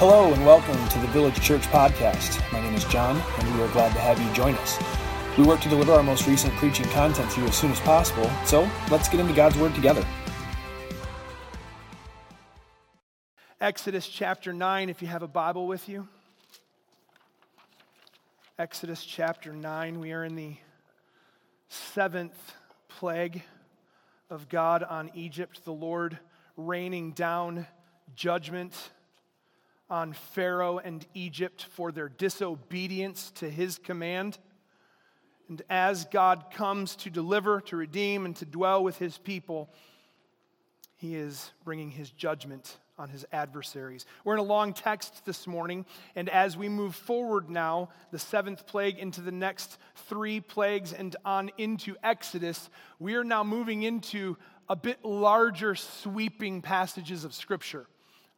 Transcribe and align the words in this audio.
Hello 0.00 0.32
and 0.32 0.46
welcome 0.46 0.88
to 0.88 0.98
the 0.98 1.08
Village 1.08 1.38
Church 1.42 1.60
Podcast. 1.64 2.40
My 2.54 2.58
name 2.58 2.74
is 2.74 2.86
John, 2.86 3.22
and 3.38 3.54
we 3.54 3.62
are 3.62 3.68
glad 3.68 3.92
to 3.92 3.98
have 3.98 4.18
you 4.18 4.32
join 4.32 4.54
us. 4.54 4.78
We 5.36 5.44
work 5.44 5.60
to 5.60 5.68
deliver 5.68 5.92
our 5.92 6.02
most 6.02 6.26
recent 6.26 6.54
preaching 6.54 6.86
content 6.86 7.30
to 7.32 7.42
you 7.42 7.46
as 7.46 7.54
soon 7.54 7.70
as 7.70 7.80
possible, 7.80 8.30
so 8.46 8.66
let's 8.90 9.10
get 9.10 9.20
into 9.20 9.34
God's 9.34 9.58
Word 9.58 9.74
together. 9.74 10.02
Exodus 13.60 14.08
chapter 14.08 14.54
9, 14.54 14.88
if 14.88 15.02
you 15.02 15.08
have 15.08 15.22
a 15.22 15.28
Bible 15.28 15.66
with 15.66 15.86
you. 15.86 16.08
Exodus 18.58 19.04
chapter 19.04 19.52
9, 19.52 20.00
we 20.00 20.12
are 20.12 20.24
in 20.24 20.34
the 20.34 20.56
seventh 21.68 22.54
plague 22.88 23.42
of 24.30 24.48
God 24.48 24.82
on 24.82 25.10
Egypt, 25.12 25.66
the 25.66 25.74
Lord 25.74 26.18
raining 26.56 27.12
down 27.12 27.66
judgment 28.16 28.72
on 29.90 30.12
Pharaoh 30.12 30.78
and 30.78 31.04
Egypt 31.14 31.66
for 31.72 31.90
their 31.90 32.08
disobedience 32.08 33.32
to 33.32 33.50
his 33.50 33.78
command. 33.78 34.38
And 35.48 35.60
as 35.68 36.04
God 36.06 36.52
comes 36.52 36.94
to 36.96 37.10
deliver, 37.10 37.60
to 37.62 37.76
redeem, 37.76 38.24
and 38.24 38.36
to 38.36 38.46
dwell 38.46 38.84
with 38.84 38.98
his 38.98 39.18
people, 39.18 39.68
he 40.96 41.16
is 41.16 41.50
bringing 41.64 41.90
his 41.90 42.10
judgment 42.10 42.78
on 42.98 43.08
his 43.08 43.26
adversaries. 43.32 44.04
We're 44.22 44.34
in 44.34 44.40
a 44.40 44.42
long 44.42 44.74
text 44.74 45.24
this 45.24 45.46
morning, 45.46 45.86
and 46.14 46.28
as 46.28 46.56
we 46.56 46.68
move 46.68 46.94
forward 46.94 47.48
now, 47.48 47.88
the 48.12 48.18
seventh 48.18 48.66
plague 48.66 48.98
into 48.98 49.22
the 49.22 49.32
next 49.32 49.78
three 50.08 50.40
plagues 50.40 50.92
and 50.92 51.16
on 51.24 51.50
into 51.56 51.96
Exodus, 52.04 52.68
we 52.98 53.14
are 53.14 53.24
now 53.24 53.42
moving 53.42 53.82
into 53.82 54.36
a 54.68 54.76
bit 54.76 55.02
larger, 55.02 55.74
sweeping 55.74 56.60
passages 56.60 57.24
of 57.24 57.34
Scripture. 57.34 57.86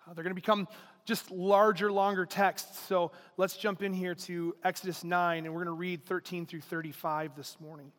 Uh, 0.09 0.15
they're 0.15 0.25
going 0.25 0.31
to 0.31 0.41
become 0.41 0.69
just 1.05 1.31
larger, 1.31 1.91
longer 1.91 2.27
texts. 2.27 2.79
So 2.87 3.13
let's 3.37 3.57
jump 3.57 3.83
in 3.83 3.93
here 3.93 4.15
to 4.15 4.55
Exodus 4.63 5.03
9, 5.05 5.45
and 5.45 5.55
we're 5.55 5.65
going 5.65 5.75
to 5.75 5.81
read 5.81 6.05
13 6.07 6.47
through 6.47 6.61
35 6.61 7.37
this 7.37 7.57
morning. 7.61 7.93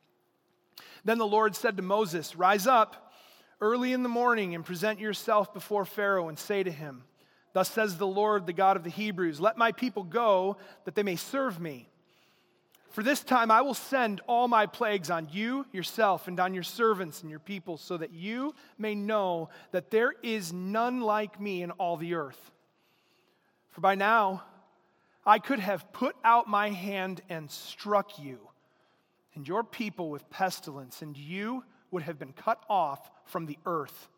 Then 1.04 1.18
the 1.18 1.28
Lord 1.28 1.56
said 1.56 1.78
to 1.78 1.84
Moses, 1.84 2.36
Rise 2.36 2.68
up 2.68 3.14
early 3.59 3.94
in 3.94 4.04
the 4.04 4.09
morning 4.09 4.56
and 4.56 4.66
present 4.66 5.00
yourself 5.00 5.54
before 5.54 5.86
Pharaoh 5.86 6.30
and 6.30 6.40
say 6.40 6.64
to 6.64 6.72
him, 6.72 7.04
Thus 7.52 7.70
says 7.70 7.98
the 7.98 8.08
Lord, 8.08 8.48
the 8.48 8.54
God 8.54 8.78
of 8.78 8.84
the 8.84 8.90
Hebrews, 8.90 9.40
Let 9.40 9.58
my 9.58 9.72
people 9.72 10.04
go 10.04 10.58
that 10.86 10.96
they 10.96 11.04
may 11.04 11.18
serve 11.18 11.59
me. 11.59 11.90
For 12.90 13.04
this 13.04 13.24
time 13.24 13.50
I 13.50 13.62
will 13.62 13.74
send 13.74 14.22
all 14.28 14.48
my 14.48 14.66
plagues 14.68 15.09
on 15.09 15.28
you, 15.31 15.66
yourself, 15.72 16.28
and 16.28 16.40
on 16.40 16.54
your 16.54 16.64
servants 16.64 17.22
and 17.22 17.30
your 17.30 17.40
people, 17.40 17.78
so 17.78 17.98
that 17.98 18.14
you 18.14 18.54
may 18.78 18.94
know 18.94 19.50
that 19.72 19.90
there 19.90 20.14
is 20.22 20.54
none 20.54 21.02
like 21.02 21.42
me 21.42 21.64
in 21.64 21.72
all 21.72 21.98
the 21.98 22.14
earth. 22.14 22.52
For 23.73 23.81
by 23.81 23.95
now 23.95 24.43
I 25.25 25.39
could 25.39 25.59
have 25.59 25.91
put 25.91 26.16
out 26.23 26.47
my 26.47 26.69
hand 26.69 27.21
and 27.27 27.49
struck 27.52 28.19
you 28.19 28.39
and 29.35 29.47
your 29.47 29.63
people 29.63 30.11
with 30.11 30.29
pestilence, 30.29 31.02
and 31.02 31.17
you 31.17 31.63
would 31.89 32.03
have 32.03 32.19
been 32.19 32.33
cut 32.33 32.63
off 32.69 33.09
from 33.25 33.47
the 33.47 33.57
earth. 33.66 34.09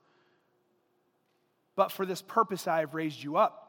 But 1.77 1.89
for 1.89 2.05
this 2.05 2.21
purpose 2.21 2.67
I 2.67 2.79
have 2.79 2.93
raised 2.93 3.23
you 3.23 3.37
up, 3.37 3.61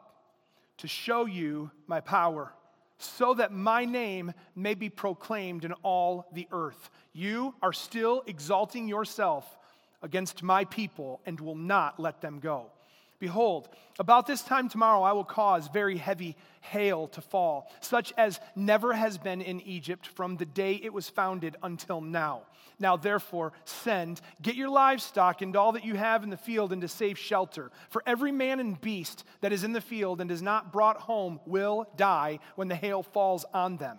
to 0.79 0.89
show 0.89 1.25
you 1.25 1.71
my 1.87 2.01
power, 2.01 2.53
so 2.97 3.33
that 3.35 3.53
my 3.53 3.85
name 3.85 4.33
may 4.55 4.73
be 4.73 4.89
proclaimed 4.89 5.63
in 5.63 5.71
all 5.83 6.27
the 6.33 6.47
earth. 6.51 6.89
You 7.13 7.55
are 7.61 7.73
still 7.73 8.23
exalting 8.27 8.89
yourself 8.89 9.57
against 10.01 10.43
my 10.43 10.65
people 10.65 11.21
and 11.25 11.39
will 11.39 11.55
not 11.55 11.97
let 11.97 12.19
them 12.19 12.39
go. 12.39 12.71
Behold, 13.19 13.69
about 13.97 14.27
this 14.27 14.43
time 14.43 14.69
tomorrow 14.69 15.01
I 15.01 15.13
will 15.13 15.23
cause 15.23 15.69
very 15.69 15.97
heavy 15.97 16.35
hail 16.61 17.07
to 17.09 17.21
fall, 17.21 17.71
such 17.81 18.13
as 18.15 18.39
never 18.55 18.93
has 18.93 19.17
been 19.17 19.41
in 19.41 19.59
Egypt 19.61 20.05
from 20.05 20.37
the 20.37 20.45
day 20.45 20.79
it 20.83 20.93
was 20.93 21.09
founded 21.09 21.55
until 21.63 21.99
now. 21.99 22.43
Now, 22.79 22.95
therefore, 22.95 23.53
send, 23.65 24.21
get 24.41 24.55
your 24.55 24.69
livestock 24.69 25.41
and 25.41 25.55
all 25.55 25.71
that 25.71 25.85
you 25.85 25.95
have 25.95 26.23
in 26.23 26.29
the 26.29 26.37
field 26.37 26.71
into 26.71 26.87
safe 26.87 27.17
shelter. 27.17 27.71
For 27.89 28.03
every 28.05 28.31
man 28.31 28.59
and 28.59 28.79
beast 28.79 29.23
that 29.41 29.51
is 29.51 29.63
in 29.63 29.73
the 29.73 29.81
field 29.81 30.21
and 30.21 30.29
is 30.29 30.43
not 30.43 30.71
brought 30.71 30.97
home 30.97 31.39
will 31.47 31.87
die 31.95 32.37
when 32.55 32.67
the 32.67 32.75
hail 32.75 33.01
falls 33.01 33.45
on 33.51 33.77
them. 33.77 33.97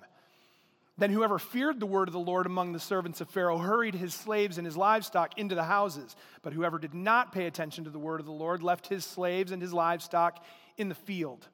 Then 0.99 1.13
whoever 1.13 1.39
feared 1.39 1.79
the 1.79 1.87
word 1.87 2.09
of 2.09 2.13
the 2.13 2.19
Lord 2.19 2.45
among 2.45 2.73
the 2.73 2.81
servants 2.81 3.21
of 3.21 3.31
Pharaoh 3.31 3.59
hurried 3.59 3.95
his 3.95 4.13
slaves 4.13 4.59
and 4.59 4.67
his 4.67 4.77
livestock 4.77 5.39
into 5.39 5.55
the 5.55 5.65
houses. 5.65 6.17
But 6.43 6.53
whoever 6.53 6.79
did 6.79 6.93
not 6.93 7.33
pay 7.33 7.47
attention 7.47 7.85
to 7.85 7.91
the 7.91 8.01
word 8.01 8.19
of 8.19 8.27
the 8.27 8.33
Lord 8.33 8.65
left 8.65 8.89
his 8.89 9.05
slaves 9.05 9.53
and 9.53 9.63
his 9.63 9.73
livestock 9.73 10.45
in 10.77 10.89
the 10.89 10.97
field. 10.97 11.47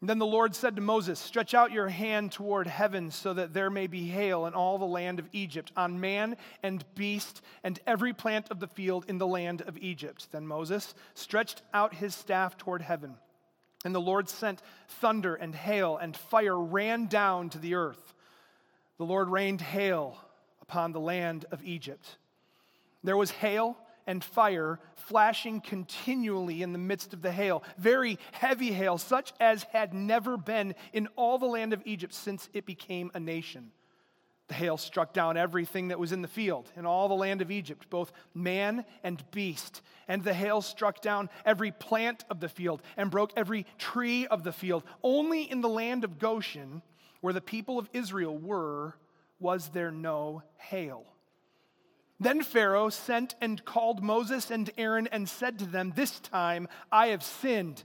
And 0.00 0.08
then 0.08 0.18
the 0.18 0.26
Lord 0.26 0.54
said 0.54 0.76
to 0.76 0.82
Moses, 0.82 1.20
Stretch 1.20 1.52
out 1.52 1.70
your 1.70 1.88
hand 1.88 2.32
toward 2.32 2.66
heaven 2.66 3.10
so 3.10 3.34
that 3.34 3.52
there 3.52 3.68
may 3.68 3.86
be 3.86 4.06
hail 4.06 4.46
in 4.46 4.54
all 4.54 4.78
the 4.78 4.86
land 4.86 5.18
of 5.18 5.28
Egypt, 5.32 5.70
on 5.76 6.00
man 6.00 6.36
and 6.62 6.82
beast 6.94 7.42
and 7.62 7.78
every 7.86 8.14
plant 8.14 8.50
of 8.50 8.58
the 8.58 8.66
field 8.66 9.04
in 9.06 9.18
the 9.18 9.26
land 9.26 9.62
of 9.62 9.76
Egypt. 9.78 10.28
Then 10.32 10.46
Moses 10.46 10.94
stretched 11.14 11.60
out 11.74 11.94
his 11.94 12.14
staff 12.14 12.56
toward 12.56 12.80
heaven. 12.80 13.16
And 13.84 13.94
the 13.94 14.00
Lord 14.00 14.30
sent 14.30 14.62
thunder 14.88 15.34
and 15.34 15.54
hail, 15.54 15.98
and 15.98 16.16
fire 16.16 16.58
ran 16.58 17.06
down 17.06 17.50
to 17.50 17.58
the 17.58 17.74
earth 17.74 18.14
the 18.98 19.04
Lord 19.04 19.28
rained 19.28 19.60
hail 19.60 20.16
upon 20.62 20.92
the 20.92 21.00
land 21.00 21.44
of 21.50 21.62
Egypt. 21.64 22.18
There 23.04 23.16
was 23.16 23.30
hail 23.30 23.76
and 24.06 24.22
fire 24.22 24.78
flashing 24.94 25.60
continually 25.60 26.62
in 26.62 26.72
the 26.72 26.78
midst 26.78 27.12
of 27.12 27.22
the 27.22 27.32
hail, 27.32 27.62
very 27.76 28.18
heavy 28.32 28.72
hail, 28.72 28.98
such 28.98 29.32
as 29.40 29.64
had 29.64 29.92
never 29.92 30.36
been 30.36 30.74
in 30.92 31.08
all 31.16 31.38
the 31.38 31.46
land 31.46 31.72
of 31.72 31.82
Egypt 31.84 32.14
since 32.14 32.48
it 32.52 32.66
became 32.66 33.10
a 33.14 33.20
nation. 33.20 33.72
The 34.48 34.54
hail 34.54 34.76
struck 34.76 35.12
down 35.12 35.36
everything 35.36 35.88
that 35.88 35.98
was 35.98 36.12
in 36.12 36.22
the 36.22 36.28
field 36.28 36.70
in 36.76 36.86
all 36.86 37.08
the 37.08 37.14
land 37.14 37.42
of 37.42 37.50
Egypt, 37.50 37.90
both 37.90 38.12
man 38.32 38.84
and 39.02 39.22
beast. 39.32 39.82
And 40.06 40.22
the 40.22 40.34
hail 40.34 40.62
struck 40.62 41.00
down 41.00 41.30
every 41.44 41.72
plant 41.72 42.24
of 42.30 42.38
the 42.38 42.48
field 42.48 42.80
and 42.96 43.10
broke 43.10 43.32
every 43.36 43.66
tree 43.76 44.28
of 44.28 44.44
the 44.44 44.52
field. 44.52 44.84
Only 45.02 45.50
in 45.50 45.62
the 45.62 45.68
land 45.68 46.04
of 46.04 46.20
Goshen, 46.20 46.82
where 47.20 47.32
the 47.32 47.40
people 47.40 47.78
of 47.78 47.88
Israel 47.92 48.36
were, 48.36 48.96
was 49.38 49.68
there 49.68 49.90
no 49.90 50.42
hail. 50.56 51.04
Then 52.18 52.42
Pharaoh 52.42 52.88
sent 52.88 53.34
and 53.40 53.62
called 53.64 54.02
Moses 54.02 54.50
and 54.50 54.70
Aaron 54.78 55.06
and 55.12 55.28
said 55.28 55.58
to 55.58 55.66
them, 55.66 55.92
This 55.94 56.18
time 56.18 56.68
I 56.90 57.08
have 57.08 57.22
sinned. 57.22 57.84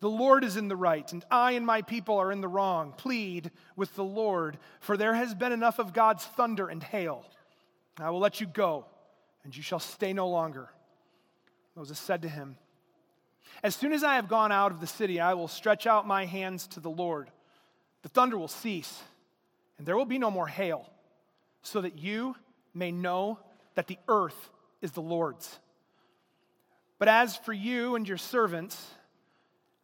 The 0.00 0.10
Lord 0.10 0.44
is 0.44 0.56
in 0.56 0.68
the 0.68 0.76
right, 0.76 1.10
and 1.12 1.24
I 1.30 1.52
and 1.52 1.64
my 1.64 1.82
people 1.82 2.18
are 2.18 2.32
in 2.32 2.40
the 2.40 2.48
wrong. 2.48 2.92
Plead 2.96 3.50
with 3.76 3.94
the 3.94 4.04
Lord, 4.04 4.58
for 4.80 4.96
there 4.96 5.14
has 5.14 5.34
been 5.34 5.52
enough 5.52 5.78
of 5.78 5.92
God's 5.92 6.24
thunder 6.24 6.68
and 6.68 6.82
hail. 6.82 7.24
I 7.98 8.10
will 8.10 8.18
let 8.18 8.40
you 8.40 8.46
go, 8.46 8.86
and 9.44 9.56
you 9.56 9.62
shall 9.62 9.78
stay 9.78 10.12
no 10.12 10.28
longer. 10.28 10.70
Moses 11.76 11.98
said 11.98 12.22
to 12.22 12.28
him, 12.28 12.56
As 13.62 13.76
soon 13.76 13.92
as 13.92 14.02
I 14.02 14.16
have 14.16 14.28
gone 14.28 14.50
out 14.50 14.72
of 14.72 14.80
the 14.80 14.86
city, 14.88 15.20
I 15.20 15.34
will 15.34 15.48
stretch 15.48 15.86
out 15.86 16.06
my 16.06 16.24
hands 16.24 16.66
to 16.68 16.80
the 16.80 16.90
Lord 16.90 17.30
the 18.02 18.08
thunder 18.08 18.36
will 18.36 18.48
cease, 18.48 19.02
and 19.78 19.86
there 19.86 19.96
will 19.96 20.04
be 20.04 20.18
no 20.18 20.30
more 20.30 20.46
hail, 20.46 20.88
so 21.62 21.80
that 21.80 21.98
you 21.98 22.36
may 22.74 22.92
know 22.92 23.38
that 23.74 23.86
the 23.86 23.98
earth 24.08 24.50
is 24.80 24.92
the 24.92 25.00
Lord's. 25.00 25.58
But 26.98 27.08
as 27.08 27.36
for 27.36 27.52
you 27.52 27.96
and 27.96 28.06
your 28.06 28.18
servants, 28.18 28.80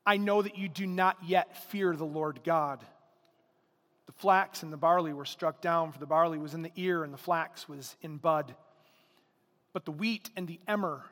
I 0.07 0.17
know 0.17 0.43
that 0.43 0.57
you 0.57 0.69
do 0.69 0.87
not 0.87 1.17
yet 1.27 1.65
fear 1.71 1.95
the 1.95 2.05
Lord 2.05 2.41
God. 2.45 2.85
The 4.07 4.13
flax 4.13 4.63
and 4.63 4.73
the 4.73 4.77
barley 4.77 5.13
were 5.13 5.25
struck 5.25 5.61
down, 5.61 5.93
for 5.93 5.99
the 5.99 6.07
barley 6.07 6.39
was 6.39 6.55
in 6.55 6.63
the 6.63 6.73
ear 6.77 7.05
and 7.05 7.13
the 7.13 7.19
flax 7.19 7.69
was 7.69 7.97
in 8.03 8.17
bud. 8.17 8.55
But 9.73 9.85
the 9.85 9.91
wheat 9.91 10.31
and 10.37 10.49
the 10.49 10.61
emmer 10.67 11.05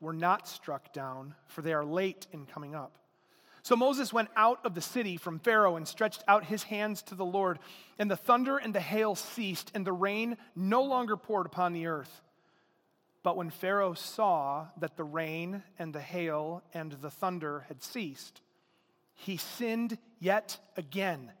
were 0.00 0.12
not 0.12 0.48
struck 0.48 0.92
down, 0.92 1.34
for 1.46 1.62
they 1.62 1.72
are 1.72 1.84
late 1.84 2.26
in 2.32 2.46
coming 2.46 2.74
up. 2.74 2.96
So 3.62 3.76
Moses 3.76 4.12
went 4.12 4.28
out 4.36 4.60
of 4.64 4.74
the 4.74 4.80
city 4.80 5.16
from 5.16 5.38
Pharaoh 5.38 5.76
and 5.76 5.86
stretched 5.86 6.24
out 6.26 6.44
his 6.44 6.62
hands 6.62 7.02
to 7.02 7.14
the 7.14 7.24
Lord, 7.24 7.58
and 7.98 8.10
the 8.10 8.16
thunder 8.16 8.56
and 8.56 8.74
the 8.74 8.80
hail 8.80 9.14
ceased, 9.14 9.70
and 9.74 9.86
the 9.86 9.92
rain 9.92 10.36
no 10.54 10.82
longer 10.82 11.16
poured 11.16 11.46
upon 11.46 11.72
the 11.72 11.86
earth. 11.86 12.22
But 13.22 13.36
when 13.36 13.50
Pharaoh 13.50 13.94
saw 13.94 14.68
that 14.78 14.96
the 14.96 15.04
rain 15.04 15.62
and 15.78 15.92
the 15.92 16.00
hail 16.00 16.62
and 16.72 16.92
the 16.92 17.10
thunder 17.10 17.64
had 17.68 17.82
ceased, 17.82 18.40
he 19.14 19.36
sinned 19.36 19.98
yet 20.20 20.58
again 20.76 21.32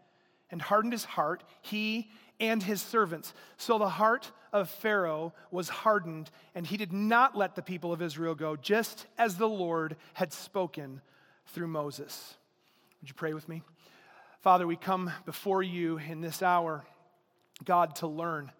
and 0.50 0.60
hardened 0.60 0.92
his 0.92 1.04
heart, 1.04 1.44
he 1.62 2.10
and 2.40 2.62
his 2.62 2.82
servants. 2.82 3.32
So 3.56 3.78
the 3.78 3.88
heart 3.88 4.30
of 4.52 4.68
Pharaoh 4.68 5.32
was 5.50 5.68
hardened, 5.68 6.30
and 6.54 6.66
he 6.66 6.76
did 6.76 6.92
not 6.92 7.36
let 7.36 7.54
the 7.54 7.62
people 7.62 7.92
of 7.92 8.02
Israel 8.02 8.34
go, 8.34 8.56
just 8.56 9.06
as 9.16 9.36
the 9.36 9.48
Lord 9.48 9.96
had 10.14 10.32
spoken 10.32 11.00
through 11.48 11.68
Moses. 11.68 12.34
Would 13.00 13.08
you 13.08 13.14
pray 13.14 13.34
with 13.34 13.48
me? 13.48 13.62
Father, 14.42 14.66
we 14.66 14.76
come 14.76 15.10
before 15.24 15.62
you 15.62 15.98
in 15.98 16.20
this 16.20 16.42
hour, 16.42 16.84
God, 17.64 17.96
to 17.96 18.06
learn. 18.06 18.52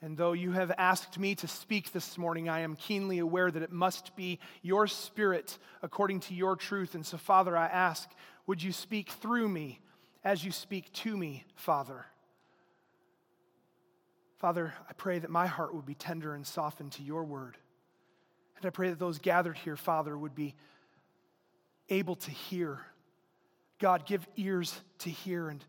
And 0.00 0.16
though 0.16 0.32
you 0.32 0.52
have 0.52 0.72
asked 0.78 1.18
me 1.18 1.34
to 1.36 1.48
speak 1.48 1.92
this 1.92 2.16
morning, 2.16 2.48
I 2.48 2.60
am 2.60 2.76
keenly 2.76 3.18
aware 3.18 3.50
that 3.50 3.62
it 3.62 3.72
must 3.72 4.14
be 4.14 4.38
your 4.62 4.86
spirit 4.86 5.58
according 5.82 6.20
to 6.20 6.34
your 6.34 6.54
truth. 6.54 6.94
And 6.94 7.04
so, 7.04 7.16
Father, 7.18 7.56
I 7.56 7.66
ask, 7.66 8.08
would 8.46 8.62
you 8.62 8.72
speak 8.72 9.10
through 9.10 9.48
me 9.48 9.80
as 10.22 10.44
you 10.44 10.52
speak 10.52 10.92
to 10.92 11.16
me, 11.16 11.44
Father? 11.56 12.06
Father, 14.38 14.72
I 14.88 14.92
pray 14.92 15.18
that 15.18 15.30
my 15.30 15.46
heart 15.48 15.74
would 15.74 15.86
be 15.86 15.94
tender 15.94 16.34
and 16.34 16.46
softened 16.46 16.92
to 16.92 17.02
your 17.02 17.24
word. 17.24 17.56
And 18.56 18.66
I 18.66 18.70
pray 18.70 18.90
that 18.90 18.98
those 19.00 19.18
gathered 19.18 19.58
here, 19.58 19.76
Father, 19.76 20.16
would 20.16 20.34
be 20.34 20.54
able 21.88 22.16
to 22.16 22.30
hear. 22.30 22.80
God, 23.78 24.06
give 24.06 24.26
ears 24.36 24.80
to 25.00 25.10
hear 25.10 25.48
and 25.48 25.64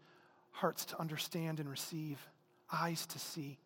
hearts 0.52 0.86
to 0.86 1.00
understand 1.00 1.60
and 1.60 1.70
receive, 1.70 2.20
eyes 2.72 3.06
to 3.08 3.20
see. 3.20 3.58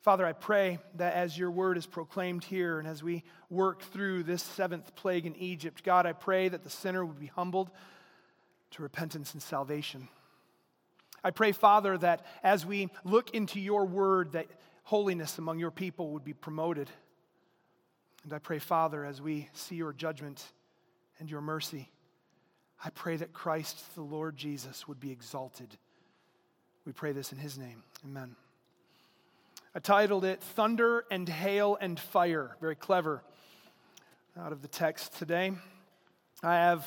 Father, 0.00 0.24
I 0.24 0.32
pray 0.32 0.78
that 0.96 1.12
as 1.12 1.36
your 1.36 1.50
word 1.50 1.76
is 1.76 1.84
proclaimed 1.84 2.42
here 2.42 2.78
and 2.78 2.88
as 2.88 3.02
we 3.02 3.22
work 3.50 3.82
through 3.82 4.22
this 4.22 4.42
seventh 4.42 4.94
plague 4.94 5.26
in 5.26 5.36
Egypt, 5.36 5.84
God, 5.84 6.06
I 6.06 6.14
pray 6.14 6.48
that 6.48 6.64
the 6.64 6.70
sinner 6.70 7.04
would 7.04 7.20
be 7.20 7.26
humbled 7.26 7.70
to 8.72 8.82
repentance 8.82 9.34
and 9.34 9.42
salvation. 9.42 10.08
I 11.22 11.30
pray, 11.32 11.52
Father, 11.52 11.98
that 11.98 12.24
as 12.42 12.64
we 12.64 12.88
look 13.04 13.34
into 13.34 13.60
your 13.60 13.84
word, 13.84 14.32
that 14.32 14.46
holiness 14.84 15.36
among 15.36 15.58
your 15.58 15.70
people 15.70 16.12
would 16.12 16.24
be 16.24 16.32
promoted. 16.32 16.88
And 18.24 18.32
I 18.32 18.38
pray, 18.38 18.58
Father, 18.58 19.04
as 19.04 19.20
we 19.20 19.48
see 19.52 19.76
your 19.76 19.92
judgment 19.92 20.44
and 21.18 21.30
your 21.30 21.40
mercy, 21.40 21.90
I 22.84 22.90
pray 22.90 23.16
that 23.16 23.32
Christ, 23.32 23.94
the 23.94 24.02
Lord 24.02 24.36
Jesus, 24.36 24.86
would 24.88 25.00
be 25.00 25.10
exalted. 25.10 25.76
We 26.84 26.92
pray 26.92 27.12
this 27.12 27.32
in 27.32 27.38
his 27.38 27.58
name. 27.58 27.82
Amen. 28.04 28.36
I 29.74 29.78
titled 29.78 30.24
it 30.24 30.42
Thunder 30.42 31.04
and 31.10 31.28
Hail 31.28 31.76
and 31.80 31.98
Fire. 31.98 32.56
Very 32.60 32.74
clever 32.74 33.22
out 34.38 34.52
of 34.52 34.62
the 34.62 34.68
text 34.68 35.16
today. 35.18 35.52
I 36.42 36.54
have 36.54 36.86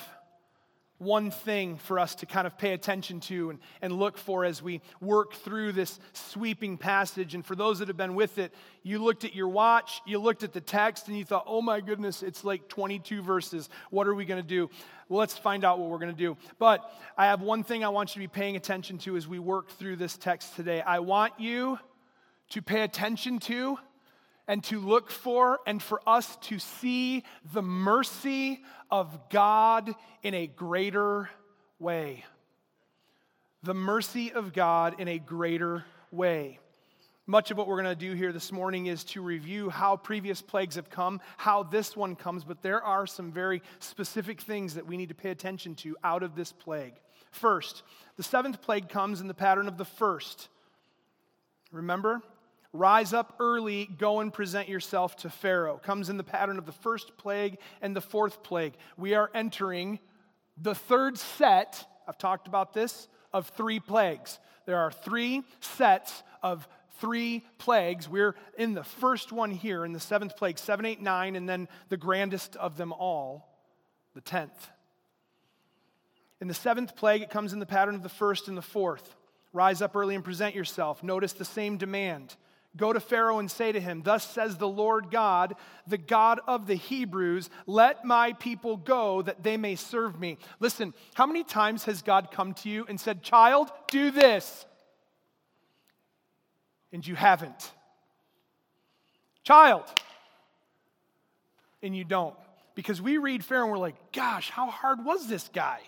one 1.03 1.31
thing 1.31 1.77
for 1.77 1.99
us 1.99 2.15
to 2.15 2.25
kind 2.25 2.47
of 2.47 2.57
pay 2.57 2.73
attention 2.73 3.19
to 3.21 3.49
and, 3.51 3.59
and 3.81 3.93
look 3.93 4.17
for 4.17 4.45
as 4.45 4.61
we 4.61 4.81
work 5.01 5.33
through 5.33 5.71
this 5.73 5.99
sweeping 6.13 6.77
passage. 6.77 7.35
And 7.35 7.45
for 7.45 7.55
those 7.55 7.79
that 7.79 7.87
have 7.87 7.97
been 7.97 8.15
with 8.15 8.37
it, 8.37 8.53
you 8.83 9.03
looked 9.03 9.23
at 9.23 9.35
your 9.35 9.47
watch, 9.47 10.01
you 10.05 10.19
looked 10.19 10.43
at 10.43 10.53
the 10.53 10.61
text, 10.61 11.07
and 11.07 11.17
you 11.17 11.25
thought, 11.25 11.43
oh 11.47 11.61
my 11.61 11.81
goodness, 11.81 12.23
it's 12.23 12.43
like 12.43 12.67
22 12.67 13.21
verses. 13.21 13.69
What 13.89 14.07
are 14.07 14.15
we 14.15 14.25
going 14.25 14.41
to 14.41 14.47
do? 14.47 14.69
Well, 15.09 15.19
let's 15.19 15.37
find 15.37 15.63
out 15.63 15.79
what 15.79 15.89
we're 15.89 15.99
going 15.99 16.15
to 16.15 16.17
do. 16.17 16.37
But 16.59 16.89
I 17.17 17.25
have 17.25 17.41
one 17.41 17.63
thing 17.63 17.83
I 17.83 17.89
want 17.89 18.15
you 18.15 18.21
to 18.21 18.27
be 18.27 18.39
paying 18.39 18.55
attention 18.55 18.97
to 18.99 19.15
as 19.15 19.27
we 19.27 19.39
work 19.39 19.69
through 19.71 19.97
this 19.97 20.17
text 20.17 20.55
today. 20.55 20.81
I 20.81 20.99
want 20.99 21.33
you 21.39 21.79
to 22.49 22.61
pay 22.61 22.81
attention 22.81 23.39
to 23.39 23.77
and 24.47 24.63
to 24.65 24.79
look 24.79 25.09
for, 25.09 25.59
and 25.65 25.81
for 25.81 26.01
us 26.07 26.35
to 26.41 26.59
see 26.59 27.23
the 27.53 27.61
mercy 27.61 28.61
of 28.91 29.29
God 29.29 29.95
in 30.21 30.33
a 30.33 30.47
greater 30.47 31.29
way. 31.79 32.25
The 33.63 33.73
mercy 33.73 34.33
of 34.33 34.53
God 34.53 34.99
in 34.99 35.07
a 35.07 35.19
greater 35.19 35.85
way. 36.11 36.59
Much 37.25 37.51
of 37.51 37.57
what 37.57 37.67
we're 37.67 37.81
going 37.81 37.85
to 37.85 37.95
do 37.95 38.13
here 38.13 38.33
this 38.33 38.51
morning 38.51 38.87
is 38.87 39.05
to 39.05 39.21
review 39.21 39.69
how 39.69 39.95
previous 39.95 40.41
plagues 40.41 40.75
have 40.75 40.89
come, 40.89 41.21
how 41.37 41.63
this 41.63 41.95
one 41.95 42.17
comes, 42.17 42.43
but 42.43 42.61
there 42.61 42.83
are 42.83 43.07
some 43.07 43.31
very 43.31 43.61
specific 43.79 44.41
things 44.41 44.73
that 44.73 44.85
we 44.85 44.97
need 44.97 45.07
to 45.07 45.15
pay 45.15 45.29
attention 45.29 45.73
to 45.75 45.95
out 46.03 46.21
of 46.21 46.35
this 46.35 46.51
plague. 46.51 46.95
First, 47.31 47.83
the 48.17 48.23
seventh 48.23 48.61
plague 48.61 48.89
comes 48.89 49.21
in 49.21 49.27
the 49.27 49.33
pattern 49.33 49.69
of 49.69 49.77
the 49.77 49.85
first. 49.85 50.49
Remember? 51.71 52.21
Rise 52.75 53.13
up 53.13 53.35
early, 53.39 53.85
go 53.85 54.19
and 54.19 54.33
present 54.33 54.67
yourself 54.67 55.15
to 55.17 55.29
Pharaoh. 55.29 55.79
Comes 55.83 56.09
in 56.09 56.17
the 56.17 56.23
pattern 56.23 56.57
of 56.57 56.65
the 56.65 56.71
first 56.71 57.15
plague 57.17 57.59
and 57.83 57.95
the 57.95 58.01
fourth 58.01 58.41
plague. 58.41 58.73
We 58.97 59.13
are 59.13 59.29
entering 59.35 59.99
the 60.59 60.73
third 60.73 61.19
set, 61.19 61.87
I've 62.07 62.17
talked 62.17 62.47
about 62.47 62.73
this, 62.73 63.07
of 63.31 63.47
three 63.49 63.79
plagues. 63.79 64.39
There 64.65 64.79
are 64.79 64.91
three 64.91 65.43
sets 65.59 66.23
of 66.41 66.67
three 66.99 67.45
plagues. 67.59 68.09
We're 68.09 68.33
in 68.57 68.73
the 68.73 68.83
first 68.83 69.31
one 69.31 69.51
here, 69.51 69.85
in 69.85 69.93
the 69.93 69.99
seventh 69.99 70.35
plague, 70.35 70.57
seven, 70.57 70.85
eight, 70.85 71.01
nine, 71.01 71.35
and 71.35 71.47
then 71.47 71.67
the 71.89 71.97
grandest 71.97 72.55
of 72.55 72.75
them 72.75 72.91
all, 72.91 73.55
the 74.15 74.21
tenth. 74.21 74.69
In 76.41 76.47
the 76.47 76.53
seventh 76.55 76.95
plague, 76.95 77.21
it 77.21 77.29
comes 77.29 77.53
in 77.53 77.59
the 77.59 77.65
pattern 77.67 77.93
of 77.93 78.03
the 78.03 78.09
first 78.09 78.47
and 78.47 78.57
the 78.57 78.63
fourth. 78.63 79.15
Rise 79.53 79.81
up 79.81 79.95
early 79.95 80.15
and 80.15 80.23
present 80.23 80.55
yourself. 80.55 81.03
Notice 81.03 81.33
the 81.33 81.45
same 81.45 81.77
demand. 81.77 82.35
Go 82.75 82.91
to 82.91 82.99
Pharaoh 82.99 83.37
and 83.37 83.51
say 83.51 83.71
to 83.71 83.79
him, 83.79 84.01
Thus 84.01 84.27
says 84.27 84.57
the 84.57 84.67
Lord 84.67 85.11
God, 85.11 85.55
the 85.85 85.97
God 85.97 86.39
of 86.47 86.65
the 86.65 86.75
Hebrews, 86.75 87.51
let 87.67 88.03
my 88.03 88.33
people 88.33 88.77
go 88.77 89.21
that 89.21 89.43
they 89.43 89.57
may 89.57 89.75
serve 89.75 90.19
me. 90.19 90.39
Listen, 90.59 90.93
how 91.13 91.27
many 91.27 91.43
times 91.43 91.83
has 91.85 92.01
God 92.01 92.31
come 92.31 92.55
to 92.55 92.69
you 92.69 92.85
and 92.89 92.99
said, 92.99 93.21
Child, 93.21 93.71
do 93.89 94.09
this? 94.09 94.65
And 96.91 97.05
you 97.05 97.13
haven't. 97.13 97.71
Child. 99.43 99.83
And 101.83 101.95
you 101.95 102.03
don't. 102.03 102.35
Because 102.73 102.99
we 102.99 103.19
read 103.19 103.45
Pharaoh 103.45 103.63
and 103.63 103.71
we're 103.71 103.77
like, 103.77 104.11
Gosh, 104.11 104.49
how 104.49 104.71
hard 104.71 105.05
was 105.05 105.27
this 105.27 105.47
guy? 105.53 105.79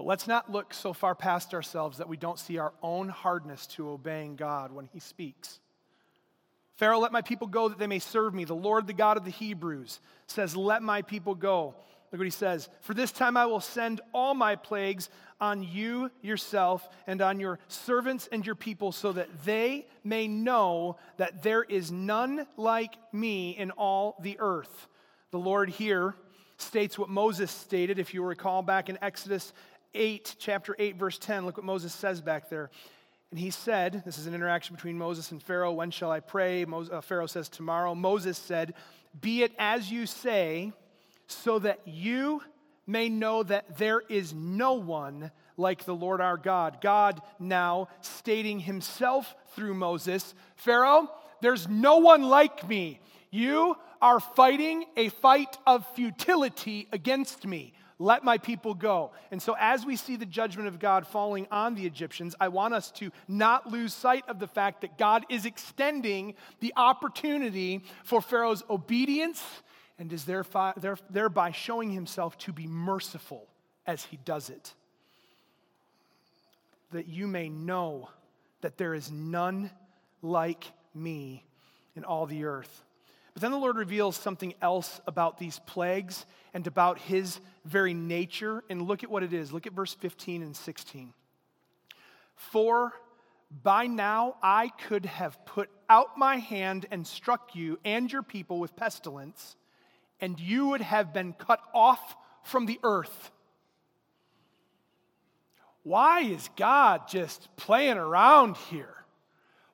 But 0.00 0.06
let's 0.06 0.26
not 0.26 0.50
look 0.50 0.72
so 0.72 0.94
far 0.94 1.14
past 1.14 1.52
ourselves 1.52 1.98
that 1.98 2.08
we 2.08 2.16
don't 2.16 2.38
see 2.38 2.56
our 2.56 2.72
own 2.82 3.10
hardness 3.10 3.66
to 3.66 3.90
obeying 3.90 4.34
God 4.34 4.72
when 4.72 4.88
He 4.94 4.98
speaks. 4.98 5.60
Pharaoh, 6.76 7.00
let 7.00 7.12
my 7.12 7.20
people 7.20 7.46
go 7.46 7.68
that 7.68 7.78
they 7.78 7.86
may 7.86 7.98
serve 7.98 8.32
me. 8.32 8.44
The 8.44 8.54
Lord, 8.54 8.86
the 8.86 8.94
God 8.94 9.18
of 9.18 9.26
the 9.26 9.30
Hebrews, 9.30 10.00
says, 10.26 10.56
Let 10.56 10.82
my 10.82 11.02
people 11.02 11.34
go. 11.34 11.74
Look 12.10 12.18
what 12.18 12.24
he 12.24 12.30
says. 12.30 12.70
For 12.80 12.94
this 12.94 13.12
time 13.12 13.36
I 13.36 13.44
will 13.44 13.60
send 13.60 14.00
all 14.14 14.32
my 14.32 14.56
plagues 14.56 15.10
on 15.38 15.62
you 15.62 16.10
yourself 16.22 16.88
and 17.06 17.20
on 17.20 17.38
your 17.38 17.58
servants 17.68 18.26
and 18.32 18.46
your 18.46 18.54
people, 18.54 18.92
so 18.92 19.12
that 19.12 19.28
they 19.44 19.86
may 20.02 20.28
know 20.28 20.96
that 21.18 21.42
there 21.42 21.62
is 21.62 21.92
none 21.92 22.46
like 22.56 22.94
me 23.12 23.50
in 23.50 23.70
all 23.72 24.16
the 24.22 24.38
earth. 24.40 24.88
The 25.30 25.38
Lord 25.38 25.68
here 25.68 26.14
states 26.56 26.98
what 26.98 27.08
Moses 27.08 27.50
stated, 27.50 27.98
if 27.98 28.14
you 28.14 28.22
recall 28.22 28.62
back 28.62 28.88
in 28.88 28.98
Exodus 29.02 29.52
8, 29.94 30.36
chapter 30.38 30.76
8, 30.78 30.96
verse 30.96 31.18
10, 31.18 31.46
look 31.46 31.56
what 31.56 31.66
Moses 31.66 31.92
says 31.92 32.20
back 32.20 32.48
there. 32.48 32.70
And 33.30 33.38
he 33.38 33.50
said, 33.50 34.02
This 34.04 34.18
is 34.18 34.26
an 34.26 34.34
interaction 34.34 34.74
between 34.74 34.98
Moses 34.98 35.30
and 35.30 35.42
Pharaoh. 35.42 35.72
When 35.72 35.90
shall 35.90 36.10
I 36.10 36.20
pray? 36.20 36.64
Moses, 36.64 36.92
uh, 36.92 37.00
Pharaoh 37.00 37.26
says, 37.26 37.48
Tomorrow. 37.48 37.94
Moses 37.94 38.36
said, 38.36 38.74
Be 39.20 39.42
it 39.42 39.52
as 39.58 39.90
you 39.90 40.06
say, 40.06 40.72
so 41.26 41.58
that 41.60 41.80
you 41.86 42.42
may 42.86 43.08
know 43.08 43.42
that 43.44 43.78
there 43.78 44.02
is 44.08 44.34
no 44.34 44.74
one 44.74 45.30
like 45.56 45.84
the 45.84 45.94
Lord 45.94 46.20
our 46.20 46.36
God. 46.36 46.78
God 46.80 47.22
now 47.38 47.88
stating 48.00 48.58
himself 48.58 49.36
through 49.54 49.74
Moses 49.74 50.34
Pharaoh, 50.56 51.08
there's 51.40 51.68
no 51.68 51.98
one 51.98 52.22
like 52.22 52.68
me. 52.68 53.00
You 53.30 53.76
are 54.02 54.20
fighting 54.20 54.84
a 54.96 55.08
fight 55.08 55.56
of 55.66 55.86
futility 55.94 56.88
against 56.92 57.46
me. 57.46 57.74
Let 58.02 58.24
my 58.24 58.38
people 58.38 58.72
go. 58.72 59.10
And 59.30 59.42
so, 59.42 59.54
as 59.60 59.84
we 59.84 59.94
see 59.94 60.16
the 60.16 60.24
judgment 60.24 60.68
of 60.68 60.78
God 60.78 61.06
falling 61.06 61.46
on 61.52 61.74
the 61.74 61.84
Egyptians, 61.84 62.34
I 62.40 62.48
want 62.48 62.72
us 62.72 62.90
to 62.92 63.12
not 63.28 63.70
lose 63.70 63.92
sight 63.92 64.24
of 64.26 64.38
the 64.38 64.46
fact 64.48 64.80
that 64.80 64.96
God 64.96 65.26
is 65.28 65.44
extending 65.44 66.32
the 66.60 66.72
opportunity 66.76 67.84
for 68.02 68.22
Pharaoh's 68.22 68.64
obedience 68.70 69.44
and 69.98 70.10
is 70.14 70.24
thereby 70.24 71.50
showing 71.50 71.90
himself 71.90 72.38
to 72.38 72.54
be 72.54 72.66
merciful 72.66 73.46
as 73.86 74.02
he 74.06 74.18
does 74.24 74.48
it. 74.48 74.72
That 76.92 77.06
you 77.06 77.26
may 77.26 77.50
know 77.50 78.08
that 78.62 78.78
there 78.78 78.94
is 78.94 79.10
none 79.12 79.70
like 80.22 80.64
me 80.94 81.44
in 81.94 82.04
all 82.04 82.24
the 82.24 82.46
earth. 82.46 82.82
But 83.32 83.42
then 83.42 83.50
the 83.50 83.58
Lord 83.58 83.76
reveals 83.76 84.16
something 84.16 84.54
else 84.60 85.00
about 85.06 85.38
these 85.38 85.60
plagues 85.66 86.26
and 86.52 86.66
about 86.66 86.98
his 86.98 87.40
very 87.64 87.94
nature. 87.94 88.64
And 88.68 88.82
look 88.82 89.04
at 89.04 89.10
what 89.10 89.22
it 89.22 89.32
is. 89.32 89.52
Look 89.52 89.66
at 89.66 89.72
verse 89.72 89.94
15 89.94 90.42
and 90.42 90.56
16. 90.56 91.12
For 92.34 92.92
by 93.62 93.86
now 93.86 94.36
I 94.42 94.68
could 94.68 95.06
have 95.06 95.44
put 95.44 95.68
out 95.88 96.16
my 96.16 96.36
hand 96.36 96.86
and 96.90 97.06
struck 97.06 97.54
you 97.54 97.78
and 97.84 98.10
your 98.10 98.22
people 98.22 98.58
with 98.58 98.76
pestilence, 98.76 99.56
and 100.20 100.38
you 100.38 100.68
would 100.68 100.80
have 100.80 101.12
been 101.12 101.32
cut 101.32 101.60
off 101.74 102.16
from 102.44 102.66
the 102.66 102.78
earth. 102.82 103.30
Why 105.82 106.20
is 106.20 106.48
God 106.56 107.08
just 107.08 107.48
playing 107.56 107.96
around 107.96 108.56
here? 108.56 108.94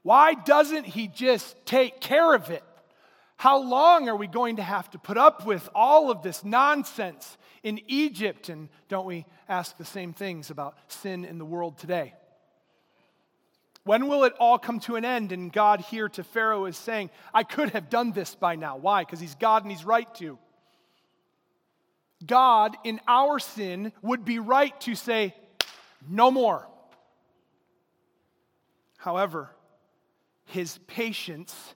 Why 0.03 0.35
doesn't 0.35 0.87
He 0.87 1.09
just 1.09 1.57
take 1.67 2.01
care 2.01 2.35
of 2.35 2.51
it? 2.51 2.65
How 3.37 3.59
long 3.59 4.09
are 4.09 4.17
we 4.17 4.27
going 4.27 4.57
to 4.57 4.63
have 4.63 4.91
to 4.91 4.99
put 4.99 5.19
up 5.19 5.45
with 5.45 5.69
all 5.75 6.11
of 6.11 6.23
this 6.23 6.45
nonsense 6.45 7.37
in 7.63 7.81
Egypt? 7.87 8.49
And 8.49 8.69
don't 8.89 9.07
we 9.07 9.27
ask 9.49 9.77
the 9.77 9.85
same 9.85 10.13
things 10.13 10.51
about 10.51 10.77
sin 10.89 11.25
in 11.25 11.39
the 11.39 11.45
world 11.45 11.79
today? 11.79 12.15
When 13.85 14.09
will 14.09 14.25
it 14.25 14.33
all 14.41 14.59
come 14.59 14.81
to 14.81 14.97
an 14.97 15.05
end? 15.05 15.31
And 15.31 15.53
God 15.53 15.81
here 15.81 16.09
to 16.09 16.25
Pharaoh 16.25 16.65
is 16.65 16.77
saying, 16.77 17.11
I 17.33 17.45
could 17.45 17.71
have 17.71 17.89
done 17.89 18.11
this 18.11 18.35
by 18.35 18.57
now. 18.57 18.79
Why? 18.79 19.03
Because 19.05 19.21
he's 19.21 19.37
God 19.37 19.63
and 19.63 19.71
he's 19.71 19.85
right 19.85 20.13
to. 20.17 20.39
God, 22.25 22.77
in 22.83 23.01
our 23.07 23.39
sin, 23.39 23.93
would 24.03 24.25
be 24.25 24.41
right 24.41 24.79
to 24.81 24.97
say, 24.97 25.37
no 26.09 26.33
more. 26.33 26.67
However, 28.97 29.51
his 30.47 30.79
patience 30.89 31.76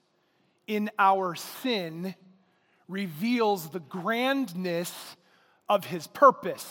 in 0.70 0.88
our 1.00 1.34
sin 1.34 2.14
reveals 2.86 3.70
the 3.70 3.80
grandness 3.80 5.16
of 5.68 5.84
his 5.84 6.06
purpose. 6.06 6.64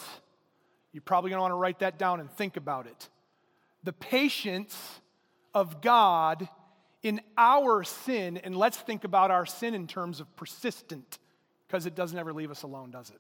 You're 0.94 1.02
probably 1.02 1.32
going 1.32 1.40
to 1.40 1.42
want 1.42 1.52
to 1.52 1.58
write 1.58 1.80
that 1.80 2.00
down 2.00 2.22
and 2.22 2.32
think 2.32 2.56
about 2.56 2.88
it. 2.88 3.10
The 3.84 3.92
patience 3.92 5.02
of 5.54 5.82
God 5.82 6.48
in 7.04 7.20
our 7.38 7.84
sin, 7.84 8.38
and 8.38 8.56
let's 8.56 8.78
think 8.78 9.04
about 9.04 9.32
our 9.32 9.46
sin 9.46 9.74
in 9.74 9.86
terms 9.86 10.22
of 10.22 10.34
persistent, 10.38 11.20
because 11.68 11.86
it 11.86 11.94
doesn't 11.94 12.18
ever 12.18 12.32
leave 12.32 12.52
us 12.52 12.64
alone, 12.64 12.92
does 12.92 13.10
it? 13.10 13.20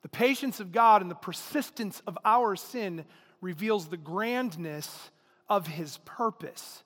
The 0.00 0.08
patience 0.08 0.58
of 0.58 0.72
God 0.72 1.02
and 1.02 1.10
the 1.10 1.14
persistence 1.14 2.00
of 2.06 2.16
our 2.24 2.56
sin 2.56 3.04
reveals 3.42 3.88
the 3.88 3.98
grandness 3.98 5.10
of 5.50 5.66
his 5.66 5.98
purpose. 6.06 6.82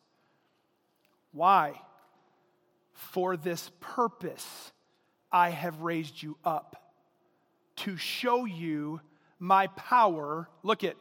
Why? 1.30 1.80
For 2.98 3.36
this 3.36 3.70
purpose 3.78 4.72
I 5.30 5.50
have 5.50 5.82
raised 5.82 6.20
you 6.20 6.36
up 6.44 6.94
to 7.76 7.96
show 7.96 8.44
you 8.44 9.00
my 9.38 9.68
power. 9.68 10.48
Look 10.64 10.82
at, 10.82 10.96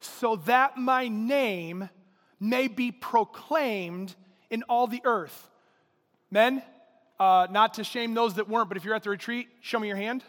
so 0.00 0.36
that 0.36 0.76
my 0.76 1.08
name 1.08 1.90
may 2.38 2.68
be 2.68 2.92
proclaimed 2.92 4.14
in 4.48 4.62
all 4.68 4.86
the 4.86 5.02
earth. 5.04 5.50
Men, 6.30 6.62
uh, 7.18 7.48
not 7.50 7.74
to 7.74 7.84
shame 7.84 8.14
those 8.14 8.34
that 8.34 8.48
weren't, 8.48 8.68
but 8.68 8.76
if 8.76 8.84
you're 8.84 8.94
at 8.94 9.02
the 9.02 9.10
retreat, 9.10 9.48
show 9.60 9.80
me 9.80 9.88
your 9.88 9.96
hand. 9.96 10.22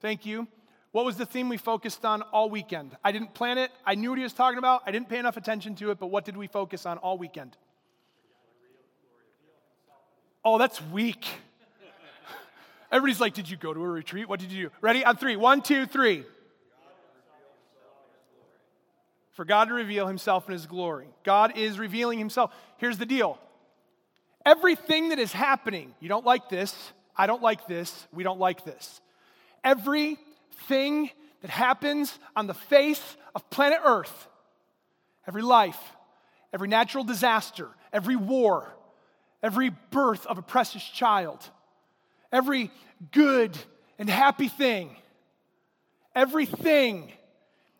Thank 0.00 0.24
you. 0.24 0.46
What 0.92 1.04
was 1.04 1.16
the 1.16 1.26
theme 1.26 1.48
we 1.48 1.56
focused 1.56 2.04
on 2.04 2.22
all 2.22 2.48
weekend? 2.48 2.96
I 3.02 3.10
didn't 3.10 3.34
plan 3.34 3.58
it. 3.58 3.72
I 3.84 3.96
knew 3.96 4.10
what 4.10 4.18
he 4.18 4.22
was 4.22 4.32
talking 4.32 4.58
about. 4.58 4.82
I 4.86 4.92
didn't 4.92 5.08
pay 5.08 5.18
enough 5.18 5.36
attention 5.36 5.74
to 5.76 5.90
it, 5.90 5.98
but 5.98 6.06
what 6.06 6.24
did 6.24 6.36
we 6.36 6.46
focus 6.46 6.86
on 6.86 6.98
all 6.98 7.18
weekend? 7.18 7.56
Oh, 10.46 10.58
that's 10.58 10.80
weak. 10.80 11.26
Everybody's 12.92 13.20
like, 13.20 13.34
Did 13.34 13.50
you 13.50 13.56
go 13.56 13.74
to 13.74 13.82
a 13.82 13.88
retreat? 13.88 14.28
What 14.28 14.38
did 14.38 14.52
you 14.52 14.68
do? 14.68 14.74
Ready? 14.80 15.04
On 15.04 15.16
three. 15.16 15.34
One, 15.34 15.60
two, 15.60 15.86
three. 15.86 16.24
For 19.32 19.44
God 19.44 19.66
to 19.66 19.74
reveal 19.74 20.06
himself 20.06 20.46
in 20.46 20.52
his 20.52 20.66
glory. 20.66 21.08
God 21.24 21.58
is 21.58 21.80
revealing 21.80 22.20
himself. 22.20 22.54
Here's 22.78 22.96
the 22.96 23.04
deal 23.04 23.38
everything 24.46 25.08
that 25.08 25.18
is 25.18 25.32
happening, 25.32 25.92
you 25.98 26.08
don't 26.08 26.24
like 26.24 26.48
this, 26.48 26.92
I 27.16 27.26
don't 27.26 27.42
like 27.42 27.66
this, 27.66 28.06
we 28.12 28.22
don't 28.22 28.38
like 28.38 28.64
this. 28.64 29.00
Everything 29.64 31.10
that 31.42 31.50
happens 31.50 32.16
on 32.36 32.46
the 32.46 32.54
face 32.54 33.02
of 33.34 33.50
planet 33.50 33.80
Earth, 33.84 34.28
every 35.26 35.42
life, 35.42 35.80
every 36.52 36.68
natural 36.68 37.02
disaster, 37.02 37.68
every 37.92 38.14
war, 38.14 38.75
every 39.42 39.70
birth 39.90 40.26
of 40.26 40.38
a 40.38 40.42
precious 40.42 40.84
child, 40.84 41.48
every 42.32 42.70
good 43.12 43.56
and 43.98 44.08
happy 44.08 44.48
thing, 44.48 44.96
everything 46.14 47.12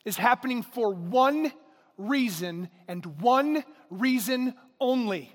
is 0.04 0.16
happening 0.16 0.62
for 0.62 0.92
one 0.92 1.52
reason 1.98 2.68
and 2.88 3.04
one 3.20 3.64
reason 3.90 4.54
only. 4.80 5.32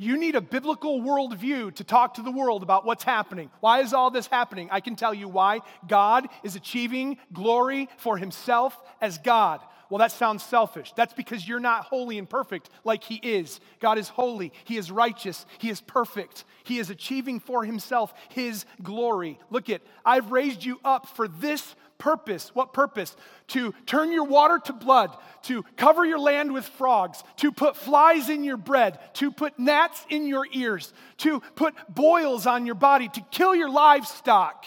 You 0.00 0.16
need 0.16 0.36
a 0.36 0.40
biblical 0.40 1.00
worldview 1.00 1.74
to 1.74 1.84
talk 1.84 2.14
to 2.14 2.22
the 2.22 2.30
world 2.30 2.62
about 2.62 2.86
what's 2.86 3.02
happening. 3.02 3.50
Why 3.58 3.80
is 3.80 3.92
all 3.92 4.12
this 4.12 4.28
happening? 4.28 4.68
I 4.70 4.78
can 4.78 4.94
tell 4.94 5.12
you 5.12 5.28
why. 5.28 5.60
God 5.88 6.28
is 6.44 6.54
achieving 6.54 7.18
glory 7.32 7.88
for 7.96 8.16
himself 8.16 8.80
as 9.00 9.18
God. 9.18 9.60
Well, 9.90 9.98
that 9.98 10.12
sounds 10.12 10.42
selfish. 10.42 10.92
That's 10.94 11.14
because 11.14 11.48
you're 11.48 11.60
not 11.60 11.84
holy 11.84 12.18
and 12.18 12.28
perfect 12.28 12.68
like 12.84 13.02
He 13.02 13.16
is. 13.16 13.60
God 13.80 13.96
is 13.98 14.08
holy, 14.08 14.52
He 14.64 14.76
is 14.76 14.90
righteous, 14.90 15.46
He 15.58 15.70
is 15.70 15.80
perfect. 15.80 16.44
He 16.64 16.78
is 16.78 16.90
achieving 16.90 17.40
for 17.40 17.64
Himself 17.64 18.12
His 18.28 18.66
glory. 18.82 19.38
Look 19.50 19.70
at, 19.70 19.80
I've 20.04 20.30
raised 20.30 20.64
you 20.64 20.78
up 20.84 21.08
for 21.08 21.26
this 21.26 21.74
purpose. 21.96 22.54
What 22.54 22.74
purpose? 22.74 23.16
To 23.48 23.72
turn 23.86 24.12
your 24.12 24.24
water 24.24 24.58
to 24.66 24.72
blood, 24.74 25.16
to 25.44 25.64
cover 25.76 26.04
your 26.04 26.18
land 26.18 26.52
with 26.52 26.66
frogs, 26.66 27.24
to 27.36 27.50
put 27.50 27.74
flies 27.74 28.28
in 28.28 28.44
your 28.44 28.58
bread, 28.58 28.98
to 29.14 29.32
put 29.32 29.58
gnats 29.58 30.04
in 30.10 30.26
your 30.26 30.46
ears, 30.52 30.92
to 31.18 31.40
put 31.56 31.74
boils 31.88 32.46
on 32.46 32.66
your 32.66 32.74
body, 32.74 33.08
to 33.08 33.20
kill 33.30 33.54
your 33.54 33.70
livestock, 33.70 34.66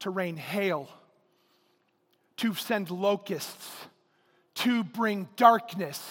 to 0.00 0.10
rain 0.10 0.36
hail, 0.36 0.88
to 2.36 2.54
send 2.54 2.90
locusts 2.90 3.88
to 4.56 4.84
bring 4.84 5.28
darkness 5.36 6.02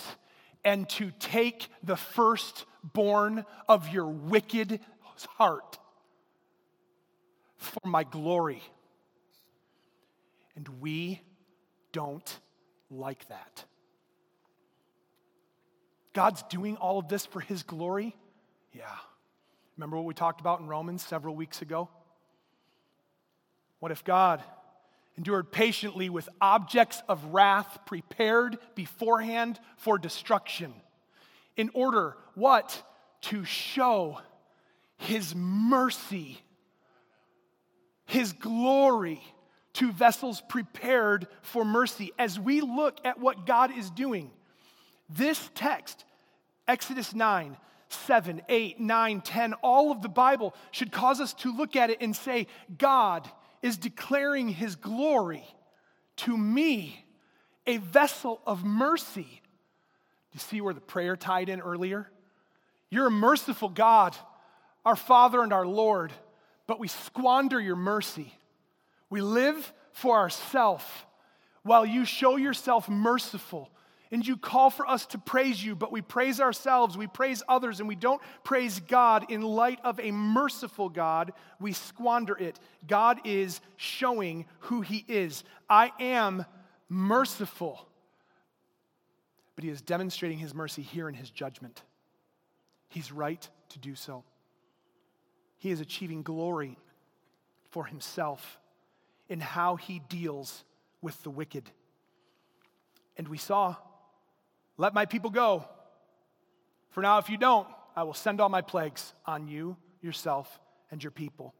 and 0.63 0.89
to 0.89 1.11
take 1.19 1.67
the 1.83 1.95
firstborn 1.95 3.45
of 3.67 3.89
your 3.89 4.07
wicked 4.07 4.79
heart 5.37 5.77
for 7.57 7.87
my 7.87 8.03
glory. 8.03 8.63
And 10.55 10.67
we 10.79 11.21
don't 11.91 12.39
like 12.89 13.27
that. 13.29 13.65
God's 16.13 16.43
doing 16.43 16.77
all 16.77 16.99
of 16.99 17.09
this 17.09 17.25
for 17.25 17.41
his 17.41 17.63
glory? 17.63 18.15
Yeah. 18.73 18.85
Remember 19.77 19.97
what 19.97 20.05
we 20.05 20.13
talked 20.13 20.39
about 20.39 20.61
in 20.61 20.67
Romans 20.67 21.05
several 21.05 21.35
weeks 21.35 21.61
ago? 21.61 21.89
What 23.79 23.91
if 23.91 24.03
God 24.03 24.41
endured 25.17 25.51
patiently 25.51 26.09
with 26.09 26.27
objects 26.41 27.01
of 27.07 27.23
wrath 27.25 27.79
prepared 27.85 28.57
beforehand 28.75 29.59
for 29.77 29.97
destruction, 29.97 30.73
in 31.55 31.69
order 31.73 32.17
what? 32.35 32.83
To 33.21 33.45
show 33.45 34.19
his 34.97 35.33
mercy, 35.35 36.39
his 38.05 38.33
glory 38.33 39.21
to 39.73 39.91
vessels 39.91 40.41
prepared 40.47 41.27
for 41.41 41.65
mercy. 41.65 42.11
As 42.17 42.39
we 42.39 42.61
look 42.61 42.97
at 43.03 43.19
what 43.19 43.45
God 43.45 43.75
is 43.77 43.89
doing, 43.89 44.31
this 45.09 45.49
text, 45.53 46.05
Exodus 46.67 47.13
9, 47.13 47.57
7, 47.89 48.41
8, 48.49 48.79
9, 48.79 49.21
10, 49.21 49.53
all 49.55 49.91
of 49.91 50.01
the 50.01 50.09
Bible 50.09 50.55
should 50.71 50.91
cause 50.91 51.21
us 51.21 51.33
to 51.35 51.55
look 51.55 51.75
at 51.75 51.89
it 51.89 51.97
and 52.01 52.15
say, 52.15 52.47
God 52.77 53.29
is 53.61 53.77
declaring 53.77 54.49
his 54.49 54.75
glory 54.75 55.45
to 56.17 56.37
me, 56.37 57.05
a 57.67 57.77
vessel 57.77 58.41
of 58.45 58.63
mercy. 58.63 59.41
You 60.31 60.39
see 60.39 60.61
where 60.61 60.73
the 60.73 60.81
prayer 60.81 61.15
tied 61.15 61.49
in 61.49 61.61
earlier? 61.61 62.09
You're 62.89 63.07
a 63.07 63.11
merciful 63.11 63.69
God, 63.69 64.15
our 64.85 64.95
Father 64.95 65.41
and 65.41 65.51
our 65.51 65.65
Lord, 65.65 66.13
but 66.67 66.79
we 66.79 66.87
squander 66.87 67.59
your 67.59 67.75
mercy. 67.75 68.33
We 69.09 69.21
live 69.21 69.73
for 69.91 70.17
ourselves 70.17 70.85
while 71.63 71.85
you 71.85 72.05
show 72.05 72.35
yourself 72.35 72.87
merciful 72.87 73.71
and 74.11 74.25
you 74.25 74.37
call 74.37 74.69
for 74.69 74.87
us 74.87 75.05
to 75.07 75.17
praise 75.17 75.63
you, 75.63 75.75
but 75.75 75.91
we 75.91 76.01
praise 76.01 76.39
ourselves, 76.39 76.97
we 76.97 77.07
praise 77.07 77.41
others, 77.47 77.79
and 77.79 77.87
we 77.87 77.95
don't 77.95 78.21
praise 78.43 78.79
God 78.79 79.31
in 79.31 79.41
light 79.41 79.79
of 79.83 79.99
a 79.99 80.11
merciful 80.11 80.89
God. 80.89 81.33
We 81.59 81.73
squander 81.73 82.37
it. 82.37 82.59
God 82.87 83.19
is 83.25 83.61
showing 83.77 84.45
who 84.59 84.81
He 84.81 85.03
is. 85.07 85.43
I 85.69 85.91
am 85.99 86.45
merciful, 86.89 87.87
but 89.55 89.63
He 89.63 89.69
is 89.69 89.81
demonstrating 89.81 90.37
His 90.37 90.53
mercy 90.53 90.81
here 90.81 91.09
in 91.09 91.15
His 91.15 91.29
judgment. 91.29 91.81
He's 92.89 93.11
right 93.11 93.47
to 93.69 93.79
do 93.79 93.95
so. 93.95 94.23
He 95.57 95.71
is 95.71 95.79
achieving 95.79 96.21
glory 96.21 96.77
for 97.71 97.85
Himself 97.85 98.59
in 99.27 99.39
how 99.39 99.75
He 99.75 99.99
deals 100.07 100.63
with 101.01 101.21
the 101.23 101.29
wicked. 101.29 101.69
And 103.17 103.27
we 103.27 103.37
saw 103.37 103.75
let 104.77 104.93
my 104.93 105.05
people 105.05 105.29
go. 105.29 105.65
For 106.91 107.01
now, 107.01 107.17
if 107.17 107.29
you 107.29 107.37
don't, 107.37 107.67
I 107.95 108.03
will 108.03 108.13
send 108.13 108.41
all 108.41 108.49
my 108.49 108.61
plagues 108.61 109.13
on 109.25 109.47
you, 109.47 109.77
yourself, 110.01 110.59
and 110.91 111.01
your 111.01 111.11
people. 111.11 111.53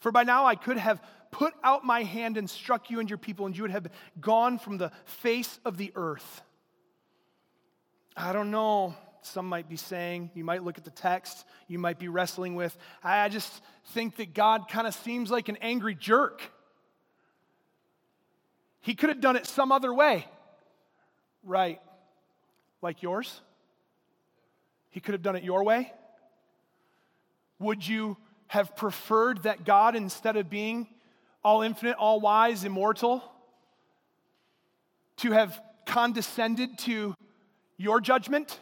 For 0.00 0.12
by 0.12 0.22
now 0.22 0.46
I 0.46 0.54
could 0.54 0.76
have 0.76 1.02
put 1.30 1.54
out 1.64 1.84
my 1.84 2.02
hand 2.02 2.36
and 2.36 2.48
struck 2.48 2.90
you 2.90 3.00
and 3.00 3.08
your 3.08 3.18
people, 3.18 3.46
and 3.46 3.56
you 3.56 3.62
would 3.62 3.70
have 3.70 3.88
gone 4.20 4.58
from 4.58 4.78
the 4.78 4.90
face 5.04 5.58
of 5.64 5.76
the 5.76 5.92
earth. 5.94 6.42
I 8.16 8.32
don't 8.32 8.50
know. 8.50 8.94
Some 9.22 9.46
might 9.46 9.68
be 9.68 9.76
saying, 9.76 10.30
you 10.34 10.44
might 10.44 10.62
look 10.62 10.78
at 10.78 10.84
the 10.84 10.90
text, 10.90 11.44
you 11.66 11.78
might 11.78 11.98
be 11.98 12.08
wrestling 12.08 12.54
with, 12.54 12.76
I 13.02 13.28
just 13.28 13.52
think 13.86 14.16
that 14.16 14.32
God 14.32 14.68
kind 14.68 14.86
of 14.86 14.94
seems 14.94 15.30
like 15.30 15.48
an 15.48 15.58
angry 15.60 15.94
jerk. 15.94 16.40
He 18.80 18.94
could 18.94 19.08
have 19.10 19.20
done 19.20 19.36
it 19.36 19.46
some 19.46 19.72
other 19.72 19.92
way. 19.92 20.24
Right 21.42 21.80
like 22.82 23.02
yours? 23.02 23.40
He 24.90 25.00
could 25.00 25.12
have 25.12 25.22
done 25.22 25.36
it 25.36 25.44
your 25.44 25.64
way? 25.64 25.92
Would 27.58 27.86
you 27.86 28.16
have 28.46 28.76
preferred 28.76 29.42
that 29.42 29.64
God, 29.64 29.94
instead 29.96 30.36
of 30.36 30.48
being 30.48 30.86
all 31.44 31.62
infinite, 31.62 31.96
all 31.96 32.20
wise, 32.20 32.64
immortal, 32.64 33.22
to 35.18 35.32
have 35.32 35.60
condescended 35.86 36.78
to 36.78 37.14
your 37.76 38.00
judgment? 38.00 38.60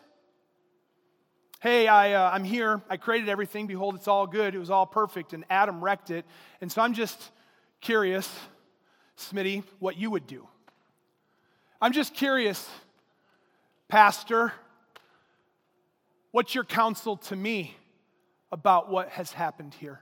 Hey, 1.61 1.89
I, 1.89 2.13
uh, 2.13 2.31
I'm 2.33 2.45
here. 2.45 2.83
I 2.89 2.97
created 2.97 3.29
everything. 3.29 3.67
Behold, 3.67 3.95
it's 3.95 4.09
all 4.09 4.27
good. 4.27 4.55
It 4.55 4.59
was 4.59 4.71
all 4.71 4.87
perfect, 4.87 5.33
and 5.33 5.45
Adam 5.49 5.83
wrecked 5.83 6.11
it. 6.11 6.25
And 6.61 6.71
so 6.71 6.83
I'm 6.83 6.93
just 6.93 7.31
curious, 7.81 8.31
Smitty, 9.19 9.65
what 9.79 9.97
you 9.97 10.11
would 10.11 10.27
do. 10.27 10.47
I'm 11.81 11.93
just 11.93 12.15
curious, 12.15 12.69
Pastor, 13.89 14.53
what's 16.33 16.55
your 16.55 16.65
counsel 16.65 17.17
to 17.17 17.37
me 17.37 17.77
about 18.51 18.91
what 18.91 19.11
has 19.11 19.33
happened 19.33 19.75
here? 19.75 20.01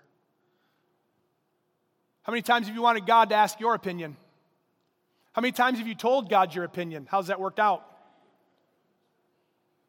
How 2.23 2.33
many 2.33 2.43
times 2.43 2.67
have 2.67 2.75
you 2.75 2.83
wanted 2.83 3.07
God 3.07 3.29
to 3.29 3.35
ask 3.35 3.61
your 3.61 3.75
opinion? 3.75 4.17
How 5.35 5.43
many 5.43 5.53
times 5.53 5.79
have 5.79 5.87
you 5.87 5.95
told 5.95 6.31
God 6.31 6.55
your 6.55 6.64
opinion? 6.64 7.07
How's 7.11 7.26
that 7.26 7.38
worked 7.38 7.59
out? 7.61 7.85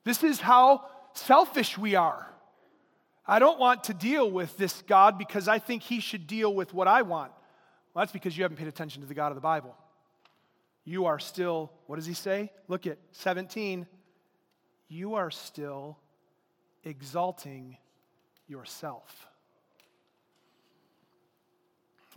This 0.03 0.23
is 0.23 0.41
how 0.41 0.85
selfish 1.13 1.77
we 1.77 1.95
are. 1.95 2.27
I 3.25 3.39
don't 3.39 3.59
want 3.59 3.85
to 3.85 3.93
deal 3.93 4.29
with 4.29 4.55
this 4.57 4.83
God 4.87 5.17
because 5.17 5.47
I 5.47 5.59
think 5.59 5.81
he 5.81 5.99
should 5.99 6.27
deal 6.27 6.53
with 6.53 6.73
what 6.73 6.87
I 6.87 7.01
want. 7.01 7.31
Well, 7.93 8.03
that's 8.03 8.11
because 8.11 8.37
you 8.37 8.43
haven't 8.43 8.57
paid 8.57 8.67
attention 8.67 9.01
to 9.01 9.07
the 9.07 9.13
God 9.13 9.29
of 9.29 9.35
the 9.35 9.41
Bible. 9.41 9.75
You 10.85 11.05
are 11.05 11.17
still, 11.17 11.71
what 11.87 11.95
does 11.95 12.05
he 12.05 12.13
say? 12.13 12.51
Look 12.67 12.85
at 12.85 12.99
17. 13.11 13.87
You 14.87 15.15
are 15.15 15.31
still 15.31 15.97
exalting 16.83 17.77
yourself. 18.47 19.27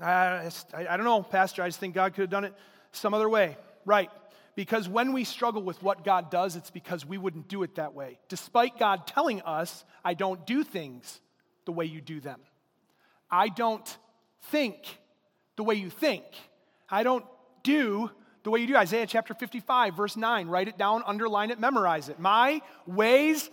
I, 0.00 0.50
I, 0.74 0.86
I 0.90 0.96
don't 0.96 1.04
know, 1.04 1.22
Pastor. 1.22 1.62
I 1.62 1.68
just 1.68 1.80
think 1.80 1.94
God 1.94 2.14
could 2.14 2.22
have 2.22 2.30
done 2.30 2.44
it 2.44 2.54
some 2.92 3.14
other 3.14 3.28
way. 3.28 3.56
Right. 3.86 4.10
Because 4.54 4.88
when 4.88 5.12
we 5.12 5.24
struggle 5.24 5.62
with 5.62 5.82
what 5.82 6.04
God 6.04 6.30
does, 6.30 6.54
it's 6.56 6.70
because 6.70 7.06
we 7.06 7.16
wouldn't 7.16 7.48
do 7.48 7.62
it 7.62 7.76
that 7.76 7.94
way. 7.94 8.18
Despite 8.28 8.78
God 8.78 9.06
telling 9.06 9.40
us, 9.42 9.84
I 10.04 10.14
don't 10.14 10.46
do 10.46 10.62
things 10.62 11.20
the 11.64 11.72
way 11.72 11.86
you 11.86 12.00
do 12.00 12.20
them. 12.20 12.40
I 13.30 13.48
don't 13.48 13.98
think 14.50 14.98
the 15.56 15.64
way 15.64 15.76
you 15.76 15.90
think. 15.90 16.24
I 16.90 17.02
don't 17.02 17.24
do 17.62 18.10
the 18.48 18.52
way 18.52 18.60
you 18.60 18.66
do. 18.66 18.76
Isaiah 18.76 19.06
chapter 19.06 19.34
55, 19.34 19.94
verse 19.94 20.16
9. 20.16 20.48
Write 20.48 20.68
it 20.68 20.78
down, 20.78 21.02
underline 21.06 21.50
it, 21.50 21.60
memorize 21.60 22.08
it. 22.08 22.18
My 22.18 22.62
ways, 22.86 23.50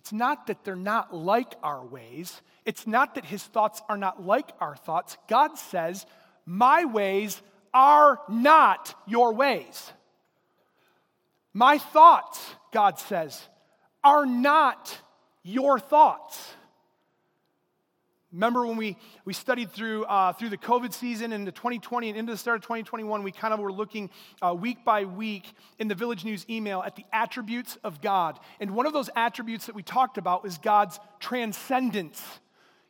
it's 0.00 0.12
not 0.12 0.48
that 0.48 0.64
they're 0.64 0.74
not 0.74 1.14
like 1.14 1.54
our 1.62 1.84
ways, 1.86 2.42
it's 2.64 2.84
not 2.84 3.14
that 3.14 3.24
his 3.24 3.44
thoughts 3.44 3.82
are 3.88 3.96
not 3.96 4.26
like 4.26 4.50
our 4.60 4.74
thoughts. 4.74 5.16
God 5.28 5.58
says, 5.58 6.06
My 6.44 6.84
ways 6.84 7.40
are 7.72 8.18
not 8.28 8.96
your 9.06 9.32
ways. 9.32 9.92
My 11.54 11.78
thoughts, 11.78 12.40
God 12.72 12.98
says, 12.98 13.40
are 14.02 14.26
not 14.26 14.98
your 15.44 15.78
thoughts. 15.78 16.54
Remember 18.32 18.66
when 18.66 18.78
we, 18.78 18.96
we 19.26 19.34
studied 19.34 19.70
through, 19.70 20.04
uh, 20.04 20.32
through 20.32 20.48
the 20.48 20.56
COVID 20.56 20.94
season 20.94 21.32
into 21.32 21.52
2020 21.52 22.08
and 22.08 22.18
into 22.18 22.32
the 22.32 22.38
start 22.38 22.56
of 22.56 22.62
2021, 22.62 23.22
we 23.22 23.30
kind 23.30 23.52
of 23.52 23.60
were 23.60 23.72
looking 23.72 24.08
uh, 24.40 24.54
week 24.54 24.84
by 24.86 25.04
week 25.04 25.52
in 25.78 25.88
the 25.88 25.94
Village 25.94 26.24
News 26.24 26.46
email 26.48 26.82
at 26.82 26.96
the 26.96 27.04
attributes 27.12 27.76
of 27.84 28.00
God. 28.00 28.40
And 28.58 28.70
one 28.70 28.86
of 28.86 28.94
those 28.94 29.10
attributes 29.16 29.66
that 29.66 29.74
we 29.74 29.82
talked 29.82 30.16
about 30.16 30.42
was 30.42 30.56
God's 30.56 30.98
transcendence. 31.20 32.22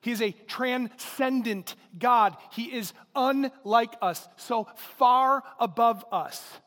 He 0.01 0.13
is 0.13 0.23
a 0.23 0.31
transcendent 0.47 1.75
God. 1.99 2.37
He 2.53 2.65
is 2.65 2.93
unlike 3.17 3.95
us, 4.01 4.29
so 4.37 4.69
far 4.77 5.43
above 5.59 6.05
us. 6.13 6.61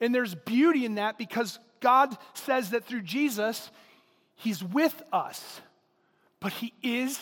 And 0.00 0.14
there's 0.14 0.36
beauty 0.36 0.84
in 0.84 0.94
that 0.96 1.18
because 1.18 1.58
God 1.80 2.16
says 2.34 2.70
that 2.70 2.84
through 2.84 3.02
Jesus, 3.02 3.72
He's 4.36 4.62
with 4.62 5.02
us, 5.12 5.60
but 6.38 6.52
He 6.52 6.72
is 6.82 7.18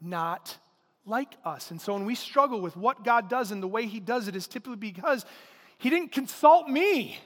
not 0.00 0.56
like 1.04 1.34
us. 1.44 1.70
And 1.70 1.80
so 1.80 1.94
when 1.94 2.04
we 2.04 2.14
struggle 2.14 2.60
with 2.60 2.76
what 2.76 3.04
God 3.04 3.30
does 3.30 3.52
and 3.52 3.62
the 3.62 3.68
way 3.68 3.86
He 3.86 4.00
does 4.00 4.28
it 4.28 4.36
is 4.36 4.46
typically 4.46 4.76
because 4.76 5.24
He 5.78 5.90
didn't 5.90 6.12
consult 6.12 6.68
me. 6.68 7.18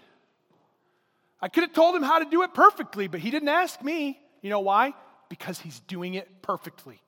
I 1.41 1.49
could 1.49 1.63
have 1.63 1.73
told 1.73 1.97
Him 1.97 2.03
how 2.03 2.19
to 2.19 2.27
do 2.27 2.43
it 2.43 2.55
perfectly, 2.55 3.09
but 3.09 3.21
He 3.21 3.31
didn't 3.31 3.49
ask 3.49 3.83
me. 3.83 4.21
You 4.43 4.51
know 4.51 4.61
why? 4.61 4.93
Because 5.29 5.59
He's 5.59 5.81
doing 5.81 6.15
it 6.15 6.43
perfectly. 6.43 7.01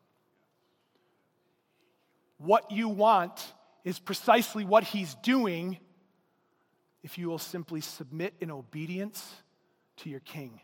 What 2.38 2.70
you 2.70 2.88
want 2.88 3.53
is 3.85 3.98
precisely 3.98 4.64
what 4.64 4.85
He's 4.85 5.14
doing 5.16 5.79
if 7.03 7.18
you 7.18 7.29
will 7.29 7.38
simply 7.38 7.81
submit 7.81 8.33
in 8.40 8.51
obedience 8.51 9.42
to 9.98 10.11
your 10.11 10.20
King. 10.20 10.61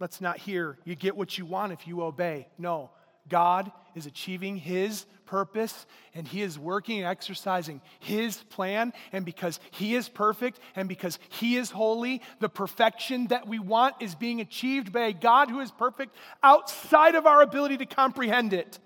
Let's 0.00 0.20
not 0.20 0.38
hear 0.38 0.76
you 0.84 0.94
get 0.94 1.16
what 1.16 1.38
you 1.38 1.46
want 1.46 1.72
if 1.72 1.86
you 1.86 2.02
obey. 2.02 2.48
No, 2.58 2.90
God 3.28 3.70
is 3.94 4.06
achieving 4.06 4.56
His 4.56 5.06
purpose 5.24 5.86
and 6.14 6.26
He 6.26 6.42
is 6.42 6.58
working 6.58 6.98
and 6.98 7.06
exercising 7.06 7.80
His 8.00 8.36
plan. 8.36 8.92
And 9.12 9.24
because 9.24 9.60
He 9.70 9.94
is 9.94 10.08
perfect 10.08 10.58
and 10.74 10.88
because 10.88 11.18
He 11.30 11.56
is 11.56 11.70
holy, 11.70 12.22
the 12.40 12.48
perfection 12.48 13.28
that 13.28 13.46
we 13.46 13.58
want 13.58 13.96
is 14.00 14.14
being 14.14 14.40
achieved 14.40 14.92
by 14.92 15.06
a 15.06 15.12
God 15.12 15.48
who 15.48 15.60
is 15.60 15.70
perfect 15.70 16.14
outside 16.42 17.14
of 17.14 17.26
our 17.26 17.40
ability 17.40 17.78
to 17.78 17.86
comprehend 17.86 18.52
it. 18.52 18.78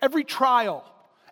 Every 0.00 0.24
trial, 0.24 0.84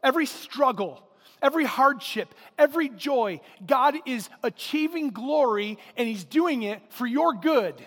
every 0.03 0.27
struggle, 0.27 1.01
every 1.41 1.65
hardship, 1.65 2.35
every 2.59 2.89
joy, 2.89 3.41
God 3.65 3.95
is 4.05 4.29
achieving 4.43 5.11
glory 5.11 5.79
and 5.97 6.09
He's 6.09 6.25
doing 6.25 6.63
it 6.63 6.83
for 6.91 7.07
your 7.07 7.35
good 7.35 7.87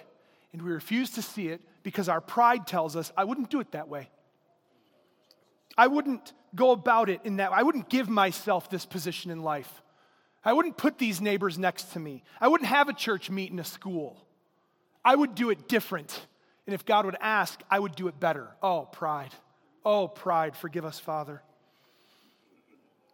and 0.54 0.62
we 0.62 0.72
refuse 0.72 1.12
to 1.12 1.22
see 1.22 1.48
it 1.48 1.62
because 1.84 2.10
our 2.10 2.22
pride 2.22 2.66
tells 2.68 2.96
us, 2.96 3.12
I 3.16 3.24
wouldn't 3.24 3.50
do 3.50 3.60
it 3.60 3.72
that 3.72 3.88
way. 3.88 4.10
I 5.78 5.88
wouldn't 5.88 6.34
go 6.56 6.72
about 6.72 7.10
it 7.10 7.22
in 7.24 7.38
that 7.38 7.52
I 7.54 7.64
wouldn't 7.64 7.90
give 7.90 8.10
myself 8.10 8.70
this 8.70 8.86
position 8.86 9.32
in 9.32 9.44
life. 9.44 9.82
I 10.44 10.54
wouldn't 10.54 10.78
put 10.78 10.98
these 10.98 11.22
neighbors 11.22 11.58
next 11.58 11.94
to 11.94 12.00
me. 12.00 12.24
I 12.42 12.48
wouldn't 12.48 12.70
have 12.70 12.90
a 12.90 12.94
church 12.94 13.30
meet 13.30 13.52
in 13.52 13.60
a 13.60 13.64
school. 13.64 14.18
I 15.04 15.16
would 15.16 15.36
do 15.36 15.50
it 15.50 15.68
different. 15.68 16.28
And 16.66 16.74
if 16.74 16.86
God 16.86 17.06
would 17.06 17.18
ask, 17.20 17.62
I 17.70 17.80
would 17.80 17.96
do 17.96 18.08
it 18.08 18.20
better. 18.20 18.48
Oh, 18.62 18.88
pride. 18.92 19.34
Oh, 19.86 20.08
pride. 20.08 20.56
Forgive 20.56 20.86
us, 20.86 21.00
Father. 21.00 21.42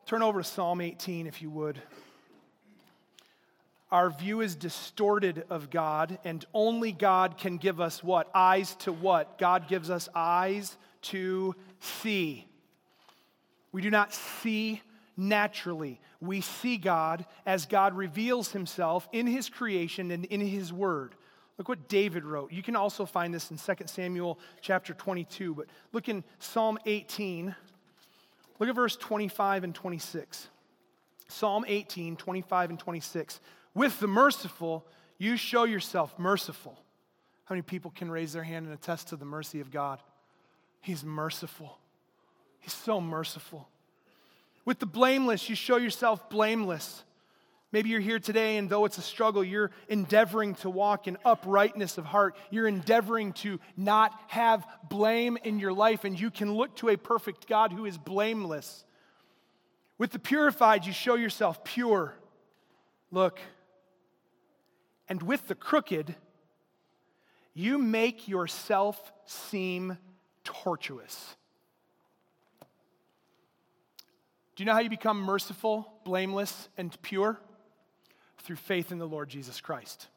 Turn 0.06 0.22
over 0.22 0.42
to 0.42 0.48
Psalm 0.48 0.82
18, 0.82 1.28
if 1.28 1.42
you 1.42 1.50
would 1.50 1.82
our 3.96 4.10
view 4.10 4.42
is 4.42 4.56
distorted 4.58 5.46
of 5.50 5.70
God, 5.70 6.20
and 6.26 6.46
only 6.54 6.92
God 6.92 7.38
can 7.38 7.56
give 7.56 7.80
us 7.80 8.04
what? 8.04 8.30
Eyes 8.36 8.76
to 8.80 8.92
what? 8.92 9.38
God 9.38 9.70
gives 9.70 9.90
us 9.90 10.10
eyes 10.14 10.76
to 11.04 11.56
see. 11.80 12.46
We 13.72 13.82
do 13.82 13.90
not 13.90 14.14
see 14.14 14.82
naturally. 15.16 16.02
We 16.20 16.42
see 16.42 16.76
God 16.76 17.26
as 17.46 17.68
God 17.68 17.96
reveals 17.96 18.52
himself 18.52 19.08
in 19.14 19.28
his 19.28 19.48
creation 19.48 20.12
and 20.12 20.26
in 20.26 20.42
his 20.42 20.74
word. 20.74 21.16
Look 21.58 21.70
what 21.70 21.88
David 21.88 22.26
wrote. 22.26 22.52
You 22.52 22.64
can 22.64 22.76
also 22.76 23.06
find 23.06 23.34
this 23.34 23.50
in 23.50 23.58
2 23.58 23.86
Samuel 23.86 24.40
chapter 24.60 24.94
22, 24.94 25.56
but 25.56 25.68
look 25.94 26.10
in 26.10 26.26
Psalm 26.40 26.78
18. 26.86 27.56
Look 28.60 28.68
at 28.68 28.76
verse 28.76 28.98
25 28.98 29.64
and 29.64 29.74
26. 29.74 30.50
Psalm 31.30 31.64
18, 31.66 32.18
25 32.18 32.70
and 32.72 32.78
26. 32.78 33.40
With 33.76 34.00
the 34.00 34.08
merciful, 34.08 34.88
you 35.20 35.38
show 35.38 35.66
yourself 35.66 36.18
merciful. 36.18 36.80
How 37.44 37.54
many 37.54 37.62
people 37.62 37.92
can 37.92 38.10
raise 38.10 38.34
their 38.34 38.44
hand 38.44 38.66
and 38.66 38.74
attest 38.74 39.10
to 39.10 39.18
the 39.18 39.26
mercy 39.26 39.60
of 39.60 39.70
God? 39.70 40.00
He's 40.82 41.04
merciful. 41.04 41.78
He's 42.60 42.74
so 42.74 43.00
merciful. 43.00 43.68
With 44.64 44.80
the 44.80 44.88
blameless, 44.88 45.48
you 45.50 45.56
show 45.56 45.78
yourself 45.78 46.30
blameless. 46.30 47.04
Maybe 47.72 47.90
you're 47.90 48.00
here 48.00 48.20
today, 48.20 48.58
and 48.58 48.70
though 48.70 48.86
it's 48.86 48.98
a 48.98 49.04
struggle, 49.04 49.44
you're 49.44 49.70
endeavoring 49.90 50.56
to 50.56 50.70
walk 50.70 51.08
in 51.08 51.18
uprightness 51.26 51.98
of 51.98 52.06
heart. 52.06 52.36
You're 52.50 52.68
endeavoring 52.68 53.34
to 53.34 53.60
not 53.76 54.18
have 54.28 54.66
blame 54.90 55.38
in 55.44 55.60
your 55.60 55.74
life, 55.74 56.06
and 56.06 56.20
you 56.20 56.32
can 56.32 56.54
look 56.54 56.76
to 56.78 56.90
a 56.90 56.98
perfect 56.98 57.48
God 57.48 57.74
who 57.74 57.86
is 57.86 57.98
blameless. 57.98 58.86
With 59.98 60.12
the 60.12 60.20
purified, 60.20 60.86
you 60.86 60.94
show 60.94 61.16
yourself 61.16 61.64
pure. 61.64 62.14
Look, 63.12 63.40
and 65.08 65.22
with 65.24 65.48
the 65.48 65.56
crooked, 65.56 66.16
you 67.54 67.78
make 67.78 68.28
yourself 68.28 69.14
seem 69.26 69.98
tortuous. 70.44 71.36
Do 74.56 74.64
you 74.64 74.66
know 74.66 74.74
how 74.74 74.80
you 74.80 74.90
become 74.90 75.22
merciful, 75.22 75.92
blameless, 76.06 76.70
and 76.78 77.00
pure? 77.02 77.40
Through 78.44 78.58
faith 78.58 78.92
in 78.92 79.00
the 79.00 79.08
Lord 79.08 79.28
Jesus 79.30 79.60
Christ. 79.60 80.08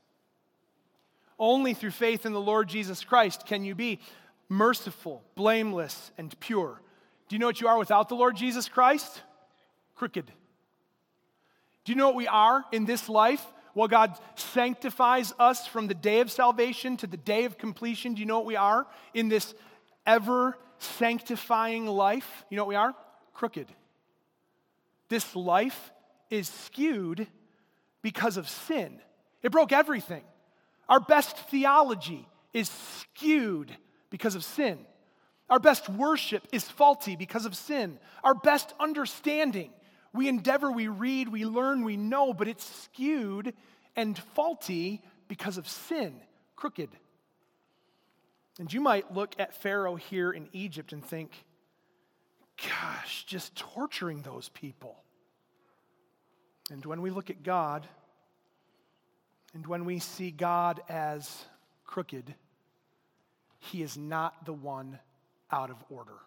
Only 1.39 1.75
through 1.75 1.93
faith 1.93 2.27
in 2.27 2.33
the 2.33 2.41
Lord 2.41 2.69
Jesus 2.69 3.03
Christ 3.05 3.47
can 3.47 3.65
you 3.65 3.75
be 3.75 4.01
merciful, 4.49 5.23
blameless, 5.35 6.11
and 6.19 6.39
pure. 6.41 6.81
Do 7.29 7.37
you 7.37 7.41
know 7.41 7.47
what 7.47 7.61
you 7.61 7.69
are 7.69 7.79
without 7.79 8.09
the 8.09 8.15
Lord 8.15 8.37
Jesus 8.37 8.69
Christ? 8.69 9.23
crooked. 9.99 10.27
Do 11.85 11.93
you 11.93 11.97
know 11.97 12.07
what 12.07 12.15
we 12.15 12.29
are 12.29 12.65
in 12.73 12.87
this 12.87 13.09
life? 13.09 13.45
Well, 13.79 13.87
God 13.87 14.19
sanctifies 14.35 15.33
us 15.39 15.69
from 15.69 15.87
the 15.87 15.95
day 15.95 16.19
of 16.19 16.33
salvation 16.33 16.97
to 16.97 17.07
the 17.07 17.17
day 17.17 17.45
of 17.45 17.59
completion. 17.59 18.15
Do 18.15 18.19
you 18.19 18.27
know 18.27 18.39
what 18.39 18.47
we 18.47 18.57
are 18.57 18.89
in 19.15 19.29
this 19.29 19.55
ever 20.05 20.59
sanctifying 20.81 21.87
life? 21.87 22.45
You 22.51 22.57
know 22.57 22.65
what 22.65 22.71
we 22.71 22.75
are? 22.75 22.93
Crooked. 23.35 23.69
This 25.09 25.37
life 25.37 25.93
is 26.29 26.49
skewed 26.49 27.29
because 28.03 28.37
of 28.37 28.49
sin. 28.49 28.99
It 29.45 29.53
broke 29.53 29.71
everything. 29.71 30.25
Our 30.89 30.99
best 30.99 31.37
theology 31.49 32.27
is 32.53 32.69
skewed 32.69 33.71
because 34.11 34.35
of 34.35 34.43
sin. 34.43 34.81
Our 35.49 35.61
best 35.61 35.89
worship 35.89 36.43
is 36.51 36.65
faulty 36.65 37.15
because 37.15 37.47
of 37.47 37.55
sin. 37.55 38.01
Our 38.25 38.35
best 38.35 38.75
understanding, 38.81 39.71
we 40.13 40.29
endeavor, 40.29 40.71
we 40.71 40.89
read, 40.89 41.29
we 41.29 41.45
learn, 41.45 41.85
we 41.85 41.97
know, 41.97 42.33
but 42.33 42.49
it's 42.49 42.65
skewed 42.65 43.55
and 43.97 44.19
faulty 44.19 45.03
because 45.29 45.59
of 45.59 45.69
sin, 45.69 46.15
crooked. 46.57 46.91
And 48.59 48.73
you 48.73 48.81
might 48.81 49.15
look 49.15 49.35
at 49.39 49.55
Pharaoh 49.55 49.97
here 49.97 50.31
in 50.31 50.49
Egypt 50.53 50.93
and 50.93 51.05
think, 51.05 51.31
gosh, 52.57 53.25
just 53.25 53.55
torturing 53.55 54.23
those 54.23 54.49
people. 54.49 54.97
And 56.71 56.85
when 56.85 57.01
we 57.01 57.11
look 57.11 57.31
at 57.31 57.43
God, 57.43 57.87
and 59.55 59.67
when 59.67 59.85
we 59.85 59.99
see 59.99 60.31
God 60.31 60.81
as 60.89 61.45
crooked, 61.85 62.35
he 63.59 63.83
is 63.83 63.97
not 63.97 64.45
the 64.45 64.53
one 64.53 64.99
out 65.51 65.71
of 65.71 65.77
order. 65.89 66.19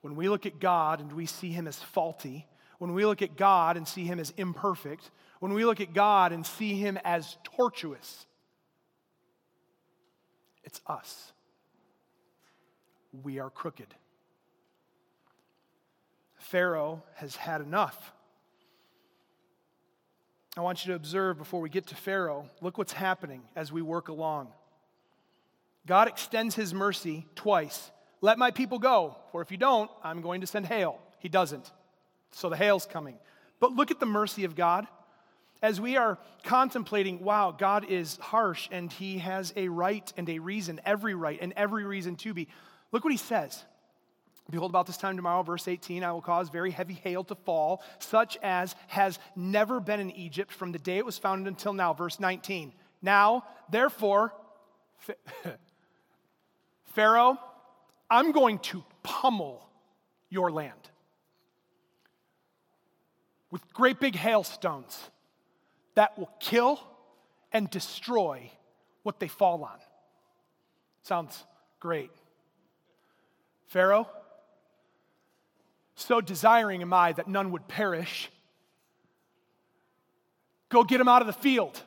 When 0.00 0.16
we 0.16 0.28
look 0.28 0.46
at 0.46 0.58
God 0.58 1.00
and 1.00 1.12
we 1.12 1.26
see 1.26 1.50
him 1.50 1.66
as 1.66 1.78
faulty, 1.78 2.46
when 2.78 2.94
we 2.94 3.04
look 3.04 3.20
at 3.22 3.36
God 3.36 3.76
and 3.76 3.86
see 3.86 4.04
him 4.04 4.18
as 4.18 4.32
imperfect, 4.36 5.10
when 5.40 5.52
we 5.52 5.64
look 5.64 5.80
at 5.80 5.92
God 5.92 6.32
and 6.32 6.46
see 6.46 6.74
him 6.74 6.98
as 7.04 7.36
tortuous, 7.44 8.26
it's 10.64 10.80
us. 10.86 11.32
We 13.22 13.38
are 13.38 13.50
crooked. 13.50 13.94
Pharaoh 16.38 17.02
has 17.16 17.36
had 17.36 17.60
enough. 17.60 18.12
I 20.56 20.62
want 20.62 20.84
you 20.84 20.92
to 20.92 20.96
observe 20.96 21.38
before 21.38 21.60
we 21.60 21.68
get 21.68 21.86
to 21.88 21.94
Pharaoh, 21.94 22.46
look 22.60 22.78
what's 22.78 22.92
happening 22.92 23.42
as 23.54 23.70
we 23.70 23.82
work 23.82 24.08
along. 24.08 24.48
God 25.86 26.08
extends 26.08 26.54
his 26.54 26.74
mercy 26.74 27.26
twice. 27.34 27.90
Let 28.20 28.38
my 28.38 28.50
people 28.50 28.78
go, 28.78 29.16
for 29.32 29.40
if 29.42 29.50
you 29.50 29.56
don't, 29.56 29.90
I'm 30.04 30.20
going 30.20 30.42
to 30.42 30.46
send 30.46 30.66
hail. 30.66 30.98
He 31.18 31.28
doesn't. 31.28 31.70
So 32.32 32.48
the 32.48 32.56
hail's 32.56 32.86
coming. 32.86 33.18
But 33.60 33.72
look 33.72 33.90
at 33.90 34.00
the 34.00 34.06
mercy 34.06 34.44
of 34.44 34.54
God. 34.54 34.86
As 35.62 35.80
we 35.80 35.96
are 35.96 36.18
contemplating, 36.42 37.20
wow, 37.20 37.50
God 37.50 37.84
is 37.90 38.16
harsh 38.16 38.68
and 38.72 38.90
he 38.90 39.18
has 39.18 39.52
a 39.56 39.68
right 39.68 40.10
and 40.16 40.28
a 40.28 40.38
reason, 40.38 40.80
every 40.86 41.14
right 41.14 41.38
and 41.40 41.52
every 41.54 41.84
reason 41.84 42.16
to 42.16 42.32
be. 42.32 42.48
Look 42.92 43.04
what 43.04 43.12
he 43.12 43.18
says. 43.18 43.64
Behold, 44.50 44.70
about 44.70 44.86
this 44.86 44.96
time 44.96 45.16
tomorrow, 45.16 45.42
verse 45.42 45.68
18, 45.68 46.02
I 46.02 46.12
will 46.12 46.22
cause 46.22 46.48
very 46.48 46.70
heavy 46.70 46.94
hail 46.94 47.22
to 47.24 47.34
fall, 47.34 47.82
such 47.98 48.36
as 48.42 48.74
has 48.88 49.18
never 49.36 49.80
been 49.80 50.00
in 50.00 50.10
Egypt 50.12 50.50
from 50.50 50.72
the 50.72 50.78
day 50.78 50.98
it 50.98 51.06
was 51.06 51.18
founded 51.18 51.46
until 51.46 51.72
now. 51.72 51.92
Verse 51.92 52.18
19. 52.18 52.72
Now, 53.02 53.44
therefore, 53.70 54.34
Pharaoh, 56.94 57.38
I'm 58.10 58.32
going 58.32 58.58
to 58.58 58.82
pummel 59.02 59.62
your 60.28 60.50
land 60.50 60.90
with 63.50 63.72
great 63.72 64.00
big 64.00 64.16
hailstones 64.16 65.10
that 65.94 66.18
will 66.18 66.30
kill 66.40 66.80
and 67.52 67.68
destroy 67.70 68.50
what 69.02 69.20
they 69.20 69.28
fall 69.28 69.64
on. 69.64 69.78
Sounds 71.02 71.44
great. 71.78 72.10
Pharaoh, 73.66 74.08
so 75.94 76.20
desiring 76.20 76.82
am 76.82 76.92
I 76.92 77.12
that 77.12 77.28
none 77.28 77.52
would 77.52 77.68
perish. 77.68 78.30
Go 80.68 80.84
get 80.84 80.98
them 80.98 81.08
out 81.08 81.22
of 81.22 81.26
the 81.26 81.32
field. 81.32 81.82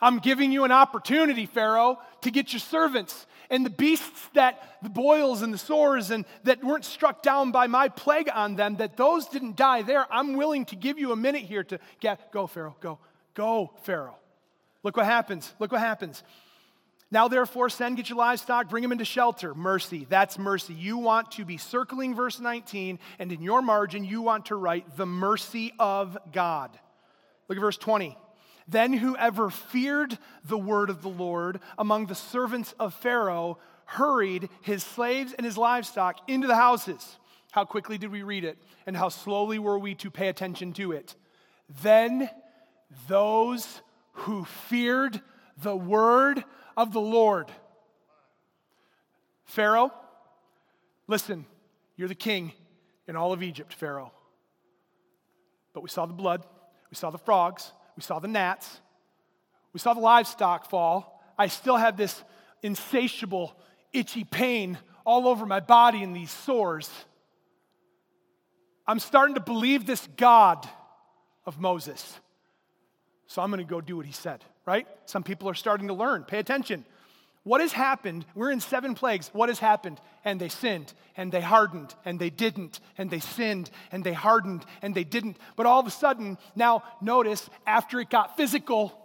I'm 0.00 0.18
giving 0.18 0.50
you 0.50 0.64
an 0.64 0.72
opportunity, 0.72 1.46
Pharaoh, 1.46 1.98
to 2.22 2.30
get 2.30 2.52
your 2.52 2.60
servants 2.60 3.26
and 3.52 3.66
the 3.66 3.70
beasts 3.70 4.28
that 4.32 4.78
the 4.82 4.88
boils 4.88 5.42
and 5.42 5.52
the 5.52 5.58
sores 5.58 6.10
and 6.10 6.24
that 6.44 6.64
weren't 6.64 6.86
struck 6.86 7.22
down 7.22 7.52
by 7.52 7.66
my 7.66 7.88
plague 7.88 8.30
on 8.34 8.56
them, 8.56 8.76
that 8.76 8.96
those 8.96 9.26
didn't 9.26 9.56
die 9.56 9.82
there. 9.82 10.06
I'm 10.10 10.34
willing 10.36 10.64
to 10.66 10.76
give 10.76 10.98
you 10.98 11.12
a 11.12 11.16
minute 11.16 11.42
here 11.42 11.62
to 11.64 11.78
get, 12.00 12.32
go, 12.32 12.46
Pharaoh, 12.46 12.74
go, 12.80 12.98
go, 13.34 13.74
Pharaoh. 13.82 14.16
Look 14.82 14.96
what 14.96 15.04
happens. 15.04 15.52
Look 15.60 15.70
what 15.70 15.82
happens. 15.82 16.24
Now, 17.10 17.28
therefore, 17.28 17.68
send, 17.68 17.98
get 17.98 18.08
your 18.08 18.16
livestock, 18.16 18.70
bring 18.70 18.80
them 18.80 18.90
into 18.90 19.04
shelter. 19.04 19.54
Mercy. 19.54 20.06
That's 20.08 20.38
mercy. 20.38 20.72
You 20.72 20.96
want 20.96 21.32
to 21.32 21.44
be 21.44 21.58
circling 21.58 22.14
verse 22.14 22.40
19, 22.40 22.98
and 23.18 23.30
in 23.30 23.42
your 23.42 23.60
margin, 23.60 24.02
you 24.02 24.22
want 24.22 24.46
to 24.46 24.56
write 24.56 24.96
the 24.96 25.04
mercy 25.04 25.74
of 25.78 26.16
God. 26.32 26.70
Look 27.48 27.58
at 27.58 27.60
verse 27.60 27.76
20. 27.76 28.16
Then 28.68 28.92
whoever 28.92 29.50
feared 29.50 30.18
the 30.44 30.58
word 30.58 30.90
of 30.90 31.02
the 31.02 31.08
Lord 31.08 31.60
among 31.78 32.06
the 32.06 32.14
servants 32.14 32.74
of 32.78 32.94
Pharaoh 32.94 33.58
hurried 33.86 34.48
his 34.62 34.82
slaves 34.82 35.32
and 35.32 35.44
his 35.44 35.58
livestock 35.58 36.18
into 36.28 36.46
the 36.46 36.56
houses. 36.56 37.18
How 37.50 37.64
quickly 37.64 37.98
did 37.98 38.10
we 38.10 38.22
read 38.22 38.44
it? 38.44 38.58
And 38.86 38.96
how 38.96 39.10
slowly 39.10 39.58
were 39.58 39.78
we 39.78 39.94
to 39.96 40.10
pay 40.10 40.28
attention 40.28 40.72
to 40.74 40.92
it? 40.92 41.14
Then 41.82 42.30
those 43.08 43.82
who 44.12 44.44
feared 44.44 45.20
the 45.62 45.76
word 45.76 46.44
of 46.76 46.92
the 46.92 47.00
Lord. 47.00 47.50
Pharaoh, 49.44 49.92
listen, 51.06 51.44
you're 51.96 52.08
the 52.08 52.14
king 52.14 52.52
in 53.06 53.16
all 53.16 53.32
of 53.32 53.42
Egypt, 53.42 53.74
Pharaoh. 53.74 54.12
But 55.74 55.82
we 55.82 55.88
saw 55.88 56.06
the 56.06 56.12
blood, 56.12 56.46
we 56.90 56.94
saw 56.94 57.10
the 57.10 57.18
frogs, 57.18 57.72
we 57.96 58.02
saw 58.02 58.18
the 58.18 58.28
gnats, 58.28 58.80
we 59.72 59.80
saw 59.80 59.94
the 59.94 60.00
livestock 60.00 60.68
fall. 60.68 61.22
I 61.38 61.46
still 61.46 61.76
have 61.76 61.96
this 61.96 62.22
insatiable, 62.62 63.56
itchy 63.92 64.24
pain 64.24 64.78
all 65.04 65.26
over 65.26 65.46
my 65.46 65.60
body 65.60 66.02
and 66.02 66.14
these 66.14 66.30
sores. 66.30 66.90
I'm 68.86 68.98
starting 68.98 69.34
to 69.36 69.40
believe 69.40 69.86
this 69.86 70.06
God 70.16 70.68
of 71.46 71.58
Moses. 71.60 72.18
So 73.26 73.40
I'm 73.40 73.50
going 73.50 73.64
to 73.64 73.68
go 73.68 73.80
do 73.80 73.96
what 73.96 74.06
he 74.06 74.12
said, 74.12 74.44
right? 74.66 74.86
Some 75.06 75.22
people 75.22 75.48
are 75.48 75.54
starting 75.54 75.88
to 75.88 75.94
learn. 75.94 76.24
Pay 76.24 76.38
attention. 76.38 76.84
What 77.44 77.60
has 77.60 77.72
happened? 77.72 78.24
We're 78.34 78.52
in 78.52 78.60
seven 78.60 78.94
plagues. 78.94 79.30
What 79.32 79.48
has 79.48 79.58
happened? 79.58 80.00
And 80.24 80.40
they 80.40 80.48
sinned, 80.48 80.92
and 81.16 81.32
they 81.32 81.40
hardened, 81.40 81.94
and 82.04 82.20
they 82.20 82.30
didn't, 82.30 82.78
and 82.96 83.10
they 83.10 83.18
sinned, 83.18 83.70
and 83.90 84.04
they 84.04 84.12
hardened, 84.12 84.64
and 84.80 84.94
they 84.94 85.02
didn't. 85.02 85.36
But 85.56 85.66
all 85.66 85.80
of 85.80 85.86
a 85.86 85.90
sudden, 85.90 86.38
now 86.54 86.84
notice, 87.00 87.50
after 87.66 87.98
it 87.98 88.10
got 88.10 88.36
physical, 88.36 88.96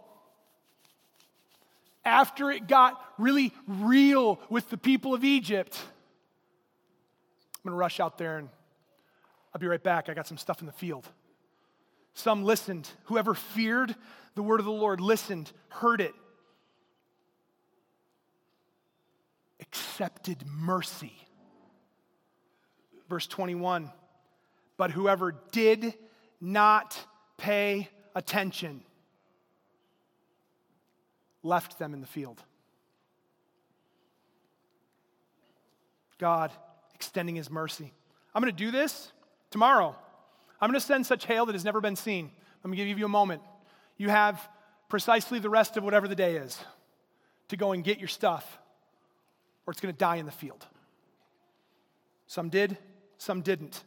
after 2.06 2.52
it 2.52 2.67
got 2.67 3.04
really 3.17 3.54
real 3.67 4.39
with 4.50 4.69
the 4.69 4.78
people 4.78 5.13
of 5.13 5.23
Egypt, 5.23 5.78
I'm 7.67 7.71
gonna 7.71 7.76
rush 7.76 8.00
out 8.00 8.17
there 8.17 8.38
and 8.38 8.50
I'll 9.54 9.60
be 9.60 9.67
right 9.67 9.82
back. 9.82 10.08
I 10.08 10.13
got 10.13 10.28
some 10.28 10.38
stuff 10.38 10.62
in 10.62 10.67
the 10.67 10.71
field. 10.71 11.06
Some 12.13 12.43
listened. 12.43 12.88
Whoever 13.06 13.34
feared 13.34 13.95
the 14.36 14.43
word 14.43 14.60
of 14.60 14.65
the 14.65 14.71
Lord 14.71 15.02
listened, 15.02 15.52
heard 15.69 16.00
it, 16.00 16.13
accepted 19.69 20.43
mercy. 20.47 21.13
Verse 23.10 23.27
21 23.27 23.91
But 24.77 24.91
whoever 24.91 25.36
did 25.51 25.93
not 26.39 26.97
pay 27.38 27.89
attention 28.15 28.82
left 31.43 31.80
them 31.80 31.93
in 31.93 32.01
the 32.01 32.08
field. 32.08 32.41
God 36.17 36.51
extending 36.95 37.36
his 37.36 37.49
mercy. 37.49 37.93
I'm 38.34 38.41
going 38.41 38.53
to 38.53 38.58
do 38.58 38.71
this 38.71 39.12
tomorrow. 39.51 39.95
I'm 40.60 40.69
going 40.69 40.80
to 40.80 40.86
send 40.86 41.06
such 41.06 41.25
hail 41.25 41.45
that 41.45 41.53
has 41.53 41.63
never 41.63 41.80
been 41.80 41.95
seen. 41.95 42.32
Let 42.63 42.71
me 42.71 42.77
give 42.77 42.97
you 42.99 43.06
a 43.06 43.10
moment. 43.10 43.41
You 43.97 44.10
have 44.10 44.47
precisely 44.89 45.39
the 45.39 45.49
rest 45.49 45.77
of 45.77 45.84
whatever 45.84 46.08
the 46.08 46.15
day 46.15 46.38
is 46.38 46.60
to 47.49 47.58
go 47.58 47.71
and 47.71 47.84
get 47.84 47.99
your 47.99 48.08
stuff 48.08 48.60
or 49.67 49.71
it's 49.71 49.82
going 49.82 49.93
to 49.93 49.97
die 49.97 50.15
in 50.15 50.25
the 50.25 50.32
field. 50.32 50.65
Some 52.25 52.49
did, 52.49 52.77
some 53.17 53.41
didn't. 53.41 53.84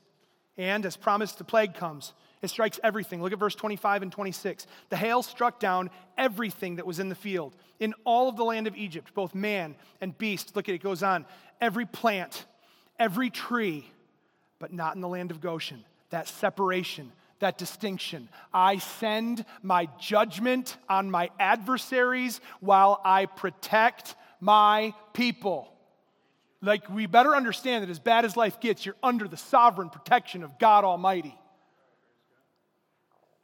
And 0.57 0.85
as 0.85 0.97
promised, 0.97 1.39
the 1.39 1.45
plague 1.45 1.75
comes. 1.75 2.13
It 2.43 2.49
strikes 2.49 2.79
everything. 2.83 3.23
Look 3.23 3.33
at 3.33 3.39
verse 3.39 3.55
25 3.55 4.03
and 4.03 4.13
26. 4.13 4.67
The 4.91 4.97
hail 4.97 5.23
struck 5.23 5.59
down 5.59 5.91
everything 6.17 6.77
that 6.77 6.87
was 6.87 6.99
in 6.99 7.09
the 7.09 7.15
field, 7.15 7.57
in 7.79 7.95
all 8.05 8.29
of 8.29 8.37
the 8.37 8.45
land 8.45 8.67
of 8.67 8.77
Egypt, 8.77 9.13
both 9.15 9.35
man 9.35 9.75
and 10.01 10.17
beast. 10.17 10.55
Look 10.55 10.69
at 10.69 10.73
it, 10.73 10.77
it 10.77 10.83
goes 10.83 11.03
on. 11.03 11.27
Every 11.61 11.87
plant, 11.87 12.47
every 12.99 13.31
tree, 13.31 13.91
but 14.59 14.73
not 14.73 14.95
in 14.95 15.01
the 15.01 15.09
land 15.09 15.31
of 15.31 15.41
Goshen. 15.41 15.85
that 16.11 16.29
separation, 16.29 17.13
that 17.39 17.57
distinction. 17.57 18.29
I 18.53 18.79
send 18.79 19.45
my 19.63 19.89
judgment 19.99 20.77
on 20.89 21.11
my 21.11 21.31
adversaries 21.39 22.41
while 22.61 23.01
I 23.05 23.27
protect 23.27 24.17
my 24.41 24.93
people. 25.13 25.70
Like, 26.63 26.91
we 26.91 27.07
better 27.07 27.35
understand 27.35 27.83
that 27.83 27.91
as 27.91 27.99
bad 27.99 28.25
as 28.25 28.37
life 28.37 28.61
gets, 28.61 28.85
you're 28.85 28.97
under 29.03 29.27
the 29.27 29.37
sovereign 29.37 29.89
protection 29.89 30.43
of 30.43 30.59
God 30.59 30.85
Almighty. 30.85 31.35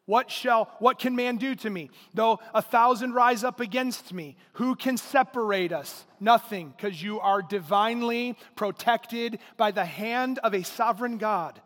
What 0.05 0.31
shall, 0.31 0.71
what 0.79 1.01
can 1.01 1.17
man 1.17 1.37
do 1.37 1.55
to 1.57 1.71
me? 1.71 1.91
Though 2.15 2.39
a 2.55 2.63
thousand 2.63 3.15
rise 3.15 3.43
up 3.43 3.59
against 3.59 4.13
me, 4.13 4.37
who 4.53 4.77
can 4.77 4.97
separate 4.97 5.73
us? 5.73 6.05
Nothing, 6.21 6.73
because 6.77 7.03
you 7.03 7.19
are 7.19 7.43
divinely 7.43 8.37
protected 8.55 9.41
by 9.57 9.73
the 9.73 9.85
hand 9.85 10.39
of 10.45 10.55
a 10.55 10.63
sovereign 10.63 11.19
God. 11.19 11.61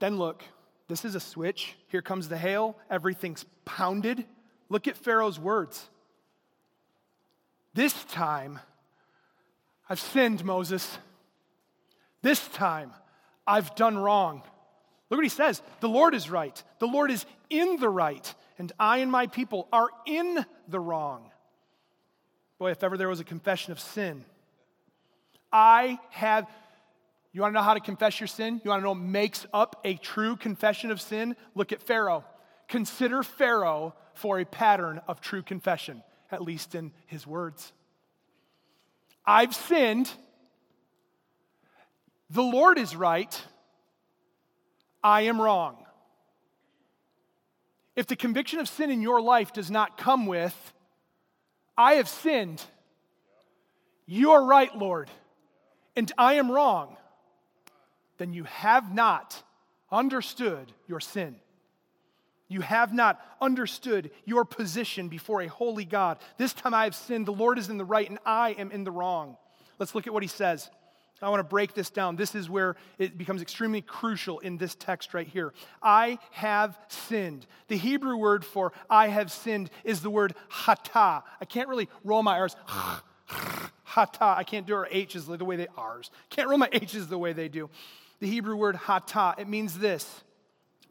Then 0.00 0.16
look, 0.16 0.42
this 0.88 1.04
is 1.04 1.14
a 1.14 1.20
switch. 1.20 1.76
Here 1.88 2.02
comes 2.02 2.28
the 2.28 2.36
hail, 2.36 2.76
everything's 2.90 3.44
pounded. 3.64 4.24
Look 4.68 4.88
at 4.88 4.96
Pharaoh's 4.96 5.38
words. 5.38 5.88
This 7.72 7.94
time, 8.04 8.58
I've 9.88 10.00
sinned, 10.00 10.44
Moses. 10.44 10.98
This 12.22 12.46
time, 12.48 12.92
I've 13.46 13.74
done 13.74 13.98
wrong. 13.98 14.42
Look 15.10 15.18
what 15.18 15.24
he 15.24 15.28
says 15.28 15.62
The 15.80 15.88
Lord 15.88 16.14
is 16.14 16.30
right. 16.30 16.62
The 16.78 16.86
Lord 16.86 17.10
is 17.10 17.26
in 17.50 17.76
the 17.76 17.88
right, 17.88 18.34
and 18.58 18.72
I 18.78 18.98
and 18.98 19.10
my 19.10 19.26
people 19.26 19.68
are 19.72 19.90
in 20.06 20.44
the 20.68 20.80
wrong. 20.80 21.30
Boy, 22.58 22.70
if 22.70 22.82
ever 22.82 22.96
there 22.96 23.08
was 23.08 23.20
a 23.20 23.24
confession 23.24 23.72
of 23.72 23.80
sin, 23.80 24.24
I 25.52 25.98
have. 26.10 26.48
You 27.32 27.40
want 27.40 27.52
to 27.52 27.58
know 27.58 27.64
how 27.64 27.74
to 27.74 27.80
confess 27.80 28.20
your 28.20 28.28
sin? 28.28 28.60
You 28.64 28.70
want 28.70 28.80
to 28.80 28.84
know 28.84 28.90
what 28.90 29.00
makes 29.00 29.44
up 29.52 29.80
a 29.84 29.94
true 29.94 30.36
confession 30.36 30.92
of 30.92 31.00
sin? 31.00 31.34
Look 31.56 31.72
at 31.72 31.82
Pharaoh. 31.82 32.24
Consider 32.68 33.24
Pharaoh 33.24 33.92
for 34.14 34.38
a 34.38 34.44
pattern 34.44 35.00
of 35.08 35.20
true 35.20 35.42
confession, 35.42 36.02
at 36.30 36.42
least 36.42 36.76
in 36.76 36.92
his 37.06 37.26
words. 37.26 37.72
I've 39.26 39.54
sinned. 39.54 40.10
The 42.30 42.42
Lord 42.42 42.78
is 42.78 42.94
right. 42.94 43.40
I 45.02 45.22
am 45.22 45.40
wrong. 45.40 45.76
If 47.96 48.06
the 48.06 48.16
conviction 48.16 48.58
of 48.58 48.68
sin 48.68 48.90
in 48.90 49.02
your 49.02 49.20
life 49.20 49.52
does 49.52 49.70
not 49.70 49.96
come 49.96 50.26
with, 50.26 50.72
I 51.76 51.94
have 51.94 52.08
sinned, 52.08 52.62
you 54.06 54.32
are 54.32 54.44
right, 54.44 54.76
Lord, 54.76 55.10
and 55.94 56.10
I 56.18 56.34
am 56.34 56.50
wrong, 56.50 56.96
then 58.18 58.32
you 58.32 58.44
have 58.44 58.92
not 58.94 59.42
understood 59.90 60.72
your 60.86 61.00
sin. 61.00 61.36
You 62.48 62.60
have 62.60 62.92
not 62.92 63.20
understood 63.40 64.10
your 64.24 64.44
position 64.44 65.08
before 65.08 65.42
a 65.42 65.48
holy 65.48 65.84
God. 65.84 66.18
This 66.36 66.52
time 66.52 66.74
I 66.74 66.84
have 66.84 66.94
sinned. 66.94 67.26
The 67.26 67.32
Lord 67.32 67.58
is 67.58 67.70
in 67.70 67.78
the 67.78 67.84
right 67.84 68.08
and 68.08 68.18
I 68.24 68.50
am 68.50 68.70
in 68.70 68.84
the 68.84 68.90
wrong. 68.90 69.36
Let's 69.78 69.94
look 69.94 70.06
at 70.06 70.12
what 70.12 70.22
he 70.22 70.28
says. 70.28 70.70
I 71.22 71.30
want 71.30 71.40
to 71.40 71.44
break 71.44 71.72
this 71.72 71.88
down. 71.88 72.16
This 72.16 72.34
is 72.34 72.50
where 72.50 72.76
it 72.98 73.16
becomes 73.16 73.40
extremely 73.40 73.80
crucial 73.80 74.40
in 74.40 74.58
this 74.58 74.74
text 74.74 75.14
right 75.14 75.26
here. 75.26 75.54
I 75.82 76.18
have 76.32 76.78
sinned. 76.88 77.46
The 77.68 77.78
Hebrew 77.78 78.16
word 78.16 78.44
for 78.44 78.72
I 78.90 79.08
have 79.08 79.32
sinned 79.32 79.70
is 79.84 80.02
the 80.02 80.10
word 80.10 80.34
hata. 80.50 81.22
I 81.40 81.44
can't 81.46 81.68
really 81.68 81.88
roll 82.02 82.22
my 82.22 82.38
R's. 82.40 82.56
hata. 83.84 84.24
I 84.36 84.44
can't 84.44 84.66
do 84.66 84.74
our 84.74 84.86
H's 84.90 85.26
the 85.26 85.44
way 85.44 85.56
they 85.56 85.68
R's. 85.78 86.10
Can't 86.28 86.48
roll 86.48 86.58
my 86.58 86.68
H's 86.72 87.08
the 87.08 87.18
way 87.18 87.32
they 87.32 87.48
do. 87.48 87.70
The 88.20 88.26
Hebrew 88.26 88.56
word 88.56 88.76
hata, 88.76 89.34
it 89.38 89.48
means 89.48 89.78
this 89.78 90.24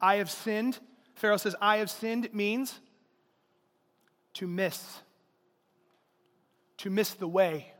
I 0.01 0.15
have 0.15 0.31
sinned. 0.31 0.79
Pharaoh 1.15 1.38
says, 1.38 1.56
I 1.62 1.78
have 1.78 1.89
sinned 1.89 2.34
means 2.34 2.80
to 4.36 4.47
miss, 4.47 5.02
to 6.78 6.89
miss 6.89 7.13
the 7.13 7.28
way 7.28 7.73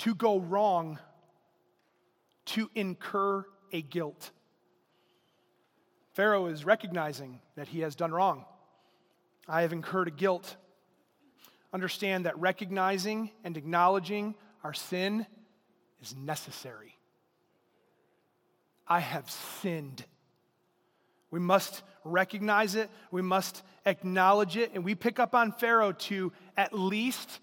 to 0.00 0.14
go 0.14 0.40
wrong, 0.40 0.98
to 2.46 2.70
incur 2.74 3.44
a 3.70 3.82
guilt. 3.82 4.30
Pharaoh 6.14 6.46
is 6.46 6.64
recognizing 6.64 7.40
that 7.54 7.68
he 7.68 7.80
has 7.80 7.94
done 7.94 8.10
wrong. 8.10 8.46
I 9.46 9.62
have 9.62 9.74
incurred 9.74 10.08
a 10.08 10.10
guilt. 10.10 10.56
Understand 11.72 12.24
that 12.24 12.38
recognizing 12.38 13.30
and 13.44 13.58
acknowledging 13.58 14.34
our 14.64 14.72
sin 14.72 15.26
is 16.00 16.16
necessary. 16.16 16.96
I 18.88 19.00
have 19.00 19.30
sinned. 19.30 20.04
We 21.30 21.40
must 21.40 21.82
recognize 22.04 22.74
it, 22.74 22.90
we 23.10 23.22
must 23.22 23.62
acknowledge 23.86 24.56
it, 24.56 24.72
and 24.74 24.84
we 24.84 24.94
pick 24.94 25.18
up 25.18 25.34
on 25.34 25.52
Pharaoh 25.52 25.92
to 25.92 26.32
at 26.56 26.72
least 26.72 27.40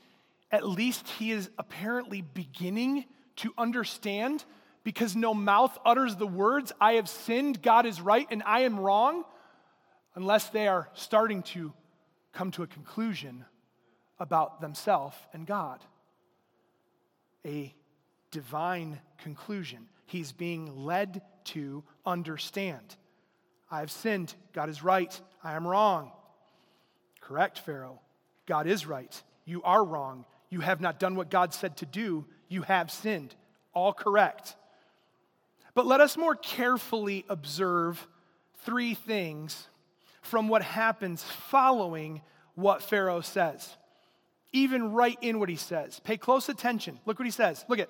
at 0.52 0.66
least 0.66 1.08
he 1.10 1.32
is 1.32 1.50
apparently 1.58 2.22
beginning 2.22 3.06
to 3.38 3.54
understand 3.58 4.46
because 4.84 5.16
no 5.16 5.34
mouth 5.34 5.78
utters 5.86 6.16
the 6.16 6.28
words, 6.28 6.72
I 6.80 6.94
have 6.94 7.10
sinned, 7.10 7.62
God 7.62 7.86
is 7.86 8.00
right, 8.00 8.26
and 8.32 8.42
I 8.46 8.62
am 8.62 8.80
wrong, 8.80 9.26
unless 10.16 10.50
they 10.50 10.68
are 10.68 10.90
starting 10.94 11.44
to 11.44 11.74
come 12.32 12.52
to 12.52 12.64
a 12.64 12.68
conclusion 12.68 13.44
about 14.20 14.62
themselves 14.62 15.18
and 15.34 15.46
God. 15.46 15.82
A 17.46 17.74
divine 18.32 19.00
conclusion. 19.18 19.90
He's 20.06 20.32
being 20.32 20.86
led 20.86 21.22
to 21.46 21.84
understand. 22.06 22.96
I 23.70 23.80
have 23.80 23.92
sinned. 23.92 24.34
God 24.54 24.70
is 24.70 24.84
right. 24.84 25.20
I 25.44 25.54
am 25.54 25.68
wrong. 25.68 26.12
Correct, 27.22 27.60
Pharaoh. 27.60 28.00
God 28.46 28.68
is 28.68 28.86
right. 28.86 29.22
You 29.46 29.62
are 29.64 29.84
wrong. 29.84 30.26
You 30.50 30.62
have 30.62 30.80
not 30.80 31.00
done 31.00 31.16
what 31.16 31.30
God 31.30 31.54
said 31.54 31.78
to 31.78 31.86
do. 31.86 32.26
You 32.48 32.62
have 32.62 32.90
sinned. 32.90 33.36
All 33.74 33.94
correct. 33.94 34.56
But 35.74 35.86
let 35.86 36.02
us 36.02 36.18
more 36.18 36.36
carefully 36.36 37.26
observe 37.30 38.08
three 38.64 38.94
things 38.94 39.68
from 40.22 40.48
what 40.48 40.62
happens 40.62 41.24
following 41.24 42.22
what 42.56 42.82
Pharaoh 42.82 43.22
says. 43.22 43.76
Even 44.54 44.94
right 44.94 45.18
in 45.22 45.40
what 45.40 45.50
he 45.50 45.56
says. 45.56 46.00
Pay 46.00 46.18
close 46.18 46.50
attention. 46.50 47.00
Look 47.06 47.20
what 47.20 47.26
he 47.26 47.32
says. 47.32 47.64
Look 47.68 47.80
at 47.80 47.90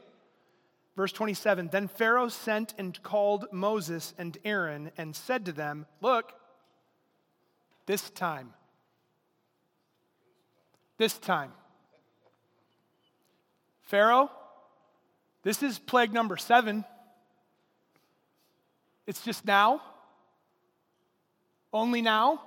verse 0.98 1.12
27. 1.14 1.70
Then 1.72 1.88
Pharaoh 1.88 2.28
sent 2.28 2.74
and 2.78 3.02
called 3.04 3.46
Moses 3.54 4.14
and 4.18 4.38
Aaron 4.44 4.92
and 4.98 5.16
said 5.16 5.46
to 5.46 5.54
them, 5.54 5.86
Look, 6.02 6.34
this 7.86 8.10
time, 8.10 8.54
this 10.98 11.18
time, 11.18 11.54
Pharaoh, 13.84 14.30
this 15.44 15.64
is 15.64 15.80
plague 15.80 16.12
number 16.12 16.36
seven. 16.36 16.84
It's 19.06 19.24
just 19.24 19.46
now. 19.46 19.82
Only 21.72 22.02
now. 22.02 22.42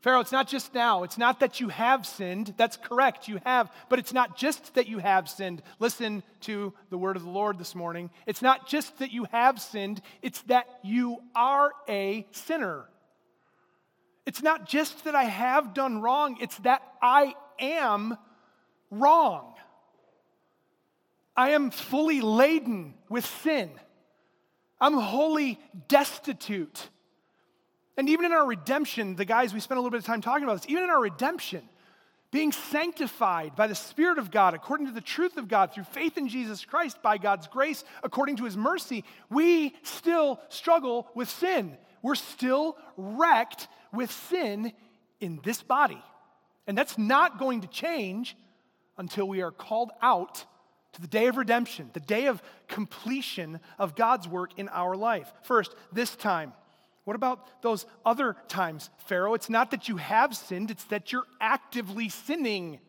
Pharaoh, 0.00 0.20
it's 0.20 0.32
not 0.32 0.46
just 0.46 0.74
now. 0.74 1.02
It's 1.02 1.18
not 1.18 1.40
that 1.40 1.58
you 1.58 1.68
have 1.70 2.06
sinned. 2.06 2.54
That's 2.56 2.76
correct, 2.76 3.26
you 3.26 3.40
have. 3.44 3.70
But 3.88 3.98
it's 3.98 4.12
not 4.12 4.36
just 4.36 4.74
that 4.74 4.86
you 4.86 4.98
have 4.98 5.28
sinned. 5.28 5.60
Listen 5.80 6.22
to 6.42 6.72
the 6.90 6.98
word 6.98 7.16
of 7.16 7.24
the 7.24 7.30
Lord 7.30 7.58
this 7.58 7.74
morning. 7.74 8.10
It's 8.24 8.42
not 8.42 8.68
just 8.68 8.98
that 8.98 9.12
you 9.12 9.26
have 9.32 9.60
sinned, 9.60 10.00
it's 10.22 10.42
that 10.42 10.66
you 10.84 11.18
are 11.34 11.72
a 11.88 12.26
sinner. 12.30 12.84
It's 14.24 14.42
not 14.42 14.68
just 14.68 15.04
that 15.04 15.16
I 15.16 15.24
have 15.24 15.74
done 15.74 16.00
wrong, 16.00 16.36
it's 16.40 16.58
that 16.58 16.82
I 17.02 17.34
am 17.58 18.16
wrong. 18.90 19.54
I 21.36 21.50
am 21.50 21.70
fully 21.70 22.20
laden 22.20 22.94
with 23.08 23.26
sin. 23.26 23.70
I'm 24.80 24.94
wholly 24.94 25.58
destitute. 25.88 26.88
And 27.98 28.08
even 28.08 28.24
in 28.24 28.32
our 28.32 28.46
redemption, 28.46 29.16
the 29.16 29.24
guys, 29.24 29.52
we 29.52 29.58
spent 29.58 29.76
a 29.76 29.80
little 29.80 29.90
bit 29.90 29.98
of 29.98 30.06
time 30.06 30.20
talking 30.20 30.44
about 30.44 30.62
this, 30.62 30.70
even 30.70 30.84
in 30.84 30.88
our 30.90 31.00
redemption, 31.00 31.68
being 32.30 32.52
sanctified 32.52 33.56
by 33.56 33.66
the 33.66 33.74
Spirit 33.74 34.18
of 34.18 34.30
God, 34.30 34.54
according 34.54 34.86
to 34.86 34.92
the 34.92 35.00
truth 35.00 35.36
of 35.36 35.48
God, 35.48 35.72
through 35.72 35.82
faith 35.84 36.16
in 36.16 36.28
Jesus 36.28 36.64
Christ, 36.64 37.02
by 37.02 37.18
God's 37.18 37.48
grace, 37.48 37.82
according 38.04 38.36
to 38.36 38.44
His 38.44 38.56
mercy, 38.56 39.02
we 39.28 39.74
still 39.82 40.40
struggle 40.48 41.08
with 41.16 41.28
sin. 41.28 41.76
We're 42.00 42.14
still 42.14 42.76
wrecked 42.96 43.66
with 43.92 44.12
sin 44.12 44.72
in 45.20 45.40
this 45.42 45.60
body. 45.60 46.00
And 46.68 46.78
that's 46.78 46.98
not 46.98 47.40
going 47.40 47.62
to 47.62 47.66
change 47.66 48.36
until 48.96 49.26
we 49.26 49.42
are 49.42 49.50
called 49.50 49.90
out 50.00 50.44
to 50.92 51.00
the 51.00 51.08
day 51.08 51.26
of 51.26 51.36
redemption, 51.36 51.90
the 51.94 52.00
day 52.00 52.26
of 52.26 52.42
completion 52.68 53.58
of 53.76 53.96
God's 53.96 54.28
work 54.28 54.52
in 54.56 54.68
our 54.68 54.94
life. 54.94 55.32
First, 55.42 55.74
this 55.92 56.14
time. 56.14 56.52
What 57.08 57.16
about 57.16 57.62
those 57.62 57.86
other 58.04 58.36
times, 58.48 58.90
Pharaoh? 59.06 59.32
It's 59.32 59.48
not 59.48 59.70
that 59.70 59.88
you 59.88 59.96
have 59.96 60.36
sinned, 60.36 60.70
it's 60.70 60.84
that 60.84 61.10
you're 61.10 61.24
actively 61.40 62.10
sinning. 62.10 62.80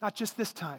Not 0.00 0.14
just 0.14 0.36
this 0.36 0.52
time. 0.52 0.78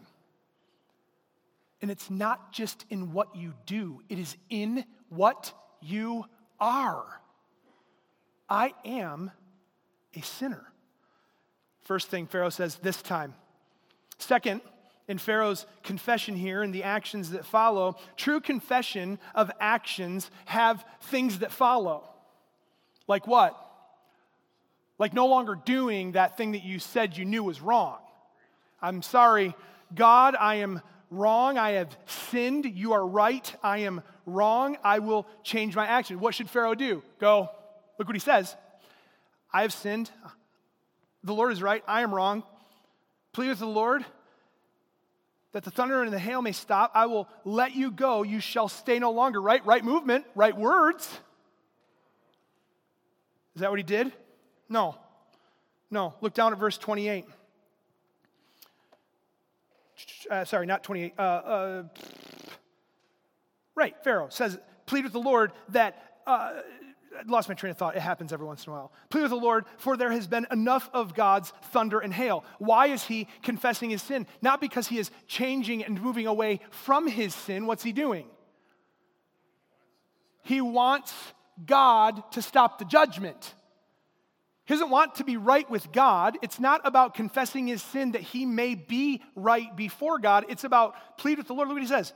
And 1.81 1.91
it's 1.91 2.09
not 2.09 2.53
just 2.53 2.85
in 2.89 3.11
what 3.11 3.35
you 3.35 3.53
do, 3.65 3.99
it 4.07 4.17
is 4.17 4.37
in 4.49 4.85
what 5.09 5.51
you 5.81 6.23
are. 6.57 7.19
I 8.47 8.73
am 8.85 9.31
a 10.15 10.21
sinner. 10.21 10.63
First 11.81 12.07
thing 12.07 12.27
Pharaoh 12.27 12.49
says 12.49 12.77
this 12.77 13.01
time. 13.01 13.33
Second, 14.19 14.61
in 15.07 15.17
Pharaoh's 15.17 15.65
confession 15.83 16.35
here 16.35 16.61
and 16.61 16.73
the 16.73 16.83
actions 16.83 17.31
that 17.31 17.45
follow, 17.45 17.97
true 18.15 18.39
confession 18.39 19.19
of 19.35 19.51
actions 19.59 20.31
have 20.45 20.85
things 21.01 21.39
that 21.39 21.51
follow. 21.51 22.07
Like 23.07 23.27
what? 23.27 23.59
Like 24.97 25.13
no 25.13 25.27
longer 25.27 25.55
doing 25.55 26.13
that 26.13 26.37
thing 26.37 26.53
that 26.53 26.63
you 26.63 26.79
said 26.79 27.17
you 27.17 27.25
knew 27.25 27.43
was 27.43 27.61
wrong. 27.61 27.97
I'm 28.81 29.01
sorry, 29.01 29.55
God, 29.93 30.35
I 30.39 30.55
am 30.55 30.81
wrong. 31.09 31.57
I 31.57 31.71
have 31.71 31.95
sinned. 32.05 32.65
You 32.65 32.93
are 32.93 33.05
right. 33.05 33.53
I 33.61 33.79
am 33.79 34.01
wrong. 34.25 34.77
I 34.83 34.99
will 34.99 35.27
change 35.43 35.75
my 35.75 35.85
action. 35.85 36.19
What 36.19 36.35
should 36.35 36.49
Pharaoh 36.49 36.75
do? 36.75 37.03
Go, 37.19 37.49
look 37.99 38.07
what 38.07 38.15
he 38.15 38.19
says. 38.19 38.55
I 39.51 39.61
have 39.61 39.73
sinned. 39.73 40.09
The 41.23 41.33
Lord 41.33 41.51
is 41.51 41.61
right. 41.61 41.83
I 41.87 42.01
am 42.01 42.13
wrong. 42.13 42.43
Plead 43.33 43.49
with 43.49 43.59
the 43.59 43.65
Lord 43.65 44.05
that 45.53 45.63
the 45.63 45.71
thunder 45.71 46.03
and 46.03 46.11
the 46.11 46.19
hail 46.19 46.41
may 46.41 46.51
stop. 46.51 46.91
I 46.93 47.05
will 47.05 47.29
let 47.45 47.75
you 47.75 47.91
go. 47.91 48.23
You 48.23 48.39
shall 48.39 48.67
stay 48.67 48.99
no 48.99 49.11
longer. 49.11 49.41
Right? 49.41 49.65
Right 49.65 49.83
movement, 49.83 50.25
right 50.35 50.55
words. 50.55 51.07
Is 53.55 53.61
that 53.61 53.69
what 53.69 53.79
he 53.79 53.83
did? 53.83 54.11
No. 54.67 54.97
No. 55.89 56.15
Look 56.21 56.33
down 56.33 56.53
at 56.53 56.59
verse 56.59 56.77
28. 56.77 57.25
Uh, 60.29 60.43
sorry, 60.45 60.65
not 60.65 60.83
28. 60.83 61.13
Uh, 61.17 61.21
uh, 61.21 61.83
right, 63.75 63.95
Pharaoh 64.03 64.27
says, 64.29 64.57
plead 64.85 65.03
with 65.03 65.13
the 65.13 65.19
Lord 65.19 65.51
that. 65.69 66.21
Lost 67.27 67.49
my 67.49 67.55
train 67.55 67.71
of 67.71 67.77
thought. 67.77 67.95
It 67.95 68.01
happens 68.01 68.33
every 68.33 68.45
once 68.45 68.65
in 68.65 68.71
a 68.71 68.75
while. 68.75 68.91
Plead 69.09 69.21
with 69.21 69.31
the 69.31 69.37
Lord, 69.37 69.65
for 69.77 69.95
there 69.95 70.11
has 70.11 70.27
been 70.27 70.47
enough 70.51 70.89
of 70.93 71.13
God's 71.13 71.51
thunder 71.71 71.99
and 71.99 72.13
hail. 72.13 72.43
Why 72.59 72.87
is 72.87 73.03
he 73.03 73.27
confessing 73.41 73.89
his 73.89 74.01
sin? 74.01 74.27
Not 74.41 74.61
because 74.61 74.87
he 74.87 74.97
is 74.97 75.11
changing 75.27 75.83
and 75.83 76.01
moving 76.01 76.27
away 76.27 76.59
from 76.71 77.07
his 77.07 77.33
sin. 77.33 77.65
What's 77.65 77.83
he 77.83 77.91
doing? 77.91 78.25
He 80.43 80.59
wants 80.61 81.13
God 81.65 82.31
to 82.31 82.41
stop 82.41 82.79
the 82.79 82.85
judgment. 82.85 83.53
He 84.65 84.73
doesn't 84.73 84.89
want 84.89 85.15
to 85.15 85.23
be 85.23 85.37
right 85.37 85.69
with 85.69 85.91
God. 85.91 86.37
It's 86.41 86.59
not 86.59 86.81
about 86.85 87.15
confessing 87.15 87.67
his 87.67 87.81
sin 87.81 88.13
that 88.13 88.21
he 88.21 88.45
may 88.45 88.75
be 88.75 89.21
right 89.35 89.75
before 89.75 90.19
God. 90.19 90.45
It's 90.49 90.63
about 90.63 90.95
plead 91.17 91.37
with 91.37 91.47
the 91.47 91.53
Lord. 91.53 91.67
Look 91.67 91.75
what 91.75 91.81
he 91.81 91.87
says. 91.87 92.13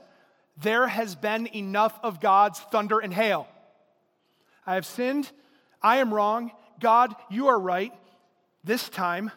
There 0.56 0.88
has 0.88 1.14
been 1.14 1.46
enough 1.54 1.98
of 2.02 2.20
God's 2.20 2.58
thunder 2.58 2.98
and 2.98 3.12
hail. 3.12 3.46
I 4.68 4.74
have 4.74 4.84
sinned. 4.84 5.32
I 5.80 5.96
am 5.96 6.12
wrong. 6.12 6.52
God, 6.78 7.16
you 7.30 7.48
are 7.48 7.58
right. 7.58 7.90
This 8.62 8.90
time, 8.90 9.32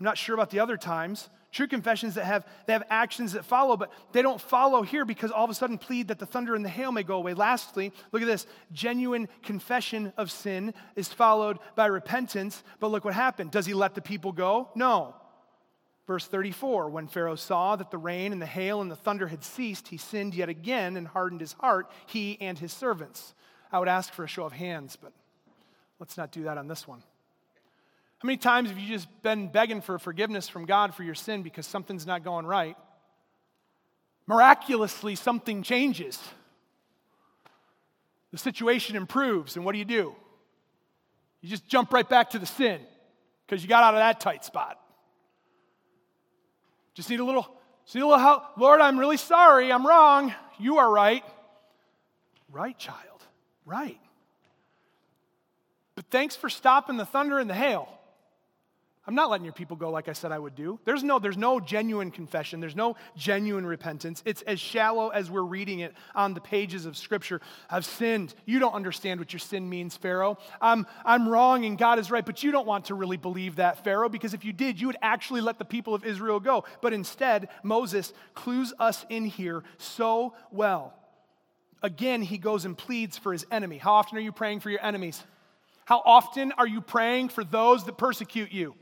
I'm 0.00 0.04
not 0.04 0.16
sure 0.16 0.34
about 0.34 0.48
the 0.48 0.60
other 0.60 0.78
times. 0.78 1.28
True 1.52 1.66
confessions 1.66 2.14
that 2.14 2.24
have, 2.24 2.46
they 2.66 2.72
have 2.72 2.82
actions 2.88 3.34
that 3.34 3.44
follow, 3.44 3.76
but 3.76 3.92
they 4.12 4.22
don't 4.22 4.40
follow 4.40 4.80
here 4.80 5.04
because 5.04 5.30
all 5.30 5.44
of 5.44 5.50
a 5.50 5.54
sudden 5.54 5.76
plead 5.76 6.08
that 6.08 6.18
the 6.18 6.24
thunder 6.24 6.54
and 6.54 6.64
the 6.64 6.70
hail 6.70 6.92
may 6.92 7.02
go 7.02 7.16
away. 7.16 7.34
Lastly, 7.34 7.92
look 8.10 8.22
at 8.22 8.26
this 8.26 8.46
genuine 8.72 9.28
confession 9.42 10.14
of 10.16 10.30
sin 10.30 10.72
is 10.96 11.08
followed 11.08 11.58
by 11.76 11.84
repentance, 11.84 12.64
but 12.80 12.90
look 12.90 13.04
what 13.04 13.12
happened. 13.12 13.50
Does 13.50 13.66
he 13.66 13.74
let 13.74 13.94
the 13.94 14.00
people 14.00 14.32
go? 14.32 14.70
No. 14.74 15.14
Verse 16.06 16.26
34 16.26 16.88
When 16.88 17.06
Pharaoh 17.06 17.36
saw 17.36 17.76
that 17.76 17.90
the 17.90 17.98
rain 17.98 18.32
and 18.32 18.40
the 18.40 18.46
hail 18.46 18.80
and 18.80 18.90
the 18.90 18.96
thunder 18.96 19.26
had 19.26 19.44
ceased, 19.44 19.88
he 19.88 19.98
sinned 19.98 20.34
yet 20.34 20.48
again 20.48 20.96
and 20.96 21.06
hardened 21.06 21.42
his 21.42 21.52
heart, 21.52 21.90
he 22.06 22.40
and 22.40 22.58
his 22.58 22.72
servants. 22.72 23.34
I 23.74 23.78
would 23.80 23.88
ask 23.88 24.12
for 24.12 24.22
a 24.22 24.28
show 24.28 24.44
of 24.44 24.52
hands, 24.52 24.94
but 24.94 25.12
let's 25.98 26.16
not 26.16 26.30
do 26.30 26.44
that 26.44 26.58
on 26.58 26.68
this 26.68 26.86
one. 26.86 27.00
How 28.18 28.26
many 28.26 28.36
times 28.36 28.68
have 28.68 28.78
you 28.78 28.86
just 28.86 29.08
been 29.22 29.48
begging 29.48 29.80
for 29.80 29.98
forgiveness 29.98 30.48
from 30.48 30.64
God 30.64 30.94
for 30.94 31.02
your 31.02 31.16
sin 31.16 31.42
because 31.42 31.66
something's 31.66 32.06
not 32.06 32.22
going 32.22 32.46
right? 32.46 32.76
Miraculously, 34.28 35.16
something 35.16 35.64
changes. 35.64 36.20
The 38.30 38.38
situation 38.38 38.94
improves, 38.94 39.56
and 39.56 39.64
what 39.64 39.72
do 39.72 39.78
you 39.78 39.84
do? 39.84 40.14
You 41.40 41.48
just 41.48 41.66
jump 41.66 41.92
right 41.92 42.08
back 42.08 42.30
to 42.30 42.38
the 42.38 42.46
sin 42.46 42.80
because 43.44 43.60
you 43.60 43.68
got 43.68 43.82
out 43.82 43.94
of 43.94 43.98
that 43.98 44.20
tight 44.20 44.44
spot. 44.44 44.78
Just 46.94 47.10
need 47.10 47.18
a 47.18 47.24
little, 47.24 47.48
just 47.86 47.96
need 47.96 48.02
a 48.02 48.06
little 48.06 48.22
help. 48.22 48.56
Lord, 48.56 48.80
I'm 48.80 49.00
really 49.00 49.16
sorry. 49.16 49.72
I'm 49.72 49.84
wrong. 49.84 50.32
You 50.60 50.78
are 50.78 50.88
right. 50.88 51.24
Right, 52.52 52.78
child. 52.78 53.13
Right. 53.64 54.00
But 55.94 56.06
thanks 56.10 56.36
for 56.36 56.48
stopping 56.48 56.96
the 56.96 57.06
thunder 57.06 57.38
and 57.38 57.48
the 57.48 57.54
hail. 57.54 57.88
I'm 59.06 59.14
not 59.14 59.28
letting 59.28 59.44
your 59.44 59.52
people 59.52 59.76
go 59.76 59.90
like 59.90 60.08
I 60.08 60.14
said 60.14 60.32
I 60.32 60.38
would 60.38 60.54
do. 60.54 60.80
There's 60.86 61.04
no, 61.04 61.18
there's 61.18 61.36
no 61.36 61.60
genuine 61.60 62.10
confession. 62.10 62.60
There's 62.60 62.74
no 62.74 62.96
genuine 63.16 63.66
repentance. 63.66 64.22
It's 64.24 64.40
as 64.42 64.58
shallow 64.58 65.10
as 65.10 65.30
we're 65.30 65.42
reading 65.42 65.80
it 65.80 65.92
on 66.14 66.32
the 66.32 66.40
pages 66.40 66.86
of 66.86 66.96
Scripture. 66.96 67.42
I've 67.68 67.84
sinned. 67.84 68.34
You 68.46 68.60
don't 68.60 68.72
understand 68.72 69.20
what 69.20 69.30
your 69.30 69.40
sin 69.40 69.68
means, 69.68 69.94
Pharaoh. 69.94 70.38
I'm, 70.58 70.86
I'm 71.04 71.28
wrong 71.28 71.66
and 71.66 71.76
God 71.76 71.98
is 71.98 72.10
right, 72.10 72.24
but 72.24 72.42
you 72.42 72.50
don't 72.50 72.66
want 72.66 72.86
to 72.86 72.94
really 72.94 73.18
believe 73.18 73.56
that, 73.56 73.84
Pharaoh, 73.84 74.08
because 74.08 74.32
if 74.32 74.42
you 74.42 74.54
did, 74.54 74.80
you 74.80 74.86
would 74.86 74.98
actually 75.02 75.42
let 75.42 75.58
the 75.58 75.66
people 75.66 75.94
of 75.94 76.04
Israel 76.06 76.40
go. 76.40 76.64
But 76.80 76.94
instead, 76.94 77.48
Moses 77.62 78.14
clues 78.34 78.72
us 78.78 79.04
in 79.10 79.26
here 79.26 79.64
so 79.76 80.32
well. 80.50 80.94
Again, 81.84 82.22
he 82.22 82.38
goes 82.38 82.64
and 82.64 82.78
pleads 82.78 83.18
for 83.18 83.30
his 83.30 83.44
enemy. 83.50 83.76
How 83.76 83.92
often 83.92 84.16
are 84.16 84.22
you 84.22 84.32
praying 84.32 84.60
for 84.60 84.70
your 84.70 84.82
enemies? 84.82 85.22
How 85.84 86.00
often 86.02 86.50
are 86.52 86.66
you 86.66 86.80
praying 86.80 87.28
for 87.28 87.44
those 87.44 87.84
that 87.84 87.98
persecute 87.98 88.52
you? 88.52 88.74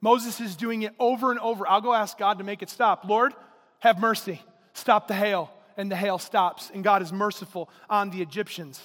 Moses 0.00 0.40
is 0.40 0.56
doing 0.56 0.82
it 0.82 0.92
over 0.98 1.30
and 1.30 1.38
over. 1.38 1.64
I'll 1.64 1.80
go 1.80 1.94
ask 1.94 2.18
God 2.18 2.38
to 2.38 2.44
make 2.44 2.60
it 2.60 2.70
stop. 2.70 3.04
Lord, 3.04 3.34
have 3.78 4.00
mercy. 4.00 4.42
Stop 4.72 5.06
the 5.06 5.14
hail. 5.14 5.48
And 5.76 5.88
the 5.88 5.94
hail 5.94 6.18
stops. 6.18 6.72
And 6.74 6.82
God 6.82 7.02
is 7.02 7.12
merciful 7.12 7.70
on 7.88 8.10
the 8.10 8.20
Egyptians. 8.20 8.80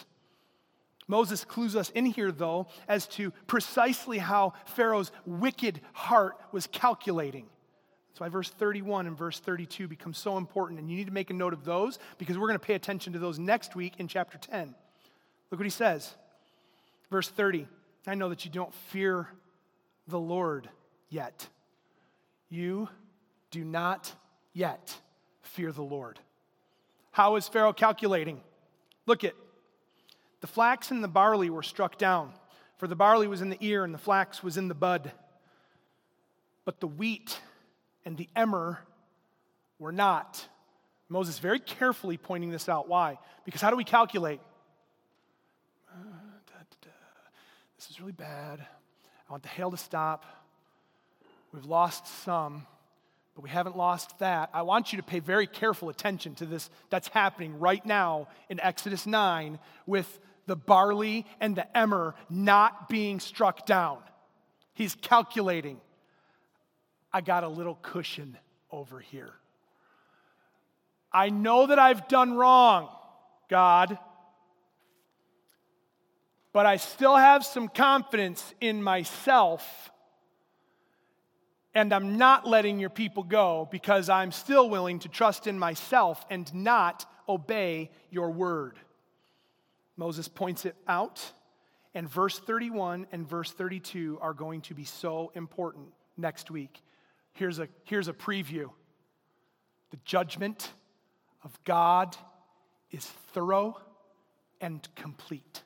Moses 1.08 1.44
clues 1.44 1.76
us 1.76 1.90
in 1.90 2.06
here, 2.06 2.32
though, 2.32 2.68
as 2.88 3.08
to 3.08 3.32
precisely 3.48 4.20
how 4.20 4.54
Pharaoh's 4.66 5.12
wicked 5.26 5.82
heart 5.94 6.38
was 6.52 6.68
calculating. 6.68 7.48
That's 8.10 8.22
why 8.22 8.30
verse 8.30 8.50
31 8.50 9.08
and 9.08 9.18
verse 9.18 9.40
32 9.40 9.88
become 9.88 10.14
so 10.14 10.38
important. 10.38 10.80
And 10.80 10.90
you 10.90 10.98
need 10.98 11.08
to 11.08 11.14
make 11.14 11.30
a 11.30 11.34
note 11.34 11.54
of 11.54 11.64
those 11.64 12.00
because 12.18 12.38
we're 12.38 12.48
going 12.48 12.60
to 12.60 12.66
pay 12.66 12.74
attention 12.74 13.14
to 13.14 13.20
those 13.20 13.40
next 13.40 13.76
week 13.76 13.94
in 13.98 14.08
chapter 14.08 14.38
10. 14.38 14.74
Look 15.52 15.60
what 15.60 15.66
he 15.66 15.70
says. 15.70 16.16
Verse 17.10 17.30
30 17.30 17.68
I 18.08 18.16
know 18.16 18.30
that 18.30 18.46
you 18.46 18.52
don't 18.52 18.74
fear 18.74 19.28
the 20.08 20.20
Lord 20.20 20.70
yet. 21.10 21.48
You 22.50 22.90
do 23.52 23.64
not 23.64 24.12
yet 24.54 24.98
fear 25.42 25.72
the 25.72 25.84
Lord. 25.84 26.20
How 27.12 27.36
is 27.36 27.48
Pharaoh 27.48 27.74
calculating? 27.74 28.42
Look 29.06 29.24
at 29.24 29.34
the 30.42 30.48
flax 30.48 30.92
and 30.92 31.04
the 31.04 31.08
barley 31.08 31.50
were 31.50 31.64
struck 31.64 31.98
down, 31.98 32.32
for 32.78 32.88
the 32.88 32.96
barley 32.96 33.28
was 33.28 33.42
in 33.42 33.50
the 33.50 33.58
ear 33.60 33.84
and 33.84 33.94
the 33.94 34.00
flax 34.00 34.42
was 34.42 34.58
in 34.58 34.68
the 34.68 34.74
bud. 34.74 35.12
But 36.66 36.80
the 36.80 36.88
wheat 36.88 37.40
and 38.06 38.18
the 38.18 38.30
emmer 38.36 38.80
were 39.78 39.92
not. 39.92 40.46
Moses 41.10 41.40
very 41.40 41.60
carefully 41.60 42.18
pointing 42.18 42.52
this 42.52 42.70
out. 42.70 42.88
Why? 42.88 43.18
Because 43.46 43.62
how 43.62 43.70
do 43.70 43.76
we 43.76 43.84
calculate? 43.84 44.40
This 47.78 47.92
is 47.92 48.02
really 48.02 48.12
bad. 48.12 48.60
I 48.60 49.32
want 49.32 49.42
the 49.42 49.50
hail 49.50 49.72
to 49.72 49.78
stop. 49.78 50.26
We've 51.54 51.64
lost 51.64 52.06
some, 52.26 52.68
but 53.36 53.42
we 53.42 53.50
haven't 53.50 53.78
lost 53.78 54.20
that. 54.20 54.50
I 54.54 54.64
want 54.64 54.92
you 54.92 54.98
to 54.98 55.04
pay 55.04 55.20
very 55.20 55.48
careful 55.48 55.88
attention 55.88 56.36
to 56.36 56.46
this 56.46 56.70
that's 56.90 57.08
happening 57.08 57.58
right 57.58 57.84
now 57.86 58.28
in 58.50 58.60
Exodus 58.60 59.08
9 59.08 59.60
with 59.86 60.20
the 60.46 60.58
barley 60.58 61.26
and 61.40 61.56
the 61.56 61.78
emmer 61.78 62.16
not 62.30 62.90
being 62.90 63.22
struck 63.22 63.66
down. 63.66 64.00
He's 64.74 64.96
calculating. 64.96 65.80
I 67.12 67.22
got 67.22 67.44
a 67.44 67.48
little 67.48 67.76
cushion 67.82 68.38
over 68.72 69.00
here. 69.00 69.34
I 71.12 71.30
know 71.30 71.68
that 71.68 71.80
I've 71.80 72.08
done 72.08 72.36
wrong, 72.36 72.90
God, 73.50 73.98
but 76.54 76.66
I 76.66 76.78
still 76.78 77.16
have 77.16 77.44
some 77.44 77.68
confidence 77.68 78.54
in 78.62 78.84
myself 78.84 79.92
and 81.76 81.94
I'm 81.94 82.18
not 82.18 82.48
letting 82.48 82.80
your 82.80 82.90
people 82.90 83.24
go 83.24 83.68
because 83.72 84.10
I'm 84.10 84.32
still 84.32 84.70
willing 84.70 85.00
to 85.00 85.10
trust 85.10 85.48
in 85.48 85.58
myself 85.58 86.26
and 86.30 86.52
not 86.54 87.06
obey 87.28 87.92
your 88.10 88.32
word. 88.32 88.78
Moses 89.96 90.28
points 90.28 90.66
it 90.66 90.76
out, 90.88 91.22
and 91.94 92.10
verse 92.10 92.40
31 92.40 93.08
and 93.12 93.28
verse 93.28 93.52
32 93.52 94.18
are 94.22 94.34
going 94.34 94.62
to 94.62 94.74
be 94.74 94.84
so 94.84 95.32
important 95.36 95.88
next 96.18 96.50
week. 96.50 96.82
Here's 97.40 97.58
a, 97.58 97.70
here's 97.86 98.10
a 98.10 98.14
preview 98.14 98.70
the 99.92 99.98
judgment 100.04 100.74
of 101.42 101.58
God 101.64 102.18
is 102.92 103.06
thorough 103.32 103.80
and 104.60 104.86
complete, 104.96 105.64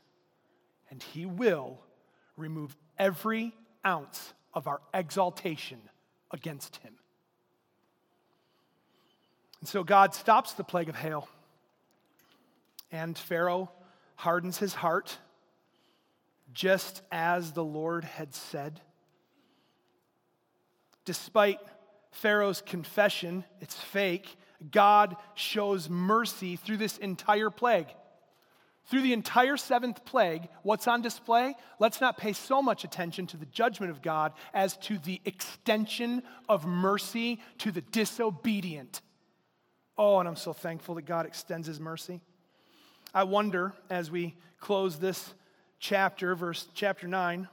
and 0.91 1.01
He 1.01 1.25
will 1.25 1.79
remove 2.37 2.77
every 2.99 3.55
ounce 3.83 4.35
of 4.53 4.67
our 4.67 4.81
exaltation 4.93 5.81
against 6.29 6.75
Him. 6.75 6.93
And 9.59 9.67
so 9.67 9.83
God 9.83 10.13
stops 10.13 10.53
the 10.53 10.63
plague 10.63 10.89
of 10.89 10.95
hail, 10.95 11.27
and 12.91 13.17
Pharaoh 13.17 13.71
hardens 14.17 14.59
his 14.59 14.75
heart, 14.75 15.17
just 16.53 17.01
as 17.11 17.53
the 17.53 17.63
Lord 17.63 18.03
had 18.03 18.35
said. 18.35 18.79
Despite 21.05 21.59
Pharaoh's 22.11 22.61
confession, 22.61 23.43
it's 23.59 23.75
fake, 23.75 24.35
God 24.71 25.15
shows 25.35 25.89
mercy 25.89 26.55
through 26.55 26.77
this 26.77 26.97
entire 26.97 27.49
plague. 27.49 27.87
Through 28.85 29.01
the 29.01 29.13
entire 29.13 29.55
seventh 29.55 30.03
plague, 30.05 30.49
what's 30.61 30.87
on 30.87 31.01
display? 31.01 31.55
Let's 31.79 32.01
not 32.01 32.17
pay 32.17 32.33
so 32.33 32.61
much 32.61 32.83
attention 32.83 33.27
to 33.27 33.37
the 33.37 33.45
judgment 33.45 33.91
of 33.91 34.01
God 34.01 34.33
as 34.53 34.75
to 34.77 34.97
the 34.97 35.21
extension 35.23 36.21
of 36.49 36.65
mercy 36.65 37.39
to 37.59 37.71
the 37.71 37.81
disobedient. 37.81 39.01
Oh, 39.97 40.19
and 40.19 40.27
I'm 40.27 40.35
so 40.35 40.51
thankful 40.51 40.95
that 40.95 41.05
God 41.05 41.25
extends 41.25 41.67
his 41.67 41.79
mercy. 41.79 42.19
I 43.13 43.23
wonder 43.23 43.73
as 43.89 44.11
we 44.11 44.35
close 44.59 44.97
this 44.97 45.33
chapter, 45.79 46.35
verse 46.35 46.67
chapter 46.73 47.07
9, 47.07 47.47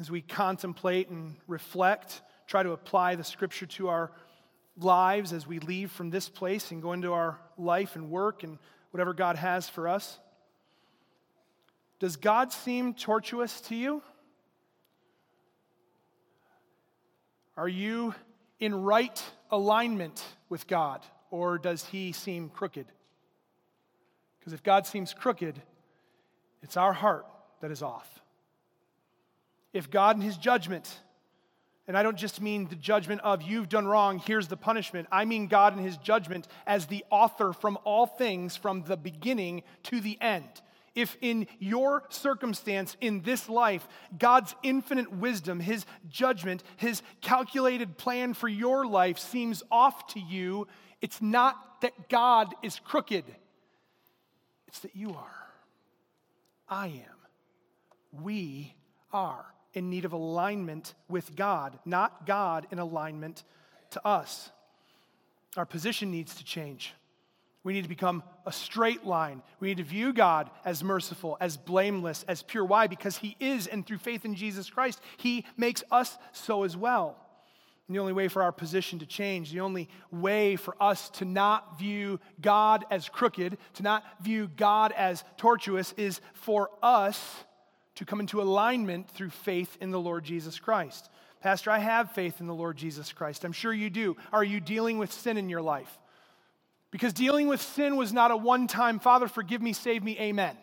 as 0.00 0.10
we 0.10 0.20
contemplate 0.20 1.08
and 1.08 1.36
reflect, 1.46 2.22
try 2.46 2.62
to 2.62 2.72
apply 2.72 3.14
the 3.14 3.24
scripture 3.24 3.66
to 3.66 3.88
our 3.88 4.12
lives 4.78 5.32
as 5.32 5.46
we 5.46 5.58
leave 5.58 5.90
from 5.90 6.10
this 6.10 6.28
place 6.28 6.70
and 6.70 6.82
go 6.82 6.92
into 6.92 7.12
our 7.12 7.40
life 7.56 7.96
and 7.96 8.10
work 8.10 8.42
and 8.42 8.58
whatever 8.90 9.14
God 9.14 9.36
has 9.36 9.68
for 9.68 9.88
us. 9.88 10.18
Does 11.98 12.16
God 12.16 12.52
seem 12.52 12.92
tortuous 12.92 13.60
to 13.62 13.74
you? 13.74 14.02
Are 17.56 17.68
you 17.68 18.14
in 18.60 18.74
right 18.74 19.22
alignment 19.50 20.22
with 20.50 20.66
God, 20.66 21.02
or 21.30 21.56
does 21.56 21.86
he 21.86 22.12
seem 22.12 22.50
crooked? 22.50 22.86
Because 24.38 24.52
if 24.52 24.62
God 24.62 24.86
seems 24.86 25.14
crooked, 25.14 25.60
it's 26.62 26.76
our 26.76 26.92
heart 26.92 27.26
that 27.62 27.70
is 27.70 27.82
off. 27.82 28.20
If 29.76 29.90
God 29.90 30.16
in 30.16 30.22
his 30.22 30.38
judgment 30.38 31.00
and 31.86 31.98
I 31.98 32.02
don't 32.02 32.16
just 32.16 32.40
mean 32.40 32.66
the 32.66 32.76
judgment 32.76 33.20
of 33.20 33.42
you've 33.42 33.68
done 33.68 33.86
wrong, 33.86 34.18
here's 34.18 34.48
the 34.48 34.56
punishment. 34.56 35.06
I 35.12 35.26
mean 35.26 35.48
God 35.48 35.76
in 35.76 35.84
his 35.84 35.98
judgment 35.98 36.48
as 36.66 36.86
the 36.86 37.04
author 37.10 37.52
from 37.52 37.78
all 37.84 38.06
things 38.06 38.56
from 38.56 38.84
the 38.84 38.96
beginning 38.96 39.62
to 39.84 40.00
the 40.00 40.18
end. 40.20 40.48
If 40.94 41.18
in 41.20 41.46
your 41.58 42.04
circumstance 42.08 42.96
in 43.02 43.20
this 43.20 43.50
life, 43.50 43.86
God's 44.18 44.54
infinite 44.62 45.12
wisdom, 45.12 45.60
his 45.60 45.84
judgment, 46.08 46.62
his 46.78 47.02
calculated 47.20 47.98
plan 47.98 48.32
for 48.32 48.48
your 48.48 48.86
life 48.86 49.18
seems 49.18 49.62
off 49.70 50.06
to 50.14 50.20
you, 50.20 50.68
it's 51.02 51.20
not 51.20 51.82
that 51.82 52.08
God 52.08 52.54
is 52.62 52.78
crooked, 52.78 53.24
it's 54.66 54.78
that 54.78 54.96
you 54.96 55.10
are. 55.10 55.46
I 56.66 56.86
am. 56.86 58.22
We 58.22 58.74
are 59.12 59.44
in 59.76 59.90
need 59.90 60.06
of 60.06 60.12
alignment 60.12 60.94
with 61.08 61.36
God, 61.36 61.78
not 61.84 62.26
God 62.26 62.66
in 62.72 62.80
alignment 62.80 63.44
to 63.90 64.04
us. 64.04 64.50
Our 65.56 65.66
position 65.66 66.10
needs 66.10 66.34
to 66.36 66.44
change. 66.44 66.94
We 67.62 67.74
need 67.74 67.82
to 67.82 67.88
become 67.88 68.22
a 68.46 68.52
straight 68.52 69.04
line. 69.04 69.42
We 69.60 69.68
need 69.68 69.76
to 69.76 69.84
view 69.84 70.12
God 70.12 70.50
as 70.64 70.82
merciful, 70.82 71.36
as 71.40 71.56
blameless, 71.56 72.24
as 72.26 72.42
pure. 72.42 72.64
Why? 72.64 72.86
Because 72.86 73.18
He 73.18 73.36
is, 73.38 73.66
and 73.66 73.86
through 73.86 73.98
faith 73.98 74.24
in 74.24 74.34
Jesus 74.34 74.70
Christ, 74.70 75.00
He 75.18 75.44
makes 75.56 75.84
us 75.90 76.16
so 76.32 76.62
as 76.62 76.76
well. 76.76 77.16
And 77.86 77.94
the 77.94 78.00
only 78.00 78.14
way 78.14 78.28
for 78.28 78.42
our 78.42 78.52
position 78.52 78.98
to 79.00 79.06
change, 79.06 79.52
the 79.52 79.60
only 79.60 79.88
way 80.10 80.56
for 80.56 80.74
us 80.80 81.10
to 81.10 81.24
not 81.24 81.78
view 81.78 82.18
God 82.40 82.84
as 82.90 83.08
crooked, 83.08 83.58
to 83.74 83.82
not 83.82 84.04
view 84.22 84.48
God 84.56 84.92
as 84.92 85.22
tortuous, 85.36 85.92
is 85.96 86.20
for 86.32 86.70
us 86.82 87.44
to 87.96 88.04
come 88.04 88.20
into 88.20 88.40
alignment 88.40 89.10
through 89.10 89.30
faith 89.30 89.76
in 89.80 89.90
the 89.90 90.00
Lord 90.00 90.24
Jesus 90.24 90.58
Christ. 90.58 91.10
Pastor, 91.40 91.70
I 91.70 91.78
have 91.78 92.12
faith 92.12 92.40
in 92.40 92.46
the 92.46 92.54
Lord 92.54 92.76
Jesus 92.76 93.12
Christ. 93.12 93.44
I'm 93.44 93.52
sure 93.52 93.72
you 93.72 93.90
do. 93.90 94.16
Are 94.32 94.44
you 94.44 94.60
dealing 94.60 94.98
with 94.98 95.12
sin 95.12 95.36
in 95.36 95.48
your 95.48 95.62
life? 95.62 95.98
Because 96.90 97.12
dealing 97.12 97.48
with 97.48 97.60
sin 97.60 97.96
was 97.96 98.12
not 98.12 98.30
a 98.30 98.36
one 98.36 98.68
time, 98.68 99.00
Father, 99.00 99.28
forgive 99.28 99.60
me, 99.60 99.72
save 99.72 100.02
me, 100.02 100.18
amen. 100.18 100.56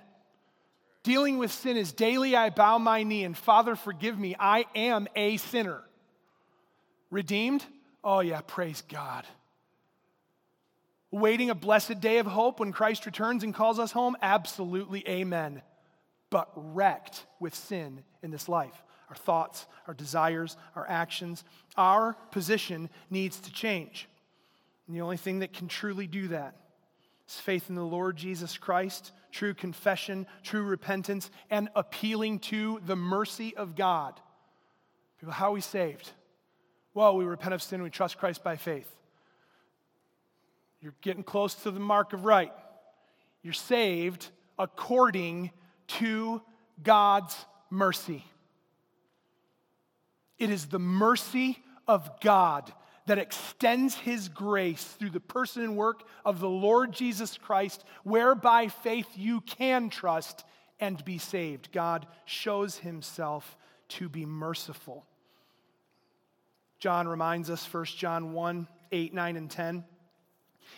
Dealing 1.04 1.38
with 1.38 1.52
sin 1.52 1.76
is 1.76 1.92
daily 1.92 2.36
I 2.36 2.50
bow 2.50 2.78
my 2.78 3.04
knee 3.04 3.24
and 3.24 3.38
Father, 3.38 3.76
forgive 3.76 4.18
me, 4.18 4.36
I 4.40 4.66
am 4.76 5.08
a 5.16 5.38
sinner. 5.38 5.82
Redeemed? 7.12 7.64
Oh, 8.04 8.20
yeah, 8.20 8.42
praise 8.46 8.84
God. 8.88 9.26
Waiting 11.12 11.50
a 11.50 11.56
blessed 11.56 12.00
day 12.00 12.18
of 12.18 12.26
hope 12.26 12.60
when 12.60 12.72
Christ 12.72 13.06
returns 13.06 13.44
and 13.44 13.54
calls 13.54 13.80
us 13.80 13.92
home? 13.92 14.16
Absolutely, 14.22 15.08
amen 15.08 15.62
but 16.34 16.50
wrecked 16.56 17.28
with 17.40 17.54
sin 17.54 18.04
in 18.24 18.32
this 18.32 18.50
life. 18.50 18.84
Our 19.08 19.16
thoughts, 19.16 19.68
our 19.88 19.94
desires, 19.94 20.58
our 20.76 20.90
actions, 20.90 21.44
our 21.78 22.18
position 22.32 22.90
needs 23.12 23.40
to 23.42 23.52
change. 23.52 24.10
And 24.88 24.96
the 24.96 25.02
only 25.02 25.18
thing 25.18 25.40
that 25.40 25.54
can 25.54 25.68
truly 25.68 26.08
do 26.08 26.30
that 26.30 26.56
is 27.30 27.36
faith 27.36 27.70
in 27.70 27.76
the 27.76 27.84
Lord 27.84 28.16
Jesus 28.16 28.58
Christ, 28.58 29.12
true 29.32 29.54
confession, 29.54 30.26
true 30.42 30.64
repentance, 30.64 31.30
and 31.52 31.70
appealing 31.76 32.40
to 32.40 32.82
the 32.84 32.96
mercy 32.96 33.56
of 33.56 33.76
God. 33.76 34.20
People, 35.20 35.34
how 35.34 35.50
are 35.50 35.54
we 35.54 35.62
saved? 35.62 36.10
Well, 36.96 37.16
we 37.16 37.26
repent 37.26 37.54
of 37.54 37.62
sin, 37.62 37.84
we 37.84 37.92
trust 37.92 38.18
Christ 38.18 38.44
by 38.44 38.56
faith. 38.56 38.92
You're 40.82 40.96
getting 41.02 41.24
close 41.24 41.54
to 41.54 41.70
the 41.70 41.80
mark 41.80 42.12
of 42.14 42.26
right. 42.26 42.52
You're 43.44 43.54
saved 43.54 44.30
according 44.58 45.52
to 46.00 46.42
God's 46.82 47.36
mercy. 47.70 48.24
It 50.38 50.50
is 50.50 50.68
the 50.68 50.80
mercy 50.80 51.60
of 51.88 52.20
God 52.20 52.72
that 53.06 53.20
extends 53.20 53.96
his 53.96 54.30
grace 54.30 54.84
through 54.84 55.10
the 55.10 55.20
person 55.20 55.64
and 55.64 55.76
work 55.76 56.04
of 56.24 56.40
the 56.40 56.50
Lord 56.50 56.94
Jesus 56.94 57.38
Christ, 57.38 57.84
whereby 58.04 58.70
faith 58.70 59.08
you 59.16 59.42
can 59.42 59.90
trust 59.90 60.46
and 60.80 61.04
be 61.04 61.18
saved. 61.18 61.72
God 61.72 62.08
shows 62.26 62.78
himself 62.78 63.58
to 63.90 64.10
be 64.10 64.26
merciful. 64.26 65.06
John 66.80 67.08
reminds 67.08 67.50
us, 67.50 67.66
1 67.72 67.86
John 67.86 68.34
1 68.34 68.68
8, 68.92 69.14
9, 69.14 69.38
and 69.38 69.50
10. 69.50 69.86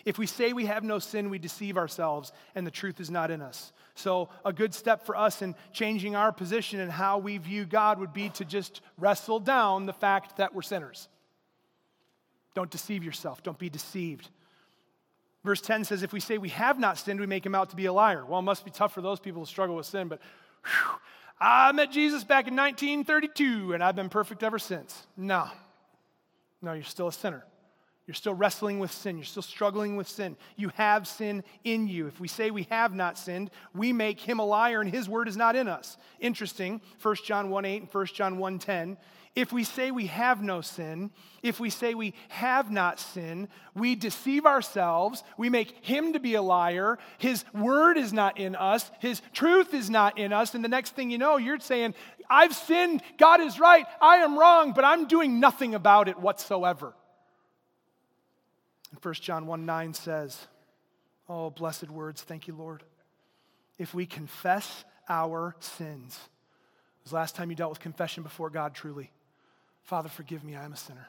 If 0.04 0.18
we 0.18 0.26
say 0.26 0.52
we 0.52 0.66
have 0.66 0.84
no 0.84 0.98
sin, 0.98 1.30
we 1.30 1.38
deceive 1.38 1.76
ourselves, 1.76 2.32
and 2.54 2.66
the 2.66 2.70
truth 2.70 3.00
is 3.00 3.10
not 3.10 3.30
in 3.30 3.42
us. 3.42 3.72
So, 3.94 4.28
a 4.44 4.52
good 4.52 4.74
step 4.74 5.06
for 5.06 5.16
us 5.16 5.40
in 5.42 5.54
changing 5.72 6.14
our 6.14 6.30
position 6.32 6.80
and 6.80 6.92
how 6.92 7.18
we 7.18 7.38
view 7.38 7.64
God 7.64 7.98
would 7.98 8.12
be 8.12 8.28
to 8.30 8.44
just 8.44 8.82
wrestle 8.98 9.40
down 9.40 9.86
the 9.86 9.92
fact 9.92 10.36
that 10.36 10.54
we're 10.54 10.62
sinners. 10.62 11.08
Don't 12.54 12.70
deceive 12.70 13.02
yourself, 13.02 13.42
don't 13.42 13.58
be 13.58 13.70
deceived. 13.70 14.28
Verse 15.44 15.60
10 15.60 15.84
says, 15.84 16.02
If 16.02 16.12
we 16.12 16.20
say 16.20 16.38
we 16.38 16.48
have 16.50 16.78
not 16.78 16.98
sinned, 16.98 17.20
we 17.20 17.26
make 17.26 17.46
him 17.46 17.54
out 17.54 17.70
to 17.70 17.76
be 17.76 17.86
a 17.86 17.92
liar. 17.92 18.24
Well, 18.26 18.40
it 18.40 18.42
must 18.42 18.64
be 18.64 18.70
tough 18.70 18.92
for 18.92 19.00
those 19.00 19.20
people 19.20 19.42
who 19.42 19.46
struggle 19.46 19.76
with 19.76 19.86
sin, 19.86 20.08
but 20.08 20.20
whew, 20.64 20.98
I 21.40 21.72
met 21.72 21.92
Jesus 21.92 22.24
back 22.24 22.48
in 22.48 22.56
1932 22.56 23.74
and 23.74 23.82
I've 23.82 23.96
been 23.96 24.08
perfect 24.08 24.42
ever 24.42 24.58
since. 24.58 25.06
No, 25.16 25.48
no, 26.62 26.72
you're 26.72 26.82
still 26.82 27.08
a 27.08 27.12
sinner. 27.12 27.44
You're 28.06 28.14
still 28.14 28.34
wrestling 28.34 28.78
with 28.78 28.92
sin. 28.92 29.16
You're 29.16 29.24
still 29.24 29.42
struggling 29.42 29.96
with 29.96 30.08
sin. 30.08 30.36
You 30.54 30.70
have 30.76 31.08
sin 31.08 31.42
in 31.64 31.88
you. 31.88 32.06
If 32.06 32.20
we 32.20 32.28
say 32.28 32.52
we 32.52 32.68
have 32.70 32.94
not 32.94 33.18
sinned, 33.18 33.50
we 33.74 33.92
make 33.92 34.20
him 34.20 34.38
a 34.38 34.44
liar 34.44 34.80
and 34.80 34.88
his 34.88 35.08
word 35.08 35.26
is 35.26 35.36
not 35.36 35.56
in 35.56 35.66
us. 35.66 35.96
Interesting, 36.20 36.80
1 37.02 37.16
John 37.24 37.50
1 37.50 37.64
8 37.64 37.82
and 37.82 37.92
1 37.92 38.06
John 38.06 38.38
1 38.38 38.58
10. 38.60 38.96
If 39.34 39.52
we 39.52 39.64
say 39.64 39.90
we 39.90 40.06
have 40.06 40.40
no 40.40 40.60
sin, 40.62 41.10
if 41.42 41.60
we 41.60 41.68
say 41.68 41.94
we 41.94 42.14
have 42.28 42.70
not 42.70 42.98
sinned, 42.98 43.48
we 43.74 43.94
deceive 43.94 44.46
ourselves. 44.46 45.22
We 45.36 45.50
make 45.50 45.84
him 45.84 46.14
to 46.14 46.20
be 46.20 46.34
a 46.34 46.42
liar. 46.42 46.98
His 47.18 47.44
word 47.52 47.98
is 47.98 48.14
not 48.14 48.38
in 48.38 48.54
us. 48.54 48.90
His 49.00 49.20
truth 49.34 49.74
is 49.74 49.90
not 49.90 50.16
in 50.16 50.32
us. 50.32 50.54
And 50.54 50.64
the 50.64 50.68
next 50.68 50.94
thing 50.94 51.10
you 51.10 51.18
know, 51.18 51.36
you're 51.36 51.60
saying, 51.60 51.94
I've 52.30 52.54
sinned. 52.54 53.02
God 53.18 53.42
is 53.42 53.60
right. 53.60 53.84
I 54.00 54.18
am 54.18 54.38
wrong, 54.38 54.72
but 54.72 54.84
I'm 54.84 55.06
doing 55.06 55.38
nothing 55.38 55.74
about 55.74 56.08
it 56.08 56.18
whatsoever. 56.18 56.94
And 58.96 59.04
1 59.04 59.14
John 59.14 59.46
1 59.46 59.66
9 59.66 59.92
says, 59.92 60.46
Oh, 61.28 61.50
blessed 61.50 61.90
words. 61.90 62.22
Thank 62.22 62.48
you, 62.48 62.54
Lord. 62.54 62.82
If 63.78 63.92
we 63.92 64.06
confess 64.06 64.84
our 65.06 65.54
sins, 65.60 66.18
was 67.02 67.10
the 67.10 67.16
last 67.16 67.34
time 67.34 67.50
you 67.50 67.56
dealt 67.56 67.70
with 67.70 67.80
confession 67.80 68.22
before 68.22 68.48
God 68.48 68.74
truly? 68.74 69.10
Father, 69.82 70.08
forgive 70.08 70.42
me, 70.44 70.56
I 70.56 70.64
am 70.64 70.72
a 70.72 70.76
sinner. 70.76 71.06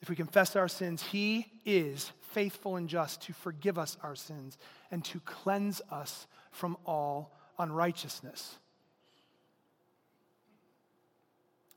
If 0.00 0.08
we 0.08 0.16
confess 0.16 0.56
our 0.56 0.68
sins, 0.68 1.02
He 1.02 1.46
is 1.66 2.12
faithful 2.22 2.76
and 2.76 2.88
just 2.88 3.20
to 3.22 3.34
forgive 3.34 3.78
us 3.78 3.98
our 4.02 4.16
sins 4.16 4.56
and 4.90 5.04
to 5.06 5.20
cleanse 5.20 5.82
us 5.90 6.26
from 6.50 6.78
all 6.86 7.36
unrighteousness. 7.58 8.56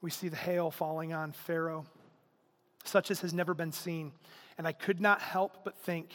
We 0.01 0.11
see 0.11 0.29
the 0.29 0.37
hail 0.37 0.71
falling 0.71 1.13
on 1.13 1.33
Pharaoh, 1.33 1.85
such 2.84 3.11
as 3.11 3.21
has 3.21 3.34
never 3.34 3.53
been 3.53 3.71
seen. 3.71 4.11
And 4.57 4.67
I 4.67 4.71
could 4.71 5.01
not 5.01 5.21
help 5.21 5.63
but 5.63 5.77
think 5.77 6.09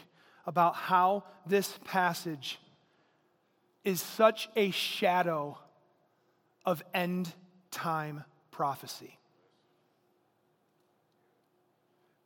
about 0.46 0.76
how 0.76 1.24
this 1.46 1.78
passage 1.84 2.58
is 3.84 4.00
such 4.00 4.48
a 4.56 4.70
shadow 4.70 5.58
of 6.64 6.82
end 6.94 7.32
time 7.70 8.24
prophecy. 8.50 9.18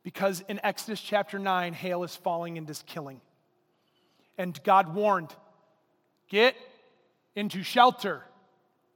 Because 0.03 0.43
in 0.49 0.59
Exodus 0.63 0.99
chapter 0.99 1.39
9, 1.39 1.73
hail 1.73 2.03
is 2.03 2.15
falling 2.15 2.57
and 2.57 2.69
is 2.69 2.83
killing. 2.85 3.21
And 4.37 4.61
God 4.63 4.93
warned, 4.93 5.33
get 6.29 6.55
into 7.35 7.63
shelter 7.63 8.23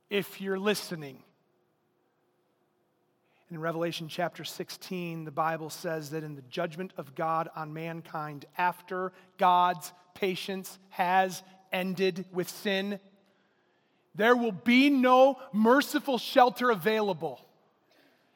if 0.10 0.42
you're 0.42 0.60
listening. 0.60 1.24
In 3.50 3.62
Revelation 3.62 4.10
chapter 4.10 4.44
16, 4.44 5.24
the 5.24 5.32
Bible 5.32 5.70
says 5.70 6.10
that 6.10 6.26
in 6.26 6.36
the 6.36 6.42
judgment 6.44 6.92
of 6.98 7.16
God 7.16 7.48
on 7.56 7.74
mankind, 7.74 8.46
after 8.58 9.14
God's 9.38 9.94
patience 10.14 10.78
has 10.90 11.44
ended 11.72 12.26
with 12.34 12.50
sin, 12.50 13.00
there 14.16 14.36
will 14.36 14.52
be 14.52 14.90
no 14.90 15.40
merciful 15.54 16.18
shelter 16.18 16.72
available. 16.72 17.40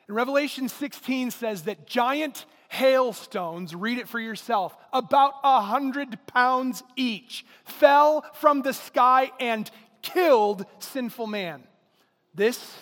And 0.07 0.15
Revelation 0.15 0.69
16 0.69 1.31
says 1.31 1.63
that 1.63 1.85
giant 1.85 2.45
hailstones, 2.69 3.75
read 3.75 3.97
it 3.97 4.07
for 4.07 4.19
yourself, 4.19 4.77
about 4.93 5.33
a 5.43 5.59
hundred 5.59 6.25
pounds 6.25 6.83
each, 6.95 7.45
fell 7.65 8.25
from 8.35 8.61
the 8.61 8.71
sky 8.71 9.29
and 9.41 9.69
killed 10.01 10.65
sinful 10.79 11.27
man. 11.27 11.63
This 12.33 12.73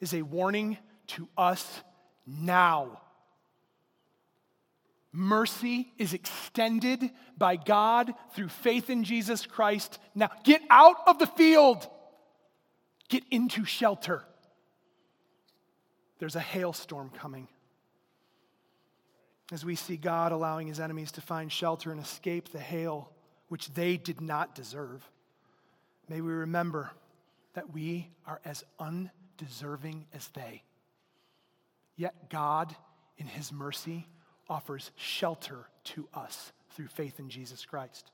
is 0.00 0.12
a 0.12 0.20
warning 0.20 0.76
to 1.08 1.28
us 1.36 1.82
now. 2.26 3.00
Mercy 5.12 5.90
is 5.98 6.12
extended 6.12 7.10
by 7.36 7.56
God 7.56 8.12
through 8.34 8.48
faith 8.48 8.90
in 8.90 9.04
Jesus 9.04 9.46
Christ. 9.46 9.98
Now, 10.14 10.30
get 10.44 10.60
out 10.70 10.96
of 11.06 11.18
the 11.18 11.26
field, 11.26 11.88
get 13.08 13.24
into 13.30 13.64
shelter. 13.64 14.22
There's 16.18 16.36
a 16.36 16.40
hailstorm 16.40 17.10
coming 17.10 17.48
as 19.50 19.64
we 19.64 19.76
see 19.76 19.96
God 19.96 20.32
allowing 20.32 20.66
his 20.66 20.80
enemies 20.80 21.12
to 21.12 21.20
find 21.20 21.50
shelter 21.50 21.90
and 21.90 22.00
escape 22.00 22.50
the 22.50 22.58
hail 22.58 23.10
which 23.48 23.72
they 23.72 23.96
did 23.96 24.20
not 24.20 24.54
deserve, 24.54 25.08
may 26.08 26.20
we 26.20 26.32
remember 26.32 26.90
that 27.54 27.72
we 27.72 28.10
are 28.26 28.40
as 28.44 28.62
undeserving 28.78 30.06
as 30.12 30.28
they. 30.28 30.62
Yet 31.98 32.30
God, 32.30 32.74
in 33.18 33.26
his 33.26 33.52
mercy, 33.52 34.06
offers 34.48 34.90
shelter 34.96 35.66
to 35.84 36.08
us 36.14 36.52
through 36.70 36.86
faith 36.86 37.18
in 37.18 37.28
Jesus 37.28 37.66
Christ. 37.66 38.12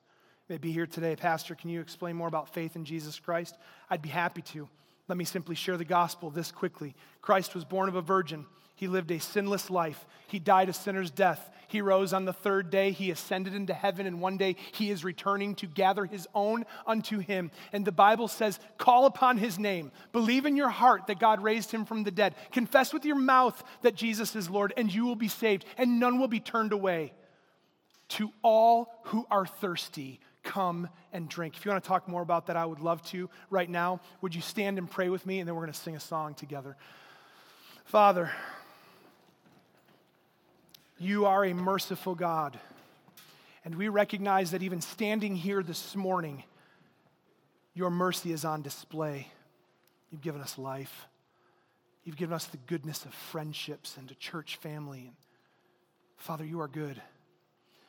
May 0.49 0.59
be 0.59 0.72
here 0.72 0.87
today, 0.87 1.14
Pastor. 1.14 1.55
Can 1.55 1.70
you 1.70 1.80
explain 1.80 2.16
more 2.16 2.26
about 2.26 2.53
faith 2.53 2.76
in 2.76 2.85
Jesus 2.85 3.20
Christ? 3.20 3.57
I'd 3.89 4.03
be 4.03 4.09
happy 4.09 4.43
to. 4.43 4.68
Let 5.07 5.18
me 5.18 5.24
simply 5.24 5.55
share 5.55 5.76
the 5.76 5.85
gospel 5.85 6.30
this 6.30 6.51
quickly. 6.51 6.95
Christ 7.20 7.55
was 7.55 7.64
born 7.64 7.89
of 7.89 7.95
a 7.95 8.03
virgin. 8.03 8.47
He 8.75 8.89
lived 8.89 9.11
a 9.11 9.20
sinless 9.20 9.70
life. 9.70 10.07
He 10.27 10.39
died 10.39 10.68
a 10.68 10.72
sinner's 10.72 11.11
death. 11.11 11.51
He 11.68 11.81
rose 11.81 12.12
on 12.12 12.25
the 12.25 12.33
third 12.33 12.70
day. 12.70 12.91
He 12.91 13.11
ascended 13.11 13.55
into 13.55 13.75
heaven, 13.75 14.07
and 14.07 14.20
one 14.20 14.37
day 14.37 14.57
he 14.72 14.91
is 14.91 15.05
returning 15.05 15.55
to 15.57 15.66
gather 15.66 16.05
his 16.05 16.29
own 16.35 16.64
unto 16.87 17.18
him. 17.18 17.51
And 17.72 17.85
the 17.85 17.93
Bible 17.93 18.29
says, 18.29 18.59
Call 18.79 19.07
upon 19.07 19.39
his 19.39 19.59
name. 19.59 19.93
Believe 20.12 20.47
in 20.47 20.57
your 20.57 20.68
heart 20.68 21.07
that 21.07 21.18
God 21.18 21.43
raised 21.43 21.70
him 21.70 21.85
from 21.85 22.05
the 22.05 22.11
dead. 22.11 22.35
Confess 22.53 22.93
with 22.93 23.05
your 23.05 23.16
mouth 23.16 23.62
that 23.83 23.95
Jesus 23.95 24.37
is 24.37 24.51
Lord, 24.51 24.72
and 24.77 24.93
you 24.93 25.05
will 25.05 25.16
be 25.16 25.29
saved, 25.29 25.64
and 25.79 25.99
none 25.99 26.18
will 26.18 26.29
be 26.29 26.41
turned 26.41 26.72
away. 26.72 27.12
To 28.11 28.31
all 28.43 29.01
who 29.05 29.27
are 29.31 29.47
thirsty, 29.47 30.20
come 30.43 30.89
and 31.12 31.29
drink. 31.29 31.57
If 31.57 31.64
you 31.64 31.70
want 31.70 31.83
to 31.83 31.89
talk 31.89 32.07
more 32.07 32.22
about 32.22 32.47
that, 32.47 32.57
I 32.57 32.66
would 32.66 32.81
love 32.81 33.03
to 33.07 33.31
right 33.51 33.68
now. 33.68 34.01
Would 34.20 34.35
you 34.35 34.43
stand 34.43 34.79
and 34.79 34.91
pray 34.91 35.09
with 35.09 35.25
me, 35.27 35.41
and 35.41 35.49
then 35.49 35.55
we're 35.55 35.62
going 35.62 35.72
to 35.72 35.79
sing 35.79 35.97
a 35.97 36.01
song 36.01 36.35
together. 36.35 36.77
Father, 37.85 38.31
you 40.99 41.27
are 41.27 41.45
a 41.45 41.55
merciful 41.55 42.15
God. 42.15 42.59
And 43.65 43.75
we 43.75 43.89
recognize 43.89 44.51
that 44.51 44.63
even 44.63 44.81
standing 44.81 45.35
here 45.35 45.63
this 45.63 45.97
morning, 45.97 46.45
your 47.75 47.91
mercy 47.91 48.33
is 48.33 48.45
on 48.45 48.63
display. 48.63 49.29
You've 50.11 50.21
given 50.21 50.41
us 50.41 50.59
life. 50.59 51.07
You've 52.05 52.17
given 52.17 52.35
us 52.35 52.47
the 52.47 52.59
goodness 52.59 53.05
of 53.05 53.15
friendships 53.15 53.97
and 53.97 54.11
a 54.11 54.15
church 54.15 54.57
family. 54.57 55.01
And 55.07 55.17
Father, 56.17 56.45
you 56.45 56.61
are 56.61 56.69
good. 56.69 57.01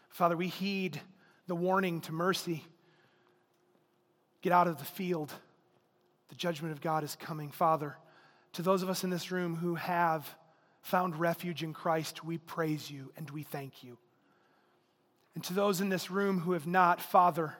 Father, 0.09 0.37
we 0.37 0.47
heed 0.47 0.99
the 1.47 1.55
warning 1.55 2.01
to 2.01 2.13
mercy. 2.13 2.63
Get 4.41 4.53
out 4.53 4.67
of 4.67 4.79
the 4.79 4.85
field. 4.85 5.33
The 6.29 6.35
judgment 6.35 6.71
of 6.71 6.81
God 6.81 7.03
is 7.03 7.15
coming. 7.15 7.51
Father, 7.51 7.97
to 8.53 8.61
those 8.61 8.81
of 8.81 8.89
us 8.89 9.03
in 9.03 9.09
this 9.09 9.31
room 9.31 9.55
who 9.57 9.75
have 9.75 10.27
found 10.85 11.19
refuge 11.19 11.63
in 11.63 11.73
Christ, 11.73 12.23
we 12.23 12.37
praise 12.37 12.91
you 12.91 13.11
and 13.17 13.27
we 13.31 13.41
thank 13.41 13.83
you. 13.83 13.97
And 15.33 15.43
to 15.45 15.53
those 15.53 15.81
in 15.81 15.89
this 15.89 16.11
room 16.11 16.39
who 16.39 16.51
have 16.51 16.67
not, 16.67 17.01
Father, 17.01 17.55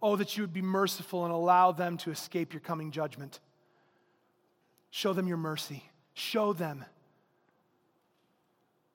oh, 0.00 0.16
that 0.16 0.36
you 0.36 0.42
would 0.42 0.54
be 0.54 0.62
merciful 0.62 1.24
and 1.24 1.34
allow 1.34 1.72
them 1.72 1.98
to 1.98 2.10
escape 2.10 2.54
your 2.54 2.60
coming 2.60 2.90
judgment. 2.90 3.40
Show 4.90 5.12
them 5.12 5.28
your 5.28 5.36
mercy. 5.36 5.84
Show 6.14 6.54
them 6.54 6.86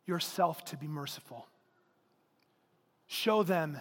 yourself 0.07 0.65
to 0.65 0.77
be 0.77 0.87
merciful. 0.87 1.45
Show 3.05 3.43
them 3.43 3.79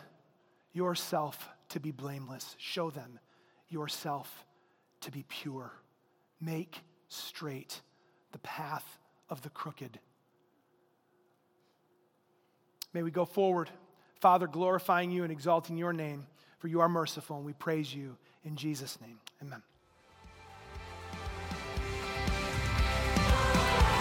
yourself 0.74 1.48
to 1.70 1.80
be 1.80 1.90
blameless. 1.90 2.54
Show 2.58 2.90
them 2.90 3.18
yourself 3.70 4.44
to 5.00 5.10
be 5.10 5.24
pure. 5.26 5.72
Make 6.38 6.82
straight 7.08 7.80
the 8.32 8.38
path 8.40 8.98
of 9.28 9.42
the 9.42 9.50
crooked. 9.50 9.98
May 12.92 13.02
we 13.02 13.10
go 13.10 13.24
forward, 13.24 13.70
Father, 14.20 14.46
glorifying 14.46 15.10
you 15.10 15.22
and 15.22 15.32
exalting 15.32 15.76
your 15.76 15.92
name, 15.92 16.26
for 16.58 16.68
you 16.68 16.80
are 16.80 16.88
merciful, 16.88 17.36
and 17.36 17.44
we 17.44 17.52
praise 17.52 17.94
you 17.94 18.16
in 18.44 18.56
Jesus' 18.56 18.98
name. 19.00 19.18
Amen. 19.42 19.62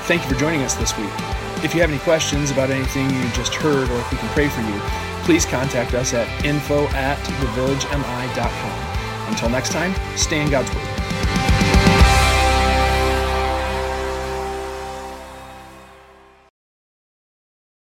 Thank 0.05 0.23
you 0.23 0.29
for 0.29 0.39
joining 0.39 0.61
us 0.61 0.75
this 0.75 0.95
week. 0.97 1.09
If 1.63 1.73
you 1.73 1.81
have 1.81 1.89
any 1.89 1.99
questions 1.99 2.51
about 2.51 2.69
anything 2.69 3.09
you 3.09 3.29
just 3.29 3.55
heard 3.55 3.89
or 3.89 3.95
if 3.95 4.11
we 4.11 4.17
can 4.19 4.29
pray 4.29 4.47
for 4.47 4.61
you, 4.61 4.79
please 5.23 5.45
contact 5.45 5.95
us 5.95 6.13
at 6.13 6.27
info 6.45 6.85
at 6.89 7.17
thevillagemi.com. 7.17 9.29
Until 9.29 9.49
next 9.49 9.71
time, 9.71 9.95
stay 10.15 10.41
in 10.41 10.51
God's 10.51 10.73
Word. 10.75 10.94